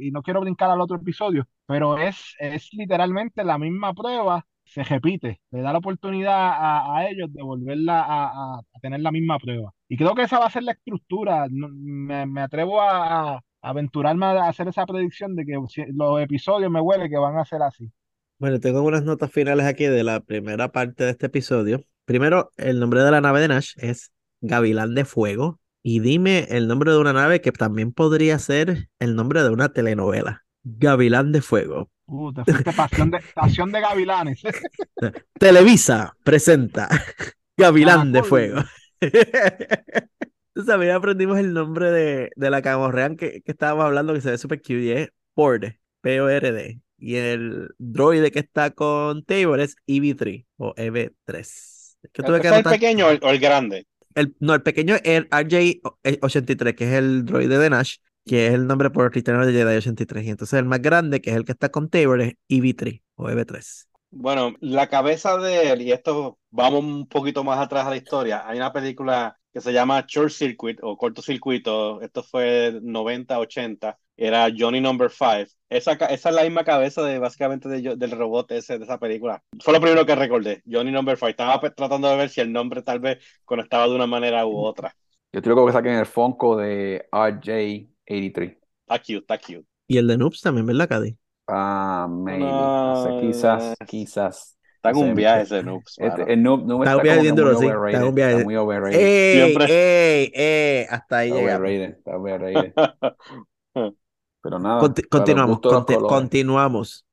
y 0.00 0.10
no 0.10 0.22
quiero 0.22 0.40
brincar 0.40 0.70
al 0.70 0.80
otro 0.80 0.96
episodio, 0.96 1.46
pero 1.66 1.98
es, 1.98 2.34
es 2.38 2.68
literalmente 2.72 3.44
la 3.44 3.58
misma 3.58 3.92
prueba, 3.94 4.46
se 4.66 4.82
repite, 4.84 5.40
le 5.50 5.60
da 5.62 5.72
la 5.72 5.78
oportunidad 5.78 6.34
a, 6.34 6.96
a 6.98 7.08
ellos 7.08 7.32
de 7.32 7.42
volverla 7.42 8.00
a, 8.02 8.56
a- 8.58 8.60
tener 8.82 9.00
la 9.00 9.12
misma 9.12 9.38
prueba. 9.38 9.72
Y 9.88 9.96
creo 9.96 10.14
que 10.14 10.22
esa 10.22 10.38
va 10.38 10.46
a 10.46 10.50
ser 10.50 10.64
la 10.64 10.72
estructura. 10.72 11.46
No- 11.50 11.68
me, 11.70 12.26
me 12.26 12.40
atrevo 12.42 12.80
a, 12.82 13.40
aventurarme 13.62 14.26
a 14.26 14.48
hacer 14.48 14.68
esa 14.68 14.86
predicción 14.86 15.34
de 15.36 15.44
que 15.46 15.54
los 15.94 16.20
episodios 16.22 16.70
me 16.70 16.80
huele 16.80 17.08
que 17.10 17.16
van 17.18 17.38
a 17.38 17.44
ser 17.44 17.62
así. 17.62 17.90
Bueno, 18.38 18.60
tengo 18.60 18.82
unas 18.82 19.02
notas 19.04 19.30
finales 19.32 19.66
aquí 19.66 19.84
de 19.86 20.04
la 20.04 20.20
primera 20.20 20.70
parte 20.72 21.04
de 21.04 21.10
este 21.10 21.26
episodio. 21.26 21.80
Primero, 22.04 22.50
el 22.56 22.78
nombre 22.80 23.02
de 23.02 23.10
la 23.10 23.20
nave 23.20 23.40
de 23.40 23.48
Nash 23.48 23.72
es 23.78 24.12
Gavilán 24.40 24.94
de 24.94 25.04
Fuego. 25.04 25.60
Y 25.82 26.00
dime 26.00 26.46
el 26.50 26.68
nombre 26.68 26.92
de 26.92 26.98
una 26.98 27.12
nave 27.12 27.40
que 27.40 27.52
también 27.52 27.92
podría 27.92 28.38
ser 28.38 28.88
el 28.98 29.14
nombre 29.16 29.42
de 29.42 29.50
una 29.50 29.72
telenovela. 29.72 30.45
Gavilán 30.68 31.30
de 31.32 31.42
Fuego. 31.42 31.90
Uh, 32.06 32.32
te 32.32 32.44
fuiste 32.44 32.72
pasión 32.72 33.10
de, 33.10 33.20
pasión 33.34 33.72
de 33.72 33.80
gavilanes. 33.80 34.42
Televisa 35.38 36.16
presenta 36.24 36.88
Gavilán 37.56 38.12
de. 38.12 38.22
Fuego. 38.22 38.62
Sabes, 40.66 40.92
aprendimos 40.92 41.38
el 41.38 41.52
nombre 41.52 41.90
de, 41.90 42.30
de 42.34 42.50
la 42.50 42.62
camorrean 42.62 43.16
que, 43.16 43.42
que 43.42 43.52
estábamos 43.52 43.84
hablando 43.84 44.14
que 44.14 44.20
se 44.22 44.30
ve 44.30 44.38
súper 44.38 44.60
cute 44.60 44.80
y 44.82 44.90
es 44.90 45.08
Pord, 45.34 45.64
P-O-R-D. 46.00 46.80
Y 46.98 47.16
el 47.16 47.68
droide 47.78 48.30
que 48.30 48.38
está 48.38 48.70
con 48.70 49.22
Tabor 49.24 49.60
es 49.60 49.76
EV3 49.86 50.46
o 50.56 50.74
EV3. 50.74 51.96
Que 52.12 52.22
tuve 52.22 52.40
que 52.40 52.48
¿Es 52.48 52.54
el 52.54 52.62
pequeño 52.64 53.06
o 53.06 53.10
el, 53.10 53.20
o 53.22 53.28
el 53.30 53.38
grande? 53.38 53.86
el- 54.14 54.34
no, 54.40 54.54
el 54.54 54.62
pequeño 54.62 54.94
es 54.94 55.02
el 55.04 55.28
RJ83, 55.28 56.74
que 56.74 56.84
es 56.84 56.92
el 56.94 57.24
droide 57.26 57.58
de 57.58 57.68
Nash, 57.68 57.96
que 58.26 58.48
es 58.48 58.54
el 58.54 58.66
nombre 58.66 58.90
por 58.90 59.06
of 59.06 59.12
the 59.12 59.22
Jedi 59.22 59.76
83. 59.76 60.24
Y 60.24 60.30
entonces 60.30 60.58
el 60.58 60.64
más 60.66 60.82
grande, 60.82 61.20
que 61.20 61.30
es 61.30 61.36
el 61.36 61.44
que 61.44 61.52
está 61.52 61.70
con 61.70 61.88
Tabor, 61.88 62.20
es 62.20 62.34
EV3 62.48 63.02
o 63.14 63.30
EV3. 63.30 63.88
Bueno, 64.10 64.54
la 64.60 64.88
cabeza 64.88 65.36
de 65.36 65.72
él, 65.72 65.82
y 65.82 65.92
esto 65.92 66.38
vamos 66.50 66.82
un 66.84 67.06
poquito 67.06 67.44
más 67.44 67.58
atrás 67.58 67.86
a 67.86 67.90
la 67.90 67.96
historia, 67.96 68.48
hay 68.48 68.56
una 68.56 68.72
película 68.72 69.36
que 69.52 69.60
se 69.60 69.72
llama 69.72 70.04
Short 70.06 70.30
Circuit 70.30 70.78
o 70.82 70.96
Cortocircuito, 70.96 72.00
esto 72.00 72.22
fue 72.22 72.78
90, 72.82 73.38
80, 73.38 73.98
era 74.16 74.48
Johnny 74.56 74.80
Number 74.80 75.10
5. 75.10 75.50
Esa, 75.68 75.92
esa 75.92 76.28
es 76.28 76.34
la 76.34 76.42
misma 76.44 76.64
cabeza 76.64 77.02
de 77.02 77.18
básicamente 77.18 77.68
de 77.68 77.82
yo- 77.82 77.96
del 77.96 78.12
robot 78.12 78.52
ese 78.52 78.78
de 78.78 78.84
esa 78.84 78.98
película. 78.98 79.42
Fue 79.62 79.74
lo 79.74 79.80
primero 79.80 80.06
que 80.06 80.14
recordé, 80.14 80.62
Johnny 80.70 80.92
Number 80.92 81.16
5. 81.16 81.28
Estaba 81.30 81.60
pe- 81.60 81.70
tratando 81.70 82.08
de 82.08 82.16
ver 82.16 82.28
si 82.30 82.40
el 82.40 82.52
nombre 82.52 82.82
tal 82.82 83.00
vez 83.00 83.18
conectaba 83.44 83.86
de 83.88 83.94
una 83.94 84.06
manera 84.06 84.46
u 84.46 84.56
otra. 84.58 84.94
Yo 85.32 85.38
estoy 85.40 85.50
loco 85.50 85.66
que 85.66 85.72
saquen 85.72 85.94
el 85.94 86.06
Funko 86.06 86.56
de 86.56 87.06
RJ83. 88.06 88.58
Está 88.88 88.98
cute, 89.00 89.18
está 89.18 89.38
cute. 89.38 89.66
Y 89.88 89.98
el 89.98 90.06
de 90.06 90.18
Noobs 90.18 90.40
también, 90.40 90.66
¿verdad, 90.66 90.88
Cady? 90.88 91.16
Ah, 91.48 92.08
maybe. 92.10 92.44
O 92.44 93.02
sea, 93.02 93.20
quizás, 93.20 93.74
No. 93.80 93.86
quizás. 93.86 94.56
Está 94.76 94.90
en 94.90 94.94
Sí, 94.96 95.02
un 95.02 95.14
viaje 95.14 95.42
ese 95.42 95.62
Noobs. 95.62 95.94
Este, 95.98 96.32
el 96.32 96.42
noob, 96.42 96.64
noob 96.66 96.82
Está 96.82 96.90
está 96.90 96.96
un 96.96 97.02
viaje 97.02 97.28
como 97.30 97.42
muy 97.52 97.56
sí, 97.56 97.66
está 97.66 97.76
overrated, 97.78 98.02
un 98.08 98.14
viaje- 98.14 98.32
está 98.32 98.44
muy 98.44 98.56
overrated. 98.56 98.98
¡Ey! 99.00 99.46
Siempre. 99.46 99.66
¡Ey! 99.68 100.32
¡Ey! 100.34 100.86
Hasta 100.90 101.18
ahí 101.18 101.28
Está 101.28 101.40
llegamos. 101.40 101.60
overrated, 101.60 101.98
está 101.98 102.16
overrated. 102.16 102.72
Pero 104.42 104.58
nada, 104.58 104.80
Conti- 104.80 105.02
continuamos, 105.08 105.60
conti- 105.60 105.94
continuamos. 105.96 107.04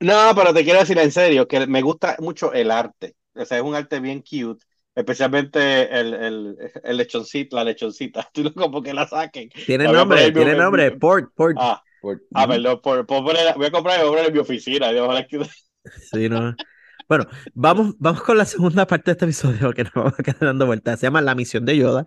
No, 0.00 0.32
pero 0.34 0.54
te 0.54 0.64
quiero 0.64 0.80
decir 0.80 0.98
en 0.98 1.12
serio 1.12 1.46
que 1.46 1.66
me 1.66 1.82
gusta 1.82 2.16
mucho 2.20 2.52
el 2.52 2.70
arte. 2.70 3.16
O 3.34 3.44
sea, 3.44 3.58
es 3.58 3.64
un 3.64 3.74
arte 3.74 4.00
bien 4.00 4.22
cute. 4.22 4.64
Especialmente 5.00 5.98
el, 5.98 6.14
el, 6.14 6.56
el 6.84 6.96
lechoncito, 6.96 7.56
la 7.56 7.64
lechoncita. 7.64 8.20
Estoy 8.32 8.44
loco 8.44 8.70
porque 8.70 8.94
la 8.94 9.06
saquen. 9.06 9.48
Tiene 9.66 9.84
La 9.84 9.92
nombre, 9.92 10.30
tiene 10.32 10.52
mi- 10.52 10.58
nombre. 10.58 10.90
Port, 10.92 11.30
Port. 11.34 11.56
Ah, 11.60 11.82
Por- 12.00 12.22
ah, 12.34 12.46
perdón, 12.48 12.80
por, 12.82 13.06
por 13.06 13.24
poner- 13.24 13.54
voy 13.56 13.66
a 13.66 13.70
comprar 13.70 13.98
y 13.98 14.02
voy 14.02 14.08
a 14.08 14.10
poner 14.12 14.26
en 14.28 14.32
mi 14.34 14.38
oficina. 14.38 14.92
y 14.92 14.96
ojalá 14.98 15.26
que- 15.26 15.40
Sí, 16.12 16.28
no. 16.28 16.54
Bueno, 17.08 17.26
vamos, 17.54 17.94
vamos 17.98 18.22
con 18.22 18.38
la 18.38 18.44
segunda 18.44 18.86
parte 18.86 19.10
de 19.10 19.12
este 19.12 19.24
episodio 19.24 19.72
que 19.72 19.82
nos 19.84 19.92
vamos 19.94 20.14
a 20.18 20.22
quedar 20.22 20.38
dando 20.40 20.66
vueltas. 20.66 21.00
Se 21.00 21.06
llama 21.06 21.20
La 21.20 21.34
misión 21.34 21.64
de 21.64 21.76
Yoda. 21.76 22.04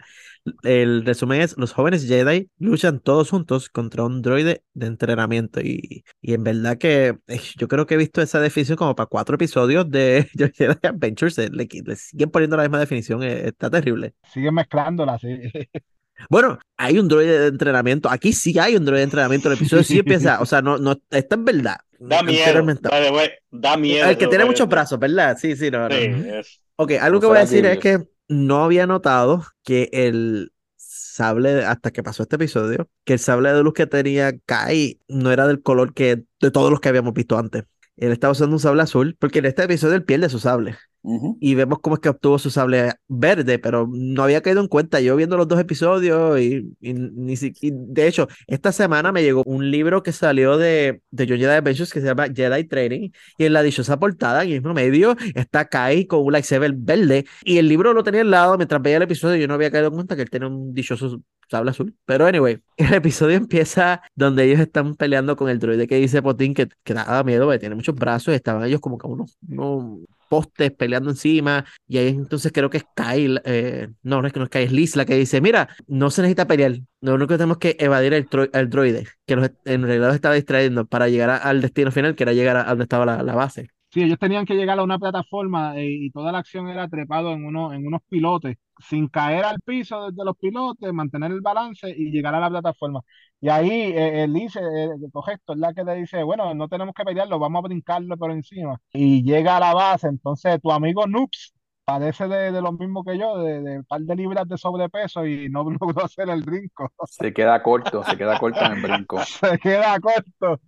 El 0.64 1.06
resumen 1.06 1.41
es, 1.41 1.58
los 1.58 1.72
jóvenes 1.72 2.06
Jedi 2.06 2.50
luchan 2.60 3.00
todos 3.00 3.30
juntos 3.30 3.70
contra 3.70 4.04
un 4.04 4.22
droide 4.22 4.64
de 4.74 4.88
entrenamiento. 4.88 5.62
Y, 5.62 6.04
y 6.22 6.34
en 6.34 6.44
verdad 6.44 6.78
que 6.78 7.18
eh, 7.28 7.39
yo 7.58 7.68
creo 7.68 7.86
que 7.86 7.94
he 7.94 7.98
visto 7.98 8.22
esa 8.22 8.39
definición 8.41 8.78
como 8.78 8.96
para 8.96 9.08
cuatro 9.08 9.36
episodios 9.36 9.89
de 9.89 10.28
Jedi 10.56 10.78
Adventures. 10.84 11.38
eh, 11.39 11.50
Le, 11.52 11.68
le 11.86 11.96
siguen 11.96 12.30
poniendo 12.30 12.58
la 12.58 12.64
misma 12.64 12.80
definición. 12.80 13.24
eh, 13.24 13.48
Está 13.48 13.70
terrible. 13.70 14.16
Siguen 14.34 14.54
mezclándolas, 14.56 15.22
sí. 15.22 15.30
Bueno, 16.30 16.60
hay 16.78 17.00
un 17.00 17.08
droide 17.08 17.39
de 17.39 17.48
entrenamiento. 17.48 18.10
Aquí 18.10 18.34
sí 18.34 18.58
hay 18.60 18.76
un 18.76 18.86
droide 18.86 19.00
de 19.00 19.04
entrenamiento. 19.06 19.50
El 19.50 19.56
episodio 19.56 19.84
sí 19.84 19.98
empieza, 20.00 20.39
o 20.41 20.46
sea, 20.46 20.62
no, 20.62 20.78
no, 20.78 20.96
está 21.10 21.36
en 21.36 21.46
verdad. 21.46 21.78
Da 22.00 22.22
miedo. 22.22 22.64
Way, 22.64 23.30
da 23.50 23.78
miedo. 23.78 24.10
El 24.10 24.18
que 24.18 24.28
tiene 24.28 24.44
muchos 24.46 24.68
brazos, 24.68 25.00
¿verdad? 25.00 25.38
Sí, 25.39 25.56
sí, 25.56 25.72
no, 25.72 25.88
no. 25.89 25.96
Sí, 25.96 26.02
es- 26.06 26.62
Ok, 26.76 26.91
algo 27.00 27.16
No 27.16 27.22
que 27.22 27.28
voy 27.28 27.38
a 27.38 27.41
decir 27.41 27.66
es 27.66 27.78
que 27.80 28.08
no 28.28 28.64
había 28.64 28.88
notado 28.88 29.44
que 29.64 29.90
el 29.94 30.54
sable, 30.78 31.66
hasta 31.66 31.92
que 31.92 32.04
pasó 32.04 32.24
este 32.24 32.36
episodio, 32.38 32.90
que 33.04 33.14
el 33.14 33.20
sable 33.20 33.54
de 33.54 33.64
luz 33.64 33.74
que 33.74 33.88
tenía 33.88 34.38
Kai 34.46 35.00
no 35.08 35.32
era 35.32 35.48
del 35.48 35.62
color 35.62 35.94
que 35.94 36.26
de 36.42 36.52
todos 36.52 36.72
los 36.72 36.80
que 36.80 36.90
habíamos 36.90 37.14
visto 37.14 37.38
antes. 37.38 37.64
él 37.98 38.12
estaba 38.12 38.32
usando 38.32 38.56
un 38.56 38.60
sable 38.60 38.82
azul, 38.84 39.16
porque 39.20 39.40
en 39.40 39.46
este 39.46 39.64
episodio 39.64 39.96
él 39.96 40.06
pierde 40.06 40.30
su 40.30 40.40
sable. 40.40 40.78
Ujú. 41.04 41.38
Y 41.41 41.56
vemos 41.56 41.80
cómo 41.82 41.95
es 41.95 42.01
que 42.01 42.08
obtuvo 42.08 42.39
su 42.39 42.49
sable 42.49 42.93
verde, 43.10 43.60
pero 43.60 43.89
no 43.91 44.24
había 44.24 44.41
caído 44.41 44.62
en 44.62 44.70
cuenta. 44.70 45.01
Yo 45.01 45.18
viendo 45.18 45.36
los 45.36 45.47
dos 45.49 45.60
episodios 45.60 46.39
y, 46.39 46.74
y 46.80 46.93
ni 46.93 47.34
y 47.34 47.72
de 47.72 48.08
hecho, 48.08 48.28
esta 48.47 48.72
semana 48.72 49.12
me 49.12 49.22
llegó 49.22 49.43
un 49.45 49.70
libro 49.70 50.01
que 50.01 50.14
salió 50.14 50.58
de, 50.58 51.01
de 51.12 51.28
John 51.28 51.38
Jedi 51.38 51.51
Adventures 51.51 51.91
que 51.91 51.99
se 51.99 52.08
llama 52.08 52.28
Jedi 52.34 52.64
Training 52.64 53.10
y 53.38 53.45
en 53.45 53.54
la 53.54 53.62
dichosa 53.64 53.99
portada, 53.99 54.43
en 54.43 54.49
el 54.51 54.62
mismo 54.62 54.74
medio, 54.74 55.18
está 55.36 55.66
Kai 55.66 56.06
con 56.06 56.24
un 56.26 56.32
lightsaber 56.32 56.74
verde 56.74 57.26
y 57.43 57.58
el 57.58 57.68
libro 57.68 57.93
lo 57.93 58.04
tenía 58.04 58.22
al 58.22 58.32
lado 58.32 58.58
mientras 58.58 58.82
veía 58.82 58.97
el 58.97 59.04
episodio 59.04 59.36
yo 59.36 59.47
no 59.47 59.56
había 59.56 59.72
caído 59.72 59.88
en 59.88 59.95
cuenta 59.95 60.16
que 60.16 60.22
él 60.22 60.30
tenía 60.30 60.47
un 60.47 60.74
dichoso 60.74 61.22
sable 61.49 61.72
azul. 61.72 61.95
Pero 62.06 62.26
anyway, 62.26 62.62
el 62.78 62.93
episodio 62.93 63.36
empieza 63.36 64.01
donde 64.16 64.45
ellos 64.45 64.60
están 64.60 64.95
peleando 64.95 65.36
con 65.36 65.49
el 65.49 65.60
droide 65.60 65.88
que 65.88 65.97
dice 65.97 66.22
Potín 66.22 66.54
que, 66.54 66.70
que 66.84 66.93
daba 66.93 67.24
miedo, 67.24 67.45
porque 67.45 67.60
tiene 67.60 67.76
muchos 67.76 67.95
brazos 67.95 68.34
estaban 68.34 68.64
ellos 68.64 68.80
como 68.80 68.97
que 68.97 69.08
unos, 69.08 69.38
unos 69.47 69.99
postes 70.34 70.72
peleando 70.72 71.10
encima 71.12 71.66
y 71.88 71.98
ahí 71.98 72.08
entonces 72.10 72.52
creo 72.52 72.70
que 72.70 72.78
es 72.78 72.86
Kyle, 72.96 73.40
eh, 73.46 73.90
no, 74.04 74.22
no 74.22 74.28
es 74.28 74.34
que 74.34 74.40
no 74.40 74.46
es 74.46 74.50
Kyle, 74.52 74.64
es 74.66 74.72
Liz 74.72 74.96
la 74.96 75.06
que 75.06 75.16
dice, 75.16 75.42
mira, 75.42 75.70
no 75.88 76.10
se 76.10 76.22
necesita 76.22 76.48
pelear, 76.48 76.74
lo 77.02 77.14
único 77.16 77.30
que 77.30 77.38
tenemos 77.38 77.58
que 77.58 77.76
evadir 77.80 78.14
el, 78.14 78.28
el 78.54 78.70
droide, 78.70 79.08
que 79.28 79.36
los- 79.36 79.52
en 79.66 79.84
realidad 79.84 80.14
estaba 80.16 80.36
distrayendo 80.36 80.86
para 80.86 81.08
llegar 81.10 81.30
al 81.44 81.62
destino 81.62 81.92
final, 81.92 82.16
que 82.16 82.24
era 82.24 82.34
llegar 82.34 82.56
a, 82.58 82.64
a 82.66 82.70
donde 82.70 82.84
estaba 82.84 83.06
la, 83.06 83.24
la 83.24 83.36
base. 83.36 83.70
Sí, 83.94 84.02
ellos 84.02 84.18
tenían 84.18 84.44
que 84.46 84.56
llegar 84.56 84.80
a 84.80 84.84
una 84.84 84.98
plataforma 84.98 85.78
eh, 85.78 85.86
y 85.88 86.10
toda 86.12 86.32
la 86.32 86.39
acción 86.39 86.68
era 86.68 86.88
trepado 86.88 87.32
en, 87.32 87.46
uno, 87.46 87.74
en 87.74 87.86
unos 87.86 88.02
pilotes, 88.10 88.58
sin 88.80 89.08
caer 89.08 89.46
al 89.46 89.60
piso 89.62 90.10
desde 90.10 90.26
los 90.26 90.36
pilotes, 90.36 90.91
mantener 90.91 91.32
el 91.32 91.41
balance 91.41 91.94
y 91.96 92.10
llegar 92.10 92.34
a 92.34 92.39
la 92.39 92.50
plataforma. 92.50 93.02
Y 93.39 93.50
ahí 93.50 93.70
eh, 93.70 94.24
él 94.24 94.34
dice, 94.34 94.60
eh, 94.62 94.89
coge 95.12 95.34
esto, 95.34 95.54
es 95.54 95.60
la 95.60 95.74
que 95.76 95.84
le 95.84 95.94
dice, 95.96 96.24
bueno, 96.24 96.56
no 96.56 96.68
tenemos 96.68 96.96
que 96.96 97.04
pelearlo, 97.04 97.38
vamos 97.38 97.60
a 97.60 97.68
brincarlo 97.68 98.18
por 98.18 98.32
encima. 98.32 98.82
Y 98.94 99.24
llega 99.24 99.58
a 99.58 99.60
la 99.60 99.74
base, 99.76 100.08
entonces 100.08 100.60
tu 100.60 100.72
amigo 100.72 101.06
Noops 101.06 101.54
padece 101.86 102.28
de, 102.28 102.52
de 102.52 102.62
lo 102.64 102.72
mismo 102.72 103.04
que 103.04 103.16
yo, 103.20 103.38
de, 103.44 103.62
de 103.62 103.78
un 103.80 103.86
par 103.86 104.02
de 104.02 104.16
libras 104.16 104.48
de 104.48 104.58
sobrepeso 104.58 105.28
y 105.28 105.50
no 105.50 105.64
logró 105.80 106.04
hacer 106.06 106.30
el 106.30 106.41
brinco. 106.41 106.91
Se 107.06 107.32
queda 107.32 107.62
corto, 107.62 108.04
se 108.04 108.18
queda 108.18 108.39
corto 108.39 108.60
en 108.66 108.72
el 108.72 108.82
brinco. 108.82 109.20
Se 109.26 109.60
queda 109.60 110.00
corto. 110.00 110.60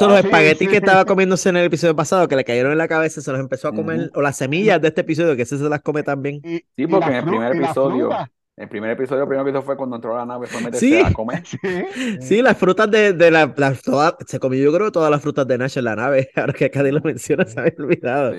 Ah, 0.00 0.08
los 0.08 0.20
sí, 0.20 0.26
espaguetis 0.26 0.58
sí. 0.66 0.68
que 0.68 0.76
estaba 0.76 1.04
comiéndose 1.06 1.48
en 1.48 1.56
el 1.58 1.64
episodio 1.66 1.94
pasado, 1.96 2.28
que 2.28 2.36
le 2.36 2.44
cayeron 2.44 2.72
en 2.72 2.78
la 2.78 2.88
cabeza, 2.88 3.20
se 3.20 3.30
los 3.32 3.40
empezó 3.40 3.68
a 3.68 3.72
comer, 3.74 4.10
o 4.14 4.22
las 4.22 4.36
semillas 4.36 4.80
de 4.80 4.88
este 4.88 5.00
episodio, 5.02 5.36
que 5.36 5.42
ese 5.42 5.58
se 5.58 5.68
las 5.68 5.80
come 5.82 6.02
también. 6.02 6.40
Y, 6.44 6.58
Sí, 6.76 6.86
porque 6.86 7.08
en 7.10 7.14
el 7.16 7.24
primer 7.24 7.56
episodio, 7.56 8.06
fruta. 8.08 8.30
el 8.56 8.68
primer 8.68 8.90
episodio, 8.90 9.26
primero 9.26 9.44
que 9.44 9.50
hizo 9.52 9.62
fue 9.62 9.76
cuando 9.76 9.96
entró 9.96 10.14
a 10.14 10.18
la 10.18 10.26
nave, 10.26 10.46
fue 10.46 10.60
meterse 10.62 10.86
Sí. 10.88 10.98
a 11.04 11.12
comer. 11.12 11.42
Sí. 11.46 12.18
Sí, 12.20 12.42
las 12.42 12.56
frutas 12.58 12.90
de, 12.90 13.12
de 13.12 13.30
la, 13.30 13.52
las- 13.56 13.82
todas- 13.82 14.14
se 14.26 14.38
comió 14.38 14.62
yo 14.62 14.72
creo 14.72 14.90
todas 14.92 15.10
las 15.10 15.22
frutas 15.22 15.46
de 15.46 15.58
Nash 15.58 15.78
en 15.78 15.84
la 15.84 15.96
nave, 15.96 16.30
ahora 16.36 16.52
que 16.52 16.70
Cady 16.70 16.90
lo 16.92 17.00
menciona, 17.00 17.44
se 17.46 17.58
había 17.60 17.74
olvidado. 17.78 18.32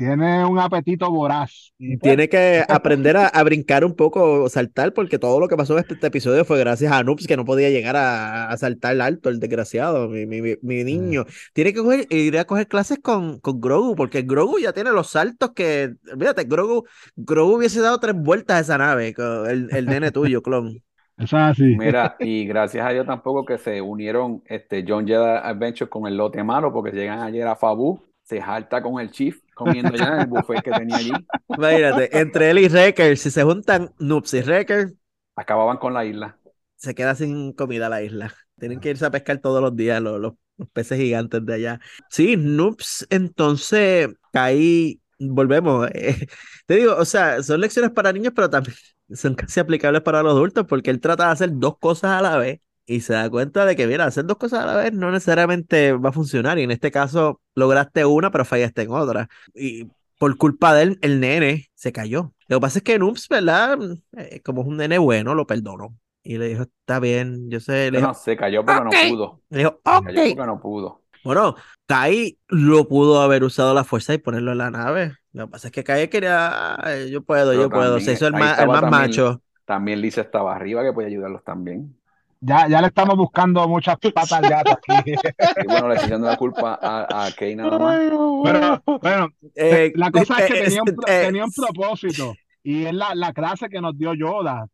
Tiene, 0.00 0.44
un 0.46 0.58
apetito 0.58 1.10
voraz. 1.10 1.72
Y 1.78 1.96
pues, 1.98 2.16
Tiene 2.16 2.28
que 2.28 2.64
aprender 2.68 3.16
a, 3.16 3.26
a 3.26 3.42
brincar 3.42 3.84
un 3.84 3.94
poco 3.94 4.48
saltar, 4.48 4.94
porque 4.94 5.18
todo 5.18 5.40
lo 5.40 5.48
que 5.48 5.56
pasó 5.56 5.74
en 5.78 5.84
este 5.88 6.06
episodio 6.06 6.44
fue 6.44 6.58
gracias 6.58 6.92
a 6.92 7.02
Noobs 7.02 7.26
que 7.26 7.36
no 7.36 7.44
podía 7.44 7.68
llegar 7.70 7.96
a, 7.96 8.48
a 8.50 8.56
saltar 8.56 9.00
alto, 9.00 9.28
el 9.28 9.40
desgraciado, 9.40 10.08
mi, 10.08 10.24
mi, 10.26 10.40
mi- 10.62 10.84
niño. 10.84 11.24
Tiene 11.52 11.72
que 11.72 11.80
coger- 11.80 12.06
ir 12.10 12.38
a 12.38 12.44
coger 12.46 12.68
clases 12.68 12.98
con, 13.02 13.38
con 13.40 13.60
Grogu, 13.60 13.96
porque 13.96 14.22
Grogu 14.22 14.58
ya 14.58 14.72
tiene 14.72 14.90
los 14.92 15.08
saltos 15.10 15.50
que, 15.54 15.94
olvídate, 16.12 16.44
Grogu, 16.44 16.84
Grogu 17.16 17.56
hubiese 17.56 17.80
dado 17.80 17.98
tres 17.98 18.14
vueltas 18.16 18.56
a 18.58 18.60
esa 18.60 18.78
nave, 18.78 19.14
el, 19.48 19.68
el 19.72 19.88
nene 19.88 20.10
tuyo, 20.12 20.42
clon. 20.42 20.82
Eso 21.16 21.36
es 21.36 21.42
así. 21.42 21.76
Mira, 21.76 22.16
y 22.18 22.46
gracias 22.46 22.86
a 22.86 22.90
Dios 22.90 23.06
tampoco 23.06 23.44
que 23.44 23.58
se 23.58 23.80
unieron 23.80 24.42
este 24.46 24.84
John 24.86 25.06
Jedi 25.06 25.22
Adventure 25.42 25.88
con 25.90 26.06
el 26.06 26.16
lote 26.16 26.42
malo, 26.42 26.72
porque 26.72 26.92
llegan 26.92 27.20
ayer 27.20 27.46
a 27.46 27.56
Fabu, 27.56 28.02
se 28.30 28.40
jalta 28.42 28.82
con 28.82 29.00
el 29.00 29.10
Chief 29.10 29.38
comiendo 29.54 29.96
ya 29.96 30.08
en 30.14 30.20
el 30.20 30.26
buffet 30.26 30.62
que 30.64 30.74
tenía 30.74 30.98
allí, 30.98 31.28
Imagínate, 31.56 32.18
entre 32.18 32.50
él 32.50 32.58
y 32.58 32.68
Wrecker, 32.68 33.16
si 33.18 33.30
se 33.30 33.42
juntan 33.42 33.92
Noobs 33.98 34.34
y 34.34 34.40
Wrecker, 34.42 34.92
acababan 35.36 35.78
con 35.78 35.92
la 35.94 36.04
isla. 36.04 36.38
se 36.76 36.94
queda 36.94 37.14
sin 37.14 37.52
comida 37.52 37.88
la 37.88 38.02
isla. 38.02 38.34
Tienen 38.58 38.80
que 38.80 38.90
irse 38.90 39.04
a 39.06 39.10
pescar 39.10 39.38
todos 39.38 39.62
los 39.62 39.76
días 39.76 40.00
los, 40.02 40.20
los- 40.20 40.34
los 40.56 40.68
peces 40.70 40.98
gigantes 40.98 41.44
de 41.46 41.54
allá. 41.54 41.80
Sí, 42.10 42.36
Noobs, 42.36 43.06
entonces 43.10 44.08
caí, 44.32 45.00
volvemos. 45.18 45.88
eh, 45.94 46.26
te 46.66 46.74
digo, 46.76 46.96
o 46.96 47.04
sea, 47.04 47.42
son 47.42 47.60
lecciones 47.60 47.90
para 47.92 48.12
niños, 48.12 48.32
pero 48.34 48.50
también 48.50 48.76
son 49.14 49.34
casi 49.34 49.60
aplicables 49.60 50.02
para 50.02 50.22
los 50.22 50.32
adultos 50.32 50.66
porque 50.68 50.90
él 50.90 51.00
trata 51.00 51.26
de 51.26 51.32
hacer 51.32 51.50
dos 51.54 51.78
cosas 51.78 52.10
a 52.12 52.22
la 52.22 52.36
vez 52.38 52.60
y 52.86 53.00
se 53.00 53.12
da 53.12 53.28
cuenta 53.30 53.64
de 53.66 53.76
que, 53.76 53.86
mira, 53.86 54.04
hacer 54.04 54.24
dos 54.26 54.36
cosas 54.36 54.64
a 54.64 54.66
la 54.66 54.76
vez 54.76 54.92
no 54.92 55.10
necesariamente 55.12 55.92
va 55.92 56.08
a 56.10 56.12
funcionar 56.12 56.58
y 56.58 56.62
en 56.62 56.70
este 56.70 56.90
caso 56.90 57.40
lograste 57.54 58.04
una, 58.04 58.30
pero 58.30 58.44
fallaste 58.44 58.82
en 58.82 58.90
otra. 58.90 59.28
Y 59.54 59.86
por 60.18 60.36
culpa 60.36 60.74
de 60.74 60.82
él, 60.82 60.98
el 61.02 61.20
nene 61.20 61.70
se 61.74 61.92
cayó. 61.92 62.32
Lo 62.48 62.56
que 62.56 62.60
pasa 62.60 62.78
es 62.80 62.82
que 62.84 62.98
Noobs, 62.98 63.28
¿verdad? 63.28 63.78
Eh, 64.16 64.40
como 64.44 64.62
es 64.62 64.68
un 64.68 64.76
nene 64.78 64.98
bueno, 64.98 65.34
lo 65.34 65.46
perdonó. 65.46 65.96
Y 66.22 66.36
le 66.36 66.48
dijo, 66.48 66.62
está 66.64 67.00
bien, 67.00 67.48
yo 67.48 67.60
sé, 67.60 67.90
le 67.90 67.98
dijo, 67.98 68.08
No, 68.08 68.14
se 68.14 68.36
cayó 68.36 68.64
porque 68.64 68.80
Ok. 68.80 68.84
no 68.84 69.08
pudo. 69.10 69.40
le 69.50 69.58
dijo, 69.58 69.80
Se 69.84 69.90
ok. 69.90 70.04
cayó 70.06 70.20
porque 70.36 70.46
no 70.46 70.60
pudo. 70.60 71.02
Bueno, 71.24 71.54
Kai 71.86 72.38
lo 72.48 72.88
pudo 72.88 73.20
haber 73.22 73.44
usado 73.44 73.72
la 73.74 73.84
fuerza 73.84 74.14
y 74.14 74.18
ponerlo 74.18 74.52
en 74.52 74.58
la 74.58 74.70
nave. 74.70 75.14
Lo 75.32 75.46
que 75.46 75.50
pasa 75.52 75.68
es 75.68 75.72
que 75.72 75.84
Kai 75.84 76.08
quería, 76.08 76.74
"Ay, 76.76 77.10
yo 77.10 77.22
puedo, 77.22 77.50
Pero 77.50 77.62
yo 77.62 77.70
puedo. 77.70 78.00
Se 78.00 78.12
hizo 78.14 78.26
el 78.26 78.32
más, 78.32 78.58
el 78.58 78.66
más 78.68 78.80
también- 78.80 79.00
macho. 79.02 79.42
También 79.64 80.00
Lisa 80.00 80.22
estaba 80.22 80.54
arriba, 80.56 80.82
que 80.82 80.92
podía 80.92 81.08
ayudarlos 81.08 81.44
también. 81.44 81.96
Ya, 82.42 82.66
ya 82.68 82.80
le 82.80 82.86
estamos 82.88 83.16
buscando 83.16 83.68
muchas 83.68 83.96
patas 83.98 84.32
al 84.32 84.46
gato 84.46 84.72
aquí. 84.72 84.92
Y 85.62 85.66
bueno, 85.66 85.88
le 85.88 85.94
estoy 85.96 86.10
dando 86.10 86.28
la 86.28 86.36
culpa 86.36 86.78
a, 86.80 87.26
a 87.26 87.32
Kay 87.32 87.54
nada 87.56 87.78
más. 87.78 87.98
Pero, 87.98 88.78
bueno, 89.00 89.28
Eh, 89.54 89.92
la 89.94 90.10
cosa 90.10 90.38
es 90.38 90.46
que 90.46 90.54
eh, 90.54 90.62
tenía 90.64 90.82
un, 90.82 90.88
eh, 91.06 91.22
tenía 91.26 91.44
un 91.44 91.52
propósito. 91.52 92.34
Y 92.62 92.84
es 92.86 92.94
la, 92.94 93.14
la 93.14 93.32
clase 93.32 93.68
que 93.68 93.80
nos 93.80 93.96
dio 93.96 94.14
Yoda. 94.14 94.66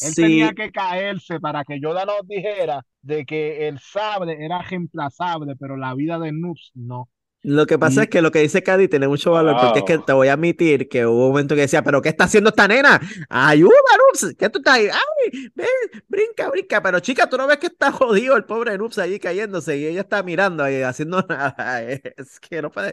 Él 0.00 0.14
sí, 0.14 0.14
tenía 0.14 0.52
que 0.52 0.70
caerse 0.70 1.40
para 1.40 1.64
que 1.64 1.80
Yoda 1.80 2.04
nos 2.04 2.26
dijera 2.26 2.82
de 3.02 3.24
que 3.24 3.68
el 3.68 3.78
sable 3.78 4.44
era 4.44 4.62
reemplazable, 4.62 5.54
pero 5.56 5.76
la 5.76 5.94
vida 5.94 6.18
de 6.18 6.32
Noobs 6.32 6.72
no. 6.74 7.08
Lo 7.48 7.64
que 7.66 7.78
pasa 7.78 8.00
Y- 8.00 8.04
es 8.04 8.08
que 8.10 8.22
lo 8.22 8.32
que 8.32 8.40
dice 8.40 8.62
Cady 8.64 8.88
tiene 8.88 9.06
mucho 9.06 9.30
valor, 9.30 9.56
porque 9.56 9.78
es 9.80 9.84
que 9.84 9.98
te 10.00 10.12
voy 10.12 10.26
a 10.28 10.32
admitir 10.32 10.88
que 10.88 11.06
hubo 11.06 11.26
un 11.26 11.30
momento 11.30 11.54
que 11.54 11.60
decía, 11.62 11.82
pero 11.84 12.02
¿qué 12.02 12.08
está 12.08 12.24
haciendo 12.24 12.50
esta 12.50 12.66
nena? 12.66 13.00
Ayuda, 13.28 13.70
Noobs, 13.98 14.34
¿qué 14.36 14.50
tú 14.50 14.58
estás 14.58 14.74
ahí? 14.74 14.88
Ay, 14.88 15.48
ven, 15.54 15.66
brinca, 16.08 16.50
brinca, 16.50 16.82
pero 16.82 16.98
chica, 16.98 17.28
tú 17.28 17.36
no 17.36 17.46
ves 17.46 17.58
que 17.58 17.68
está 17.68 17.92
jodido 17.92 18.36
el 18.36 18.44
pobre 18.44 18.76
Noobs 18.76 18.98
allí 18.98 19.20
cayéndose 19.20 19.76
y 19.78 19.86
ella 19.86 20.00
está 20.00 20.24
mirando 20.24 20.64
ahí 20.64 20.82
haciendo 20.82 21.22
nada. 21.28 21.82
Es 21.82 22.40
que 22.40 22.60
no 22.62 22.70
puede, 22.72 22.92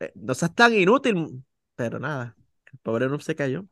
eh, 0.00 0.12
no 0.16 0.34
seas 0.34 0.52
tan 0.54 0.74
inútil, 0.74 1.44
pero 1.76 2.00
nada, 2.00 2.36
el 2.72 2.78
pobre 2.80 3.06
Noobs 3.08 3.24
se 3.24 3.36
cayó. 3.36 3.64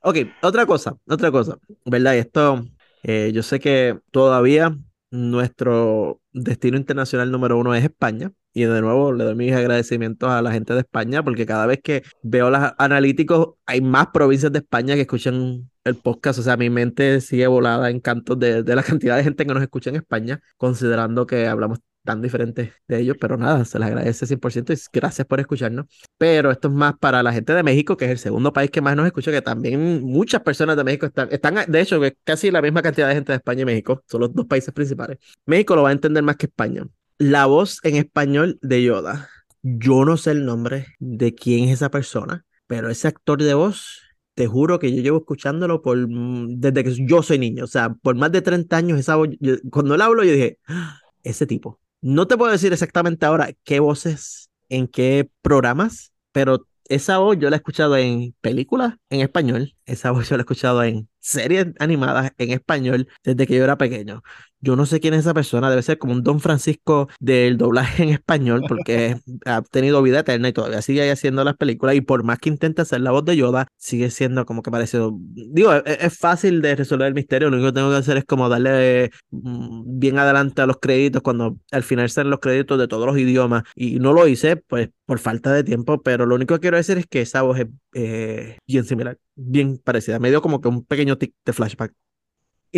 Ok, 0.00 0.16
otra 0.42 0.66
cosa, 0.66 0.96
otra 1.06 1.30
cosa, 1.30 1.58
¿verdad? 1.86 2.14
Y 2.14 2.18
esto, 2.18 2.64
eh, 3.02 3.30
yo 3.34 3.42
sé 3.42 3.58
que 3.58 3.98
todavía 4.10 4.76
nuestro 5.10 6.20
destino 6.32 6.76
internacional 6.76 7.30
número 7.30 7.56
uno 7.58 7.74
es 7.74 7.84
España. 7.84 8.30
Y 8.54 8.64
de 8.64 8.80
nuevo 8.80 9.12
le 9.12 9.24
doy 9.24 9.34
mis 9.34 9.52
agradecimientos 9.52 10.30
a 10.30 10.40
la 10.40 10.52
gente 10.52 10.74
de 10.74 10.80
España 10.80 11.24
porque 11.24 11.44
cada 11.44 11.66
vez 11.66 11.80
que 11.82 12.02
veo 12.22 12.50
los 12.50 12.60
analíticos 12.78 13.54
hay 13.66 13.80
más 13.80 14.08
provincias 14.14 14.52
de 14.52 14.60
España 14.60 14.94
que 14.94 15.02
escuchan 15.02 15.70
el 15.82 15.96
podcast. 15.96 16.38
O 16.38 16.42
sea, 16.42 16.56
mi 16.56 16.70
mente 16.70 17.20
sigue 17.20 17.48
volada 17.48 17.90
en 17.90 18.00
cantos 18.00 18.38
de, 18.38 18.62
de 18.62 18.76
la 18.76 18.82
cantidad 18.84 19.16
de 19.16 19.24
gente 19.24 19.44
que 19.44 19.52
nos 19.52 19.62
escucha 19.62 19.90
en 19.90 19.96
España, 19.96 20.40
considerando 20.56 21.26
que 21.26 21.46
hablamos 21.48 21.80
tan 22.04 22.22
diferentes 22.22 22.70
de 22.86 23.00
ellos. 23.00 23.16
Pero 23.20 23.36
nada, 23.36 23.64
se 23.64 23.78
les 23.78 23.88
agradece 23.88 24.26
100% 24.26 24.72
y 24.72 24.78
gracias 24.92 25.26
por 25.26 25.40
escucharnos. 25.40 25.86
Pero 26.16 26.50
esto 26.52 26.68
es 26.68 26.74
más 26.74 26.94
para 26.98 27.22
la 27.22 27.32
gente 27.32 27.52
de 27.54 27.62
México, 27.62 27.96
que 27.96 28.04
es 28.04 28.10
el 28.12 28.18
segundo 28.18 28.52
país 28.52 28.70
que 28.70 28.80
más 28.80 28.94
nos 28.94 29.06
escucha, 29.06 29.32
que 29.32 29.42
también 29.42 30.04
muchas 30.04 30.42
personas 30.42 30.76
de 30.76 30.84
México 30.84 31.06
están, 31.06 31.28
están 31.32 31.56
de 31.66 31.80
hecho, 31.80 32.00
casi 32.22 32.50
la 32.50 32.62
misma 32.62 32.82
cantidad 32.82 33.08
de 33.08 33.14
gente 33.14 33.32
de 33.32 33.36
España 33.36 33.62
y 33.62 33.64
México, 33.64 34.02
son 34.06 34.20
los 34.20 34.32
dos 34.32 34.46
países 34.46 34.72
principales. 34.72 35.18
México 35.46 35.74
lo 35.74 35.82
va 35.82 35.88
a 35.88 35.92
entender 35.92 36.22
más 36.22 36.36
que 36.36 36.46
España. 36.46 36.86
La 37.18 37.46
voz 37.46 37.78
en 37.84 37.96
español 37.96 38.58
de 38.62 38.82
Yoda. 38.82 39.28
Yo 39.62 40.04
no 40.04 40.16
sé 40.16 40.32
el 40.32 40.44
nombre 40.44 40.86
de 40.98 41.34
quién 41.34 41.64
es 41.64 41.72
esa 41.74 41.90
persona, 41.90 42.44
pero 42.66 42.90
ese 42.90 43.08
actor 43.08 43.42
de 43.42 43.54
voz, 43.54 44.00
te 44.34 44.46
juro 44.46 44.78
que 44.78 44.94
yo 44.94 45.00
llevo 45.00 45.18
escuchándolo 45.18 45.80
por, 45.80 45.96
mm, 46.08 46.58
desde 46.60 46.82
que 46.84 47.06
yo 47.06 47.22
soy 47.22 47.38
niño. 47.38 47.64
O 47.64 47.66
sea, 47.68 47.90
por 48.02 48.16
más 48.16 48.32
de 48.32 48.42
30 48.42 48.76
años, 48.76 48.98
esa 48.98 49.16
voz, 49.16 49.28
yo- 49.40 49.54
cuando 49.70 49.94
él 49.94 50.00
hablo, 50.02 50.24
yo 50.24 50.32
dije, 50.32 50.58
"Ah, 50.66 50.98
ese 51.22 51.46
tipo. 51.46 51.80
No 52.00 52.26
te 52.26 52.36
puedo 52.36 52.50
decir 52.52 52.72
exactamente 52.72 53.24
ahora 53.26 53.50
qué 53.64 53.80
voces, 53.80 54.50
en 54.68 54.88
qué 54.88 55.30
programas, 55.42 56.12
pero 56.32 56.66
esa 56.88 57.18
voz 57.18 57.38
yo 57.38 57.48
la 57.48 57.56
he 57.56 57.58
escuchado 57.58 57.96
en 57.96 58.34
películas 58.40 58.94
en 59.08 59.20
español, 59.20 59.74
esa 59.86 60.10
voz 60.10 60.28
yo 60.28 60.36
la 60.36 60.42
he 60.42 60.44
escuchado 60.44 60.82
en 60.84 61.08
series 61.20 61.68
animadas 61.78 62.32
en 62.38 62.50
español 62.50 63.08
desde 63.22 63.46
que 63.46 63.56
yo 63.56 63.64
era 63.64 63.78
pequeño. 63.78 64.22
Yo 64.64 64.76
no 64.76 64.86
sé 64.86 64.98
quién 64.98 65.12
es 65.12 65.20
esa 65.20 65.34
persona, 65.34 65.68
debe 65.68 65.82
ser 65.82 65.98
como 65.98 66.14
un 66.14 66.22
Don 66.22 66.40
Francisco 66.40 67.08
del 67.20 67.58
doblaje 67.58 68.02
en 68.02 68.08
español, 68.08 68.64
porque 68.66 69.16
ha 69.44 69.60
tenido 69.60 70.00
vida 70.02 70.20
eterna 70.20 70.48
y 70.48 70.54
todavía 70.54 70.80
sigue 70.80 71.10
haciendo 71.10 71.44
las 71.44 71.56
películas. 71.56 71.96
Y 71.96 72.00
por 72.00 72.24
más 72.24 72.38
que 72.38 72.48
intente 72.48 72.80
hacer 72.80 73.02
la 73.02 73.10
voz 73.10 73.26
de 73.26 73.36
Yoda, 73.36 73.66
sigue 73.76 74.10
siendo 74.10 74.46
como 74.46 74.62
que 74.62 74.70
parecido. 74.70 75.18
Digo, 75.20 75.74
es, 75.74 75.82
es 76.00 76.18
fácil 76.18 76.62
de 76.62 76.76
resolver 76.76 77.08
el 77.08 77.14
misterio. 77.14 77.50
Lo 77.50 77.56
único 77.56 77.72
que 77.72 77.74
tengo 77.74 77.90
que 77.90 77.96
hacer 77.96 78.16
es 78.16 78.24
como 78.24 78.48
darle 78.48 79.10
mm, 79.30 79.98
bien 79.98 80.18
adelante 80.18 80.62
a 80.62 80.66
los 80.66 80.78
créditos 80.78 81.20
cuando 81.20 81.58
al 81.70 81.82
final 81.82 82.08
salen 82.08 82.30
los 82.30 82.40
créditos 82.40 82.78
de 82.78 82.88
todos 82.88 83.04
los 83.04 83.18
idiomas. 83.18 83.64
Y 83.74 83.96
no 83.98 84.14
lo 84.14 84.26
hice, 84.26 84.56
pues 84.56 84.88
por 85.04 85.18
falta 85.18 85.52
de 85.52 85.64
tiempo, 85.64 86.02
pero 86.02 86.24
lo 86.24 86.34
único 86.36 86.54
que 86.54 86.60
quiero 86.60 86.78
decir 86.78 86.96
es 86.96 87.06
que 87.06 87.20
esa 87.20 87.42
voz 87.42 87.58
es 87.58 87.66
eh, 87.92 88.56
bien 88.66 88.84
similar, 88.84 89.18
bien 89.34 89.76
parecida. 89.78 90.18
Me 90.18 90.30
dio 90.30 90.40
como 90.40 90.62
que 90.62 90.68
un 90.68 90.84
pequeño 90.84 91.18
tic 91.18 91.34
de 91.44 91.52
flashback. 91.52 91.92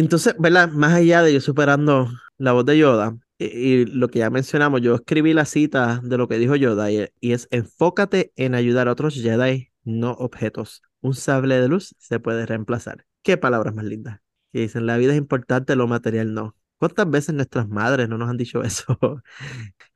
Entonces, 0.01 0.35
¿verdad? 0.39 0.71
Más 0.71 0.93
allá 0.93 1.23
de 1.23 1.33
yo 1.33 1.41
superando 1.41 2.11
la 2.37 2.53
voz 2.53 2.67
de 2.67 2.77
Yoda, 2.77 3.17
y, 3.39 3.87
lo 3.87 4.09
que 4.09 4.19
ya 4.21 4.31
mencionamos, 4.31 4.83
yo 4.83 4.95
escribí 4.95 5.33
la 5.33 5.47
cita 5.47 6.01
de 6.03 6.19
lo 6.19 6.29
que 6.29 6.39
dijo 6.39 6.55
Yoda 6.55 6.91
y, 6.91 7.09
y 7.21 7.33
es 7.33 7.49
enfócate 7.51 8.33
en 8.37 8.55
ayudar 8.55 8.89
a 8.89 8.93
otros 8.93 9.15
Jedi, 9.15 9.71
no 9.85 10.13
objetos. 10.13 10.83
Un 11.01 11.15
sable 11.15 11.59
de 11.61 11.69
luz 11.69 11.95
se 11.99 12.21
puede 12.21 12.45
reemplazar. 12.45 13.07
Qué 13.23 13.39
palabras 13.39 13.75
más 13.75 13.87
lindas. 13.87 14.21
Que 14.53 14.61
dicen, 14.61 14.85
la 14.87 14.99
vida 14.99 15.13
es 15.13 15.19
importante, 15.19 15.77
lo 15.77 15.87
material 15.87 16.35
no. 16.35 16.57
¿Cuántas 16.79 17.09
veces 17.11 17.35
nuestras 17.35 17.69
madres 17.69 18.09
no 18.09 18.19
nos 18.19 18.29
han 18.29 18.37
dicho 18.37 18.63
eso? 18.63 18.99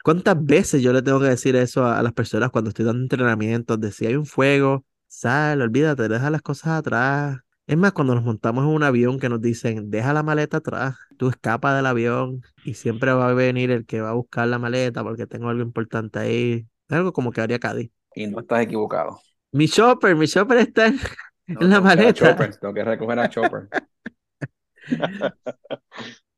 ¿Cuántas 0.05 0.43
veces 0.43 0.83
yo 0.83 0.95
le 0.95 1.03
tengo 1.03 1.21
que 1.21 1.27
decir 1.27 1.57
eso 1.57 1.85
a, 1.85 1.99
a 1.99 2.03
las 2.03 2.15
personas 2.15 2.51
cuando 2.51 2.71
estoy 2.71 2.87
dando 2.87 3.03
entrenamientos? 3.03 3.79
De 3.81 3.93
si 3.93 4.07
hay 4.07 4.17
un 4.17 4.27
fuego, 4.27 4.87
sal, 5.09 5.61
olvídate, 5.61 6.09
deja 6.09 6.31
las 6.31 6.43
cosas 6.43 6.79
atrás. 6.79 7.41
Es 7.71 7.77
más, 7.77 7.93
cuando 7.93 8.17
nos 8.17 8.25
montamos 8.25 8.65
en 8.65 8.71
un 8.71 8.83
avión 8.83 9.21
que 9.21 9.29
nos 9.29 9.41
dicen, 9.41 9.93
deja 9.93 10.13
la 10.13 10.25
maleta 10.25 10.57
atrás, 10.57 10.97
tú 11.17 11.29
escapa 11.29 11.73
del 11.73 11.87
avión 11.87 12.43
y 12.65 12.75
siempre 12.75 13.13
va 13.13 13.29
a 13.29 13.33
venir 13.33 13.71
el 13.71 13.87
que 13.87 14.01
va 14.01 14.11
a 14.11 14.15
buscar 14.15 14.49
la 14.49 14.59
maleta 14.59 15.05
porque 15.05 15.29
tengo 15.29 15.51
algo 15.51 15.63
importante 15.63 16.19
ahí. 16.19 16.67
Algo 16.89 17.13
como 17.13 17.31
que 17.31 17.41
haría 17.41 17.61
Cádiz. 17.61 17.93
Y 18.17 18.27
no 18.27 18.41
estás 18.41 18.63
equivocado. 18.63 19.21
Mi 19.53 19.67
shopper, 19.67 20.17
mi 20.17 20.27
shopper 20.27 20.59
está 20.59 20.89
en, 20.89 20.99
No, 21.47 21.61
en 21.61 21.71
la 21.71 21.81
maleta. 21.81 22.31
Chopper, 22.31 22.57
tengo 22.57 22.75
que 22.75 22.83
recoger 22.83 23.19
a 23.21 23.31
Chopper. 23.31 23.69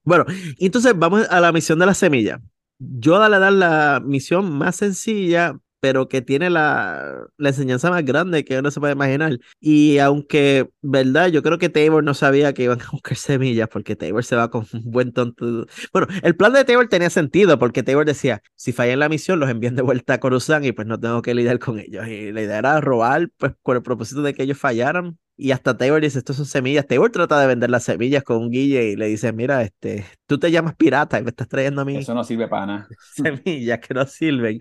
Bueno, 0.04 0.24
entonces 0.58 0.92
vamos 0.96 1.28
a 1.30 1.40
la 1.40 1.52
misión 1.52 1.78
de 1.78 1.86
la 1.86 1.94
semilla. 1.94 2.40
Yoda 2.78 3.28
le 3.28 3.38
da 3.38 3.52
la 3.52 4.02
misión 4.04 4.52
más 4.52 4.74
sencilla, 4.74 5.56
pero 5.82 6.06
que 6.08 6.22
tiene 6.22 6.48
la, 6.48 7.26
la 7.38 7.48
enseñanza 7.48 7.90
más 7.90 8.04
grande 8.04 8.44
que 8.44 8.56
uno 8.56 8.70
se 8.70 8.78
puede 8.78 8.92
imaginar. 8.92 9.40
Y 9.58 9.98
aunque, 9.98 10.70
¿verdad? 10.80 11.26
Yo 11.26 11.42
creo 11.42 11.58
que 11.58 11.70
Tabor 11.70 12.04
no 12.04 12.14
sabía 12.14 12.52
que 12.54 12.62
iban 12.62 12.80
a 12.80 12.86
buscar 12.92 13.16
semillas, 13.16 13.68
porque 13.68 13.96
Tabor 13.96 14.22
se 14.22 14.36
va 14.36 14.48
con 14.48 14.64
un 14.72 14.92
buen 14.92 15.12
tonto. 15.12 15.66
Bueno, 15.92 16.06
el 16.22 16.36
plan 16.36 16.52
de 16.52 16.64
Tabor 16.64 16.86
tenía 16.88 17.10
sentido, 17.10 17.58
porque 17.58 17.82
Tabor 17.82 18.06
decía, 18.06 18.42
si 18.54 18.70
fallan 18.72 19.00
la 19.00 19.08
misión, 19.08 19.40
los 19.40 19.50
envían 19.50 19.74
de 19.74 19.82
vuelta 19.82 20.14
a 20.14 20.20
Coruscant 20.20 20.64
y 20.64 20.70
pues 20.70 20.86
no 20.86 21.00
tengo 21.00 21.20
que 21.20 21.34
lidiar 21.34 21.58
con 21.58 21.80
ellos. 21.80 22.06
Y 22.06 22.30
la 22.30 22.42
idea 22.42 22.58
era 22.58 22.80
robar, 22.80 23.28
pues 23.36 23.52
con 23.62 23.76
el 23.76 23.82
propósito 23.82 24.22
de 24.22 24.34
que 24.34 24.44
ellos 24.44 24.58
fallaran. 24.58 25.18
Y 25.36 25.50
hasta 25.50 25.76
Tabor 25.76 26.00
dice, 26.00 26.18
estos 26.18 26.36
son 26.36 26.46
semillas. 26.46 26.86
Tabor 26.86 27.10
trata 27.10 27.40
de 27.40 27.48
vender 27.48 27.70
las 27.70 27.82
semillas 27.82 28.22
con 28.22 28.36
un 28.36 28.50
guille 28.52 28.84
y 28.90 28.94
le 28.94 29.06
dice, 29.06 29.32
mira, 29.32 29.62
este, 29.62 30.06
tú 30.26 30.38
te 30.38 30.52
llamas 30.52 30.76
pirata 30.76 31.18
y 31.18 31.24
me 31.24 31.30
estás 31.30 31.48
trayendo 31.48 31.80
a 31.80 31.84
mí 31.84 31.96
Eso 31.96 32.14
no 32.14 32.22
sirve 32.22 32.46
para 32.46 32.66
nada. 32.66 32.88
semillas 33.16 33.80
que 33.80 33.94
no 33.94 34.06
sirven. 34.06 34.60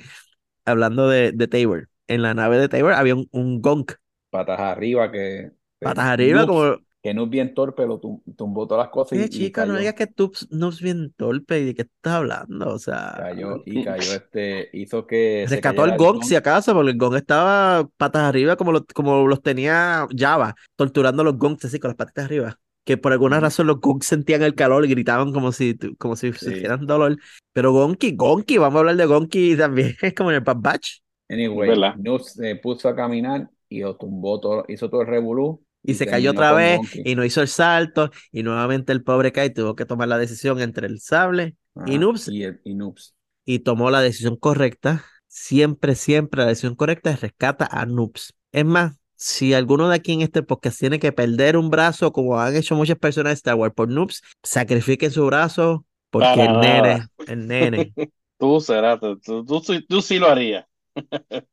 Hablando 0.65 1.09
de, 1.09 1.31
de 1.31 1.47
Tabor, 1.47 1.89
en 2.07 2.21
la 2.21 2.33
nave 2.33 2.57
de 2.57 2.69
Tabor 2.69 2.93
había 2.93 3.15
un, 3.15 3.27
un 3.31 3.61
gonk, 3.61 3.93
Patas 4.29 4.59
arriba 4.59 5.11
que... 5.11 5.51
patas 5.81 6.05
arriba, 6.05 6.45
como, 6.45 6.77
Que 7.03 7.13
no 7.13 7.23
es 7.25 7.29
bien 7.29 7.53
torpe, 7.53 7.85
lo 7.87 7.99
tum- 7.99 8.21
tumbó 8.37 8.67
todas 8.67 8.85
las 8.85 8.93
cosas 8.93 9.19
y, 9.19 9.27
y 9.29 9.29
chica, 9.29 9.65
no 9.65 9.77
digas 9.77 9.95
que 9.95 10.07
tú 10.07 10.31
no 10.49 10.69
es 10.69 10.81
bien 10.81 11.13
torpe 11.13 11.59
y 11.59 11.65
de 11.65 11.75
qué 11.75 11.81
estás 11.83 12.13
hablando, 12.13 12.73
o 12.73 12.79
sea, 12.79 13.13
Cayó 13.13 13.61
y 13.65 13.81
cayó 13.81 14.13
este, 14.15 14.69
hizo 14.73 15.05
que 15.05 15.47
rescató 15.49 15.85
el 15.85 15.93
gong 15.95 16.23
si 16.23 16.35
acaso, 16.35 16.73
porque 16.73 16.91
el 16.91 16.97
gong 16.97 17.15
estaba 17.15 17.87
patas 17.97 18.23
arriba 18.23 18.55
como, 18.55 18.71
lo- 18.71 18.85
como 18.85 19.27
los 19.27 19.41
tenía 19.41 20.07
Java, 20.15 20.55
torturando 20.75 21.21
a 21.21 21.25
los 21.25 21.37
gongs 21.37 21.65
así 21.65 21.79
con 21.79 21.89
las 21.89 21.97
patitas 21.97 22.25
arriba. 22.25 22.59
Que 22.91 22.97
por 22.97 23.13
alguna 23.13 23.39
razón 23.39 23.67
los 23.67 23.79
gongs 23.79 24.05
sentían 24.05 24.41
el 24.43 24.55
calor 24.55 24.85
y 24.85 24.89
gritaban 24.89 25.31
como 25.31 25.51
si, 25.51 25.77
como 25.97 26.15
si 26.15 26.33
Sí. 26.33 26.45
sintieran 26.45 26.85
dolor. 26.85 27.17
Pero 27.53 27.71
Gonki, 27.71 28.15
Gonki, 28.15 28.57
vamos 28.57 28.77
a 28.77 28.79
hablar 28.79 28.95
de 28.97 29.05
Gonki 29.05 29.55
también, 29.55 29.95
es 30.01 30.13
como 30.13 30.29
en 30.31 30.35
el 30.37 30.41
Bad 30.41 30.57
Batch. 30.59 30.99
Anyway, 31.29 31.69
¿Verdad? 31.69 31.95
Se 32.23 32.55
puso 32.57 32.89
a 32.89 32.95
caminar 32.95 33.49
y 33.69 33.79
lo 33.81 33.95
tumbó 33.95 34.39
todo, 34.41 34.65
hizo 34.67 34.89
todo 34.89 35.01
el 35.01 35.07
revolú 35.07 35.63
Y 35.83 35.93
se 35.93 36.05
cayó 36.05 36.31
otra 36.31 36.51
vez 36.51 36.79
y 37.05 37.15
no 37.15 37.23
hizo 37.23 37.41
el 37.41 37.47
salto 37.47 38.11
y 38.31 38.43
nuevamente 38.43 38.91
el 38.91 39.03
pobre 39.03 39.31
Kai 39.31 39.53
tuvo 39.53 39.75
que 39.75 39.85
tomar 39.85 40.09
la 40.09 40.17
decisión 40.17 40.59
entre 40.59 40.87
el 40.87 40.99
sable 40.99 41.55
y 41.85 41.97
Noobs 41.97 42.27
y, 42.27 42.43
el- 42.43 42.59
y 42.65 42.75
Noobs. 42.75 43.15
y 43.45 43.59
tomó 43.59 43.89
la 43.89 44.01
decisión 44.01 44.35
correcta. 44.35 45.05
Siempre, 45.27 45.95
siempre 45.95 46.41
la 46.41 46.47
decisión 46.49 46.75
correcta 46.75 47.11
es 47.11 47.21
rescata 47.21 47.67
a 47.71 47.85
Noobs. 47.85 48.33
Es 48.51 48.65
más, 48.65 48.97
si 49.23 49.53
alguno 49.53 49.87
de 49.87 49.95
aquí 49.95 50.13
en 50.13 50.21
este 50.21 50.41
podcast 50.41 50.79
tiene 50.79 50.97
que 50.97 51.11
perder 51.11 51.55
un 51.55 51.69
brazo, 51.69 52.11
como 52.11 52.39
han 52.39 52.55
hecho 52.55 52.73
muchas 52.75 52.97
personas 52.97 53.29
de 53.31 53.35
Star 53.35 53.53
Wars 53.55 53.73
por 53.75 53.87
Noobs, 53.87 54.23
sacrifiquen 54.41 55.11
su 55.11 55.23
brazo 55.27 55.85
porque 56.09 56.27
Para 56.27 56.43
el 56.45 56.53
nada. 56.53 56.81
nene, 56.81 57.07
el 57.27 57.47
nene. 57.47 57.93
Tú 58.39 58.59
serás, 58.59 58.99
tú, 58.99 59.19
tú, 59.19 59.45
tú 59.45 59.59
sí- 59.61 59.85
tú 59.87 60.01
sí 60.01 60.17
lo 60.17 60.27
harías. 60.27 60.65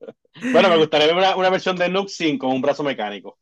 Bueno, 0.52 0.68
me 0.68 0.76
gustaría 0.76 1.08
ver 1.08 1.16
una, 1.16 1.36
una 1.36 1.50
versión 1.50 1.74
de 1.76 1.88
Nuke 1.88 2.08
sin 2.10 2.38
con 2.38 2.50
un 2.52 2.62
brazo 2.62 2.84
mecánico. 2.84 3.38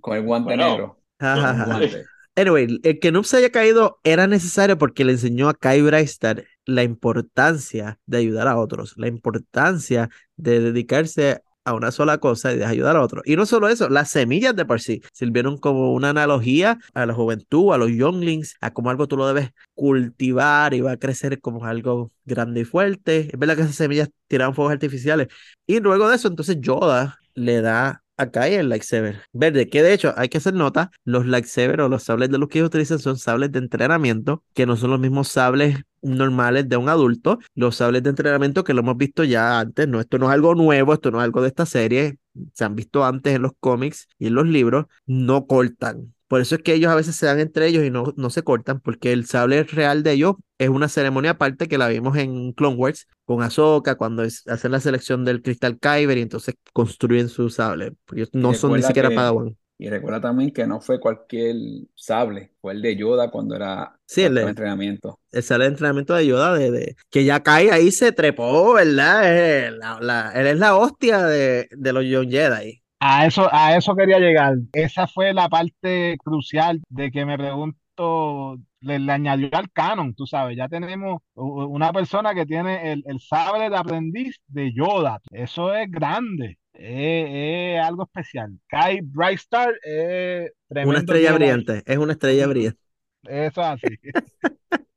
Con 0.00 0.16
el 0.16 0.24
guante 0.24 0.48
Bueno. 0.56 0.68
negro. 0.68 0.98
Guante. 1.20 2.04
Anyway, 2.34 2.80
el 2.82 2.98
que 3.00 3.12
Noob 3.12 3.24
se 3.24 3.38
haya 3.38 3.50
caído 3.50 3.98
era 4.04 4.26
necesario 4.26 4.76
porque 4.76 5.04
le 5.04 5.12
enseñó 5.12 5.48
a 5.48 5.54
Kai 5.54 5.80
Braistar 5.80 6.44
la 6.66 6.82
importancia 6.82 7.98
de 8.04 8.18
ayudar 8.18 8.48
a 8.48 8.58
otros, 8.58 8.94
la 8.96 9.06
importancia 9.08 10.10
de 10.36 10.60
dedicarse 10.60 11.42
a 11.66 11.74
una 11.74 11.90
sola 11.90 12.18
cosa 12.18 12.52
y 12.52 12.56
de 12.56 12.64
ayudar 12.64 12.96
a 12.96 13.02
otros. 13.02 13.22
Y 13.26 13.36
no 13.36 13.44
solo 13.44 13.68
eso, 13.68 13.88
las 13.88 14.08
semillas 14.10 14.54
de 14.54 14.64
por 14.64 14.80
sí 14.80 15.02
sirvieron 15.12 15.58
como 15.58 15.92
una 15.92 16.10
analogía 16.10 16.78
a 16.94 17.06
la 17.06 17.12
juventud, 17.12 17.74
a 17.74 17.76
los 17.78 17.90
younglings, 17.90 18.56
a 18.60 18.72
cómo 18.72 18.88
algo 18.88 19.08
tú 19.08 19.16
lo 19.16 19.26
debes 19.26 19.50
cultivar 19.74 20.74
y 20.74 20.80
va 20.80 20.92
a 20.92 20.96
crecer 20.96 21.40
como 21.40 21.64
algo 21.66 22.12
grande 22.24 22.60
y 22.60 22.64
fuerte. 22.64 23.28
Es 23.32 23.38
verdad 23.38 23.56
que 23.56 23.62
esas 23.62 23.74
semillas 23.74 24.08
tiraban 24.28 24.54
fuegos 24.54 24.72
artificiales. 24.72 25.26
Y 25.66 25.80
luego 25.80 26.08
de 26.08 26.16
eso, 26.16 26.28
entonces 26.28 26.58
Yoda 26.60 27.18
le 27.34 27.60
da 27.60 28.04
a 28.16 28.30
Kai 28.30 28.54
el 28.54 28.68
lightsaber 28.68 29.22
verde, 29.32 29.68
que 29.68 29.82
de 29.82 29.92
hecho 29.92 30.14
hay 30.16 30.28
que 30.28 30.38
hacer 30.38 30.54
nota, 30.54 30.90
los 31.04 31.26
lightsaber 31.26 31.80
o 31.80 31.88
los 31.88 32.02
sables 32.04 32.30
de 32.30 32.38
luz 32.38 32.48
que 32.48 32.58
ellos 32.58 32.68
utilizan 32.68 32.98
son 32.98 33.18
sables 33.18 33.52
de 33.52 33.58
entrenamiento, 33.58 34.42
que 34.54 34.66
no 34.66 34.76
son 34.76 34.90
los 34.90 35.00
mismos 35.00 35.28
sables 35.28 35.78
normales 36.02 36.68
de 36.68 36.76
un 36.76 36.88
adulto, 36.88 37.38
los 37.54 37.76
sables 37.76 38.02
de 38.02 38.10
entrenamiento 38.10 38.64
que 38.64 38.74
lo 38.74 38.80
hemos 38.80 38.96
visto 38.96 39.24
ya 39.24 39.60
antes, 39.60 39.88
no, 39.88 40.00
esto 40.00 40.18
no 40.18 40.26
es 40.26 40.32
algo 40.32 40.54
nuevo, 40.54 40.94
esto 40.94 41.10
no 41.10 41.18
es 41.18 41.24
algo 41.24 41.42
de 41.42 41.48
esta 41.48 41.66
serie, 41.66 42.18
se 42.54 42.64
han 42.64 42.74
visto 42.74 43.04
antes 43.04 43.34
en 43.34 43.42
los 43.42 43.52
cómics 43.60 44.08
y 44.18 44.28
en 44.28 44.34
los 44.34 44.46
libros, 44.46 44.86
no 45.06 45.46
cortan. 45.46 46.15
Por 46.28 46.40
eso 46.40 46.56
es 46.56 46.62
que 46.62 46.74
ellos 46.74 46.90
a 46.90 46.96
veces 46.96 47.14
se 47.16 47.26
dan 47.26 47.38
entre 47.38 47.66
ellos 47.68 47.84
y 47.84 47.90
no, 47.90 48.12
no 48.16 48.30
se 48.30 48.42
cortan, 48.42 48.80
porque 48.80 49.12
el 49.12 49.26
sable 49.26 49.62
real 49.62 50.02
de 50.02 50.12
ellos 50.12 50.34
es 50.58 50.68
una 50.68 50.88
ceremonia 50.88 51.32
aparte 51.32 51.68
que 51.68 51.78
la 51.78 51.86
vimos 51.88 52.16
en 52.16 52.52
Clone 52.52 52.76
Wars 52.76 53.06
con 53.24 53.42
Ahsoka 53.42 53.94
cuando 53.94 54.24
es- 54.24 54.46
hacen 54.48 54.72
la 54.72 54.80
selección 54.80 55.24
del 55.24 55.40
cristal 55.42 55.78
Kyber 55.78 56.18
y 56.18 56.22
entonces 56.22 56.56
construyen 56.72 57.28
su 57.28 57.48
sable. 57.50 57.92
ellos 58.14 58.30
no 58.32 58.54
son 58.54 58.72
ni 58.74 58.82
siquiera 58.82 59.08
que- 59.08 59.14
Padawan. 59.14 59.56
Y 59.78 59.90
recuerda 59.90 60.22
también 60.22 60.52
que 60.52 60.66
no 60.66 60.80
fue 60.80 60.98
cualquier 60.98 61.54
sable, 61.94 62.54
fue 62.62 62.72
el 62.72 62.80
de 62.80 62.96
Yoda 62.96 63.30
cuando 63.30 63.54
era 63.54 63.98
Sí, 64.06 64.22
el 64.22 64.34
de- 64.34 64.42
entrenamiento. 64.44 65.20
El 65.30 65.42
sale 65.42 65.64
de 65.64 65.70
entrenamiento 65.70 66.14
de 66.14 66.26
Yoda, 66.26 66.54
de, 66.54 66.70
de- 66.70 66.96
que 67.10 67.24
ya 67.26 67.42
cae 67.42 67.70
ahí, 67.70 67.92
se 67.92 68.10
trepó, 68.10 68.72
¿verdad? 68.72 69.66
Es 69.66 69.72
la, 69.76 69.98
la- 70.00 70.32
él 70.34 70.46
es 70.46 70.58
la 70.58 70.76
hostia 70.76 71.24
de, 71.26 71.68
de 71.70 71.92
los 71.92 72.04
Young 72.06 72.30
Jedi. 72.30 72.82
A 72.98 73.26
eso, 73.26 73.48
a 73.52 73.76
eso 73.76 73.94
quería 73.94 74.18
llegar. 74.18 74.54
Esa 74.72 75.06
fue 75.06 75.34
la 75.34 75.48
parte 75.48 76.16
crucial 76.24 76.80
de 76.88 77.10
que 77.10 77.26
me 77.26 77.36
pregunto, 77.36 78.58
le, 78.80 78.98
le 78.98 79.12
añadió 79.12 79.50
al 79.52 79.70
canon, 79.70 80.14
tú 80.14 80.26
sabes, 80.26 80.56
ya 80.56 80.68
tenemos 80.68 81.20
una 81.34 81.92
persona 81.92 82.34
que 82.34 82.46
tiene 82.46 82.92
el, 82.92 83.02
el 83.06 83.20
sable 83.20 83.68
de 83.68 83.76
aprendiz 83.76 84.36
de 84.46 84.72
Yoda. 84.72 85.20
Eso 85.30 85.74
es 85.74 85.90
grande, 85.90 86.58
es, 86.72 87.80
algo 87.82 88.04
especial. 88.04 88.58
Kai 88.68 89.00
Brightstar 89.02 89.74
es 89.82 90.52
Una 90.68 90.98
estrella 90.98 91.28
Jedi. 91.28 91.38
brillante, 91.38 91.82
es 91.84 91.98
una 91.98 92.12
estrella 92.12 92.46
brillante. 92.46 92.80
Eso 93.24 93.60
es 93.60 93.66
así. 93.66 93.86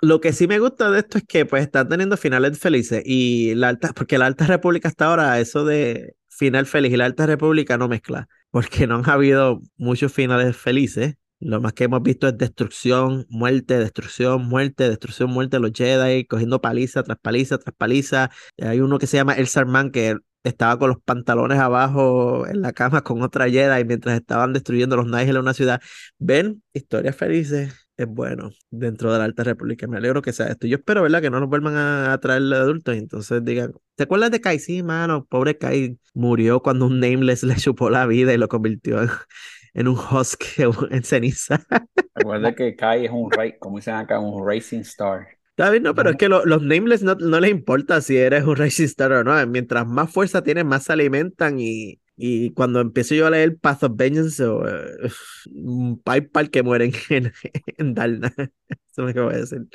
Lo 0.00 0.20
que 0.20 0.32
sí 0.32 0.48
me 0.48 0.58
gusta 0.58 0.90
de 0.90 0.98
esto 0.98 1.18
es 1.18 1.24
que 1.24 1.46
pues 1.46 1.62
están 1.62 1.88
teniendo 1.88 2.16
finales 2.16 2.58
felices 2.58 3.02
y 3.06 3.54
la 3.54 3.68
alta, 3.68 3.92
porque 3.94 4.18
la 4.18 4.26
Alta 4.26 4.46
República 4.46 4.88
hasta 4.88 5.06
ahora, 5.06 5.38
eso 5.38 5.64
de 5.64 6.16
final 6.36 6.66
feliz 6.66 6.92
y 6.92 6.96
la 6.96 7.06
Alta 7.06 7.26
República 7.26 7.78
no 7.78 7.88
mezcla, 7.88 8.28
porque 8.50 8.86
no 8.86 8.96
han 8.96 9.08
habido 9.08 9.60
muchos 9.76 10.12
finales 10.12 10.56
felices. 10.56 11.16
Lo 11.40 11.60
más 11.60 11.72
que 11.72 11.84
hemos 11.84 12.02
visto 12.02 12.28
es 12.28 12.38
destrucción, 12.38 13.26
muerte, 13.28 13.78
destrucción, 13.78 14.48
muerte, 14.48 14.88
destrucción, 14.88 15.30
muerte 15.30 15.58
los 15.58 15.72
Jedi, 15.74 16.24
cogiendo 16.26 16.60
paliza 16.60 17.02
tras 17.02 17.18
paliza 17.18 17.58
tras 17.58 17.74
paliza. 17.76 18.30
Hay 18.60 18.80
uno 18.80 18.98
que 18.98 19.08
se 19.08 19.16
llama 19.16 19.34
El 19.34 19.48
Sarman, 19.48 19.90
que 19.90 20.16
estaba 20.44 20.78
con 20.78 20.90
los 20.90 20.98
pantalones 21.02 21.58
abajo 21.58 22.46
en 22.46 22.62
la 22.62 22.72
cama 22.72 23.02
con 23.02 23.22
otra 23.22 23.48
Jedi 23.48 23.84
mientras 23.84 24.16
estaban 24.16 24.52
destruyendo 24.52 24.96
los 24.96 25.06
Nihil 25.06 25.30
en 25.30 25.38
una 25.38 25.54
ciudad. 25.54 25.80
Ven, 26.18 26.62
historias 26.72 27.16
felices, 27.16 27.81
es 27.96 28.06
bueno 28.06 28.50
dentro 28.70 29.12
de 29.12 29.18
la 29.18 29.24
Alta 29.24 29.44
República. 29.44 29.86
Me 29.86 29.96
alegro 29.96 30.22
que 30.22 30.32
sea 30.32 30.46
esto. 30.46 30.66
Yo 30.66 30.76
espero, 30.76 31.02
¿verdad? 31.02 31.20
Que 31.20 31.30
no 31.30 31.40
nos 31.40 31.48
vuelvan 31.48 31.76
a, 31.76 32.18
traer 32.20 32.42
de 32.42 32.56
adultos 32.56 32.94
y 32.94 32.98
entonces 32.98 33.44
digan, 33.44 33.72
¿te 33.94 34.04
acuerdas 34.04 34.30
de 34.30 34.40
Kai? 34.40 34.58
Sí, 34.58 34.82
mano, 34.82 35.26
pobre 35.26 35.58
Kai 35.58 35.98
murió 36.14 36.60
cuando 36.60 36.86
un 36.86 37.00
Nameless 37.00 37.42
le 37.44 37.56
chupó 37.56 37.90
la 37.90 38.06
vida 38.06 38.32
y 38.32 38.38
lo 38.38 38.48
convirtió 38.48 39.00
en, 39.74 39.88
un 39.88 39.96
Husk 39.96 40.42
en 40.90 41.04
ceniza. 41.04 41.64
Recuerda 42.14 42.54
que 42.54 42.76
Kai 42.76 43.06
es 43.06 43.10
un, 43.12 43.30
como 43.58 43.76
dicen 43.76 43.94
acá, 43.94 44.18
un 44.18 44.46
Racing 44.46 44.80
Star. 44.80 45.26
Está 45.50 45.70
bien, 45.70 45.82
no, 45.82 45.94
pero 45.94 46.10
es 46.10 46.16
que 46.16 46.30
los 46.30 46.62
nameless 46.62 47.02
no, 47.02 47.14
no 47.14 47.38
les 47.38 47.50
importa 47.50 48.00
si 48.00 48.16
eres 48.16 48.44
un 48.44 48.56
Racing 48.56 48.84
Star 48.84 49.12
o 49.12 49.22
no. 49.22 49.46
Mientras 49.46 49.86
más 49.86 50.10
fuerza 50.10 50.42
tienes, 50.42 50.64
más 50.64 50.84
se 50.84 50.94
alimentan 50.94 51.60
y, 51.60 52.01
y 52.16 52.52
cuando 52.52 52.80
empiezo 52.80 53.14
yo 53.14 53.26
a 53.26 53.30
leer 53.30 53.58
Path 53.58 53.84
of 53.84 53.92
Vengeance, 53.96 54.46
uh, 54.46 54.62
un 55.54 56.00
PayPal 56.00 56.50
que 56.50 56.62
mueren 56.62 56.92
en, 57.10 57.32
en 57.78 57.94
Dalna. 57.94 58.32
Eso 58.96 59.04
me 59.04 59.12
acabo 59.12 59.30
de 59.30 59.38
decir. 59.38 59.66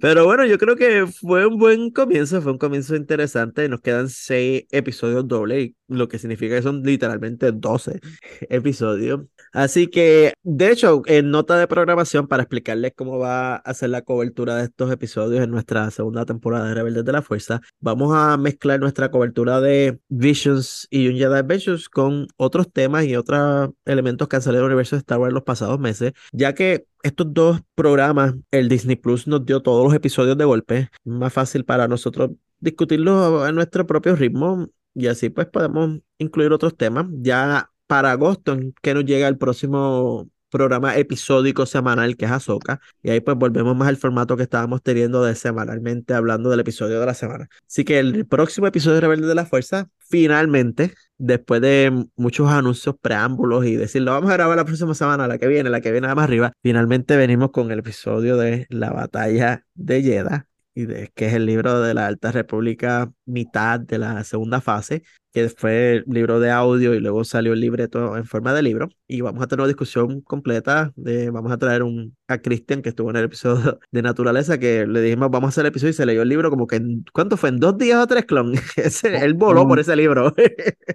Pero 0.00 0.24
bueno, 0.24 0.44
yo 0.44 0.58
creo 0.58 0.74
que 0.74 1.06
fue 1.06 1.46
un 1.46 1.56
buen 1.56 1.90
comienzo, 1.90 2.42
fue 2.42 2.50
un 2.50 2.58
comienzo 2.58 2.96
interesante. 2.96 3.68
Nos 3.68 3.80
quedan 3.80 4.08
seis 4.08 4.64
episodios 4.72 5.28
dobles, 5.28 5.70
lo 5.86 6.08
que 6.08 6.18
significa 6.18 6.56
que 6.56 6.62
son 6.62 6.82
literalmente 6.82 7.52
12 7.52 8.00
episodios. 8.50 9.20
Así 9.52 9.86
que, 9.86 10.34
de 10.42 10.72
hecho, 10.72 11.02
en 11.06 11.30
nota 11.30 11.56
de 11.56 11.68
programación, 11.68 12.26
para 12.26 12.42
explicarles 12.42 12.92
cómo 12.96 13.18
va 13.18 13.56
a 13.56 13.74
ser 13.74 13.90
la 13.90 14.02
cobertura 14.02 14.56
de 14.56 14.64
estos 14.64 14.90
episodios 14.90 15.44
en 15.44 15.50
nuestra 15.50 15.88
segunda 15.92 16.26
temporada 16.26 16.68
de 16.68 16.74
Rebeldes 16.74 17.04
de 17.04 17.12
la 17.12 17.22
Fuerza, 17.22 17.60
vamos 17.78 18.12
a 18.16 18.36
mezclar 18.36 18.80
nuestra 18.80 19.12
cobertura 19.12 19.60
de 19.60 20.00
Visions 20.08 20.88
y 20.90 21.06
un 21.06 21.14
Jedi 21.14 21.34
Adventures 21.34 21.88
con 21.88 22.26
otros 22.36 22.72
temas 22.72 23.04
y 23.04 23.14
otros 23.14 23.70
elementos 23.84 24.26
que 24.26 24.36
han 24.36 24.42
salido 24.42 24.62
del 24.62 24.72
universo 24.72 24.96
de 24.96 25.00
Star 25.00 25.18
Wars 25.18 25.30
en 25.30 25.34
los 25.34 25.44
pasados 25.44 25.78
meses, 25.78 26.12
ya 26.32 26.52
que 26.54 26.86
estos 27.06 27.32
dos 27.32 27.60
programas, 27.74 28.34
el 28.58 28.68
Disney 28.68 28.96
Plus 28.96 29.26
nos 29.26 29.44
dio 29.46 29.62
todos 29.62 29.84
los 29.84 29.94
episodios 29.94 30.36
de 30.38 30.44
golpe, 30.44 30.90
más 31.04 31.32
fácil 31.32 31.64
para 31.64 31.88
nosotros 31.88 32.30
discutirlos 32.60 33.42
a 33.42 33.52
nuestro 33.52 33.86
propio 33.86 34.16
ritmo 34.16 34.68
y 34.94 35.08
así 35.08 35.28
pues 35.30 35.46
podemos 35.46 36.00
incluir 36.18 36.52
otros 36.52 36.76
temas. 36.76 37.06
Ya 37.10 37.70
para 37.86 38.12
agosto, 38.12 38.56
que 38.82 38.94
nos 38.94 39.04
llega 39.04 39.28
el 39.28 39.38
próximo 39.38 40.28
programa 40.50 40.96
episódico 40.96 41.66
semanal 41.66 42.16
que 42.16 42.24
es 42.24 42.30
Azoka. 42.30 42.80
Y 43.02 43.10
ahí 43.10 43.20
pues 43.20 43.36
volvemos 43.36 43.76
más 43.76 43.88
al 43.88 43.96
formato 43.96 44.36
que 44.36 44.42
estábamos 44.44 44.82
teniendo 44.82 45.24
de 45.24 45.34
semanalmente 45.34 46.14
hablando 46.14 46.50
del 46.50 46.60
episodio 46.60 47.00
de 47.00 47.06
la 47.06 47.14
semana. 47.14 47.48
Así 47.66 47.84
que 47.84 47.98
el 47.98 48.26
próximo 48.26 48.66
episodio 48.66 48.96
de 48.96 49.00
Rebelde 49.02 49.26
de 49.26 49.34
la 49.34 49.46
Fuerza, 49.46 49.88
finalmente, 49.98 50.94
después 51.18 51.60
de 51.60 52.06
muchos 52.16 52.50
anuncios, 52.50 52.96
preámbulos 53.00 53.66
y 53.66 53.76
decirlo, 53.76 54.12
vamos 54.12 54.30
a 54.30 54.34
grabar 54.34 54.56
la 54.56 54.64
próxima 54.64 54.94
semana, 54.94 55.26
la 55.28 55.38
que 55.38 55.46
viene, 55.46 55.70
la 55.70 55.80
que 55.80 55.92
viene 55.92 56.08
más 56.14 56.24
arriba, 56.24 56.52
finalmente 56.62 57.16
venimos 57.16 57.50
con 57.50 57.70
el 57.70 57.80
episodio 57.80 58.36
de 58.36 58.66
la 58.70 58.90
batalla 58.92 59.64
de 59.74 60.02
Jeddah 60.02 60.46
y 60.76 60.84
de, 60.84 61.10
que 61.14 61.26
es 61.26 61.32
el 61.32 61.46
libro 61.46 61.80
de 61.80 61.94
la 61.94 62.06
Alta 62.06 62.30
República, 62.30 63.10
mitad 63.24 63.80
de 63.80 63.96
la 63.98 64.22
segunda 64.24 64.60
fase, 64.60 65.02
que 65.32 65.48
fue 65.48 65.94
el 65.94 66.04
libro 66.06 66.38
de 66.38 66.50
audio 66.50 66.92
y 66.94 67.00
luego 67.00 67.24
salió 67.24 67.54
el 67.54 67.60
libreto 67.60 68.14
en 68.14 68.26
forma 68.26 68.52
de 68.52 68.62
libro. 68.62 68.90
Y 69.08 69.22
vamos 69.22 69.42
a 69.42 69.46
tener 69.46 69.60
una 69.60 69.68
discusión 69.68 70.20
completa. 70.20 70.92
De, 70.94 71.30
vamos 71.30 71.50
a 71.50 71.56
traer 71.56 71.82
un, 71.82 72.14
a 72.28 72.38
Cristian, 72.38 72.82
que 72.82 72.90
estuvo 72.90 73.08
en 73.08 73.16
el 73.16 73.24
episodio 73.24 73.80
de 73.90 74.02
Naturaleza, 74.02 74.58
que 74.58 74.86
le 74.86 75.00
dijimos, 75.00 75.30
vamos 75.30 75.48
a 75.48 75.50
hacer 75.50 75.64
el 75.64 75.70
episodio 75.70 75.90
y 75.92 75.94
se 75.94 76.04
leyó 76.04 76.20
el 76.20 76.28
libro 76.28 76.50
como 76.50 76.66
que, 76.66 76.76
en, 76.76 77.04
¿cuánto 77.10 77.38
fue? 77.38 77.48
¿En 77.48 77.58
dos 77.58 77.78
días 77.78 77.98
o 77.98 78.06
tres, 78.06 78.26
clon? 78.26 78.52
él 79.02 79.34
voló 79.34 79.66
por 79.66 79.78
ese 79.78 79.96
libro. 79.96 80.34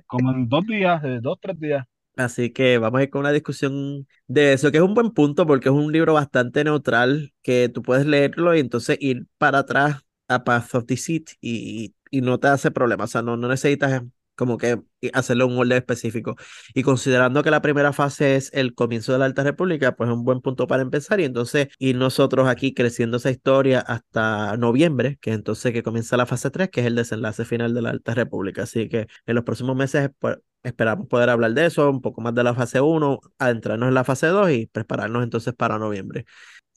como 0.05 0.31
en 0.31 0.47
dos 0.47 0.63
días, 0.67 1.01
dos, 1.23 1.39
tres 1.41 1.59
días. 1.59 1.87
Así 2.17 2.51
que 2.51 2.77
vamos 2.77 2.99
a 2.99 3.03
ir 3.03 3.09
con 3.09 3.21
una 3.21 3.31
discusión 3.31 4.07
de 4.27 4.53
eso, 4.53 4.71
que 4.71 4.77
es 4.77 4.83
un 4.83 4.93
buen 4.93 5.11
punto 5.11 5.47
porque 5.47 5.69
es 5.69 5.75
un 5.75 5.91
libro 5.91 6.13
bastante 6.13 6.63
neutral 6.63 7.33
que 7.41 7.69
tú 7.69 7.81
puedes 7.81 8.05
leerlo 8.05 8.55
y 8.55 8.59
entonces 8.59 8.97
ir 8.99 9.27
para 9.37 9.59
atrás 9.59 10.01
a 10.27 10.43
Path 10.43 10.75
of 10.75 10.85
Deceit 10.85 11.31
y, 11.41 11.95
y 12.11 12.21
no 12.21 12.39
te 12.39 12.47
hace 12.49 12.69
problema. 12.71 13.05
O 13.05 13.07
sea, 13.07 13.21
no, 13.21 13.37
no 13.37 13.47
necesitas 13.47 14.03
como 14.35 14.57
que 14.57 14.81
hacerle 15.13 15.43
un 15.43 15.57
orden 15.57 15.77
específico. 15.77 16.35
Y 16.73 16.83
considerando 16.83 17.43
que 17.43 17.51
la 17.51 17.61
primera 17.61 17.93
fase 17.93 18.35
es 18.35 18.49
el 18.53 18.73
comienzo 18.73 19.13
de 19.13 19.19
la 19.19 19.25
Alta 19.25 19.43
República, 19.43 19.95
pues 19.95 20.09
es 20.09 20.15
un 20.15 20.23
buen 20.23 20.41
punto 20.41 20.67
para 20.67 20.81
empezar. 20.81 21.19
Y 21.19 21.25
entonces 21.25 21.67
ir 21.77 21.95
nosotros 21.95 22.47
aquí 22.47 22.73
creciendo 22.73 23.17
esa 23.17 23.29
historia 23.31 23.81
hasta 23.81 24.57
noviembre, 24.57 25.17
que 25.21 25.31
entonces 25.33 25.73
que 25.73 25.83
comienza 25.83 26.17
la 26.17 26.25
fase 26.25 26.49
3, 26.49 26.69
que 26.69 26.81
es 26.81 26.87
el 26.87 26.95
desenlace 26.95 27.45
final 27.45 27.73
de 27.73 27.81
la 27.83 27.91
Alta 27.91 28.13
República. 28.15 28.63
Así 28.63 28.89
que 28.89 29.07
en 29.25 29.35
los 29.35 29.43
próximos 29.43 29.75
meses 29.75 30.09
pues, 30.19 30.37
esperamos 30.63 31.07
poder 31.07 31.29
hablar 31.29 31.53
de 31.53 31.65
eso, 31.65 31.89
un 31.89 32.01
poco 32.01 32.21
más 32.21 32.33
de 32.35 32.43
la 32.43 32.53
fase 32.53 32.81
1, 32.81 33.19
adentrarnos 33.39 33.87
en 33.89 33.93
la 33.93 34.03
fase 34.03 34.27
2 34.27 34.51
y 34.51 34.65
prepararnos 34.67 35.23
entonces 35.23 35.53
para 35.53 35.79
noviembre. 35.79 36.25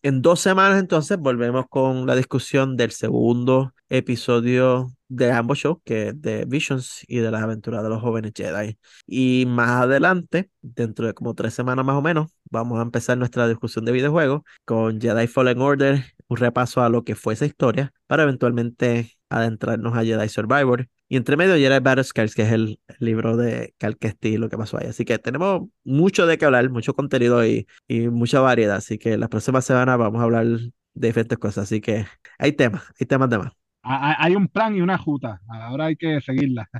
En 0.02 0.20
dos 0.20 0.40
semanas 0.40 0.80
entonces 0.80 1.16
volvemos 1.18 1.64
con 1.70 2.06
la 2.06 2.14
discusión 2.14 2.76
del 2.76 2.90
segundo 2.90 3.72
episodio 3.88 4.92
de 5.08 5.32
ambos 5.32 5.58
shows, 5.58 5.78
que 5.82 6.08
es 6.08 6.20
de 6.20 6.44
Visions 6.44 7.04
y 7.08 7.18
de 7.20 7.30
las 7.30 7.42
aventuras 7.42 7.82
de 7.82 7.88
los 7.88 8.02
jóvenes 8.02 8.32
Jedi. 8.36 8.78
Y 9.06 9.46
más 9.46 9.70
adelante, 9.70 10.50
dentro 10.60 11.06
de 11.06 11.14
como 11.14 11.34
tres 11.34 11.54
semanas 11.54 11.86
más 11.86 11.96
o 11.96 12.02
menos, 12.02 12.30
vamos 12.50 12.78
a 12.80 12.82
empezar 12.82 13.16
nuestra 13.16 13.48
discusión 13.48 13.86
de 13.86 13.92
videojuegos 13.92 14.42
con 14.66 15.00
Jedi 15.00 15.26
Fallen 15.26 15.60
Order, 15.62 16.04
un 16.28 16.36
repaso 16.36 16.82
a 16.82 16.90
lo 16.90 17.02
que 17.04 17.14
fue 17.14 17.32
esa 17.32 17.46
historia, 17.46 17.92
para 18.06 18.24
eventualmente 18.24 19.16
adentrarnos 19.30 19.96
a 19.96 20.04
Jedi 20.04 20.28
Survivor 20.28 20.86
y 21.08 21.16
entre 21.16 21.36
medio 21.36 21.54
Jedi 21.54 21.80
Battle 21.80 22.04
Scars, 22.04 22.34
que 22.34 22.42
es 22.42 22.52
el, 22.52 22.78
libro 22.98 23.36
de 23.36 23.74
Cal 23.78 23.96
lo 24.38 24.48
que 24.48 24.56
pasó 24.56 24.78
ahí. 24.78 24.86
Así 24.86 25.04
que 25.04 25.18
tenemos 25.18 25.68
mucho 25.84 26.26
de 26.26 26.38
qué 26.38 26.44
hablar, 26.44 26.70
mucho 26.70 26.94
contenido 26.94 27.46
y, 27.46 27.66
y 27.86 28.08
mucha 28.08 28.40
variedad. 28.40 28.76
Así 28.76 28.98
que 28.98 29.18
las 29.18 29.28
próximas 29.28 29.64
semanas 29.64 29.98
vamos 29.98 30.20
a 30.20 30.24
hablar 30.24 30.46
de 30.46 30.72
diferentes 30.94 31.38
cosas. 31.38 31.64
Así 31.64 31.80
que 31.80 32.06
hay 32.38 32.52
temas, 32.52 32.84
hay 32.98 33.06
temas 33.06 33.30
de 33.30 33.38
más. 33.38 33.52
Hay 33.82 34.34
un 34.34 34.48
plan 34.48 34.74
y 34.74 34.80
una 34.80 34.96
juta. 34.96 35.40
Ahora 35.46 35.86
hay 35.86 35.96
que 35.96 36.20
seguirla. 36.22 36.70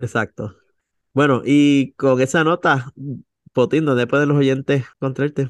Exacto. 0.00 0.56
Bueno, 1.14 1.42
y 1.44 1.92
con 1.92 2.20
esa 2.20 2.42
nota, 2.42 2.92
Potín, 3.52 3.84
¿dónde 3.84 4.08
pueden 4.08 4.28
los 4.28 4.38
oyentes 4.38 4.84
encontrarte? 4.96 5.44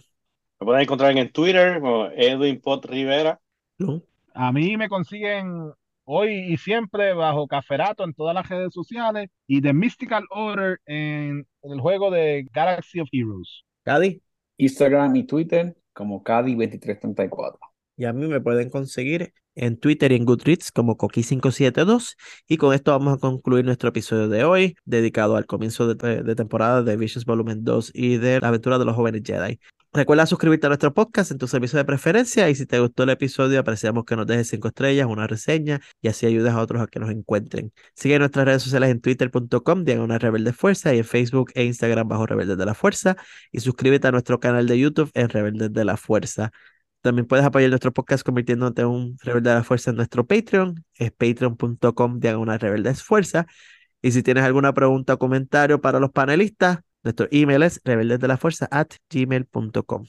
Me 0.60 0.64
pueden 0.66 0.82
encontrar 0.82 1.16
en 1.16 1.32
Twitter 1.32 1.80
como 1.80 2.06
Edwin 2.06 2.60
Pot 2.60 2.84
Rivera. 2.84 3.40
¿No? 3.78 4.02
A 4.34 4.52
mí 4.52 4.76
me 4.76 4.88
consiguen 4.88 5.72
hoy 6.11 6.52
y 6.52 6.56
siempre 6.56 7.12
bajo 7.12 7.46
Caferato 7.46 8.02
en 8.02 8.14
todas 8.14 8.34
las 8.34 8.48
redes 8.48 8.72
sociales 8.72 9.28
y 9.46 9.61
The 9.61 9.74
Mystical 9.74 10.24
Order 10.30 10.78
en, 10.86 11.46
el 11.62 11.80
juego 11.80 12.11
de 12.11 12.46
Galaxy 12.50 13.00
of 13.00 13.09
Heroes. 13.12 13.64
Cadi. 13.84 14.22
Instagram 14.56 15.14
y 15.16 15.24
Twitter 15.24 15.76
como 15.92 16.24
Cadi2334. 16.24 17.59
Y 17.96 18.06
a 18.06 18.12
mí 18.12 18.26
me 18.26 18.40
pueden 18.40 18.70
conseguir 18.70 19.34
en 19.54 19.76
Twitter 19.76 20.12
y 20.12 20.16
en 20.16 20.24
Goodreads 20.24 20.72
como 20.72 20.96
Coqui572. 20.96 22.16
Y 22.46 22.56
con 22.56 22.72
esto 22.72 22.92
vamos 22.92 23.14
a 23.14 23.18
concluir 23.18 23.64
nuestro 23.64 23.90
episodio 23.90 24.28
de 24.28 24.44
hoy, 24.44 24.76
dedicado 24.84 25.36
al 25.36 25.46
comienzo 25.46 25.92
de, 25.92 26.22
de 26.22 26.34
temporada 26.34 26.82
de 26.82 26.96
Visions 26.96 27.26
Volumen 27.26 27.64
2 27.64 27.90
y 27.94 28.16
de 28.16 28.40
la 28.40 28.48
aventura 28.48 28.78
de 28.78 28.84
los 28.86 28.96
jóvenes 28.96 29.22
Jedi. 29.24 29.59
Recuerda 29.93 30.26
suscribirte 30.26 30.66
a 30.66 30.68
nuestro 30.68 30.93
podcast 30.93 31.30
en 31.30 31.39
tu 31.39 31.49
servicio 31.49 31.78
de 31.78 31.84
preferencia 31.84 32.49
y 32.51 32.55
si 32.55 32.66
te 32.66 32.78
gustó 32.78 33.05
el 33.05 33.11
episodio 33.11 33.59
apreciamos 33.59 34.05
que 34.05 34.16
nos 34.16 34.26
dejes 34.26 34.49
cinco 34.49 34.68
estrellas, 34.68 35.07
una 35.07 35.26
reseña 35.26 35.80
y 36.03 36.09
así 36.09 36.26
ayudas 36.26 36.55
a 36.55 36.61
otros 36.61 36.82
a 36.82 36.86
que 36.86 37.01
nos 37.01 37.11
encuentren. 37.11 37.72
Sigue 37.95 38.18
nuestras 38.18 38.45
redes 38.45 38.62
sociales 38.62 38.91
en 38.91 39.01
twitter.com, 39.01 39.84
diagonal 39.84 40.20
rebelde 40.20 40.53
fuerza 40.53 40.95
y 40.95 40.99
en 40.99 41.05
Facebook 41.05 41.53
e 41.55 41.64
Instagram 41.64 42.07
bajo 42.07 42.26
rebeldes 42.26 42.59
de 42.59 42.66
la 42.66 42.74
fuerza 42.74 43.16
y 43.51 43.61
suscríbete 43.61 44.07
a 44.09 44.12
nuestro 44.12 44.39
canal 44.41 44.66
de 44.66 44.78
YouTube 44.78 45.11
en 45.14 45.30
rebeldes 45.30 45.72
de 45.72 45.84
la 45.86 45.97
fuerza. 45.97 46.53
También 47.01 47.26
puedes 47.26 47.47
apoyar 47.47 47.70
nuestro 47.70 47.93
podcast 47.93 48.24
convirtiéndote 48.24 48.82
en 48.82 48.89
un 48.89 49.16
rebelde 49.22 49.51
de 49.51 49.57
la 49.57 49.64
fuerza 49.64 49.91
en 49.91 49.97
nuestro 49.97 50.26
Patreon, 50.26 50.84
es 50.95 51.12
patreon.com 51.12 52.20
diagonal 52.20 52.61
rebeldes 52.61 53.03
fuerza. 53.03 53.47
Y 54.03 54.12
si 54.12 54.22
tienes 54.22 54.45
alguna 54.45 54.74
pregunta 54.74 55.14
o 55.14 55.18
comentario 55.18 55.80
para 55.80 55.99
los 55.99 56.11
panelistas, 56.11 56.80
nuestro 57.03 57.28
email 57.30 57.62
es 57.62 57.80
rebeldesdelafuerza 57.84 58.68
at 58.70 58.88
gmail.com. 59.11 60.07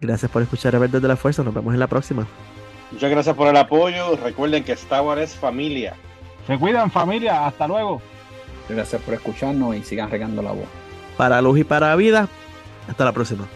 Gracias 0.00 0.30
por 0.30 0.42
escuchar 0.42 0.72
Rebeldes 0.72 1.02
de 1.02 1.08
la 1.08 1.16
Fuerza. 1.16 1.42
Nos 1.42 1.54
vemos 1.54 1.72
en 1.72 1.80
la 1.80 1.86
próxima. 1.86 2.26
Muchas 2.92 3.10
gracias 3.10 3.34
por 3.34 3.48
el 3.48 3.56
apoyo. 3.56 4.16
Recuerden 4.16 4.62
que 4.62 4.72
Star 4.72 5.02
Wars 5.02 5.22
es 5.22 5.34
familia. 5.34 5.96
Se 6.46 6.58
cuidan 6.58 6.90
familia. 6.90 7.46
Hasta 7.46 7.66
luego. 7.66 8.00
Gracias 8.68 9.00
por 9.02 9.14
escucharnos 9.14 9.76
y 9.76 9.82
sigan 9.82 10.10
regando 10.10 10.42
la 10.42 10.52
voz. 10.52 10.68
Para 11.16 11.40
luz 11.40 11.60
y 11.60 11.64
para 11.64 11.94
vida. 11.96 12.28
Hasta 12.88 13.04
la 13.04 13.12
próxima. 13.12 13.46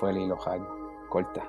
Fue 0.00 0.10
el 0.12 0.18
hilo, 0.18 0.36
Jairo. 0.38 0.66
Corta. 1.10 1.46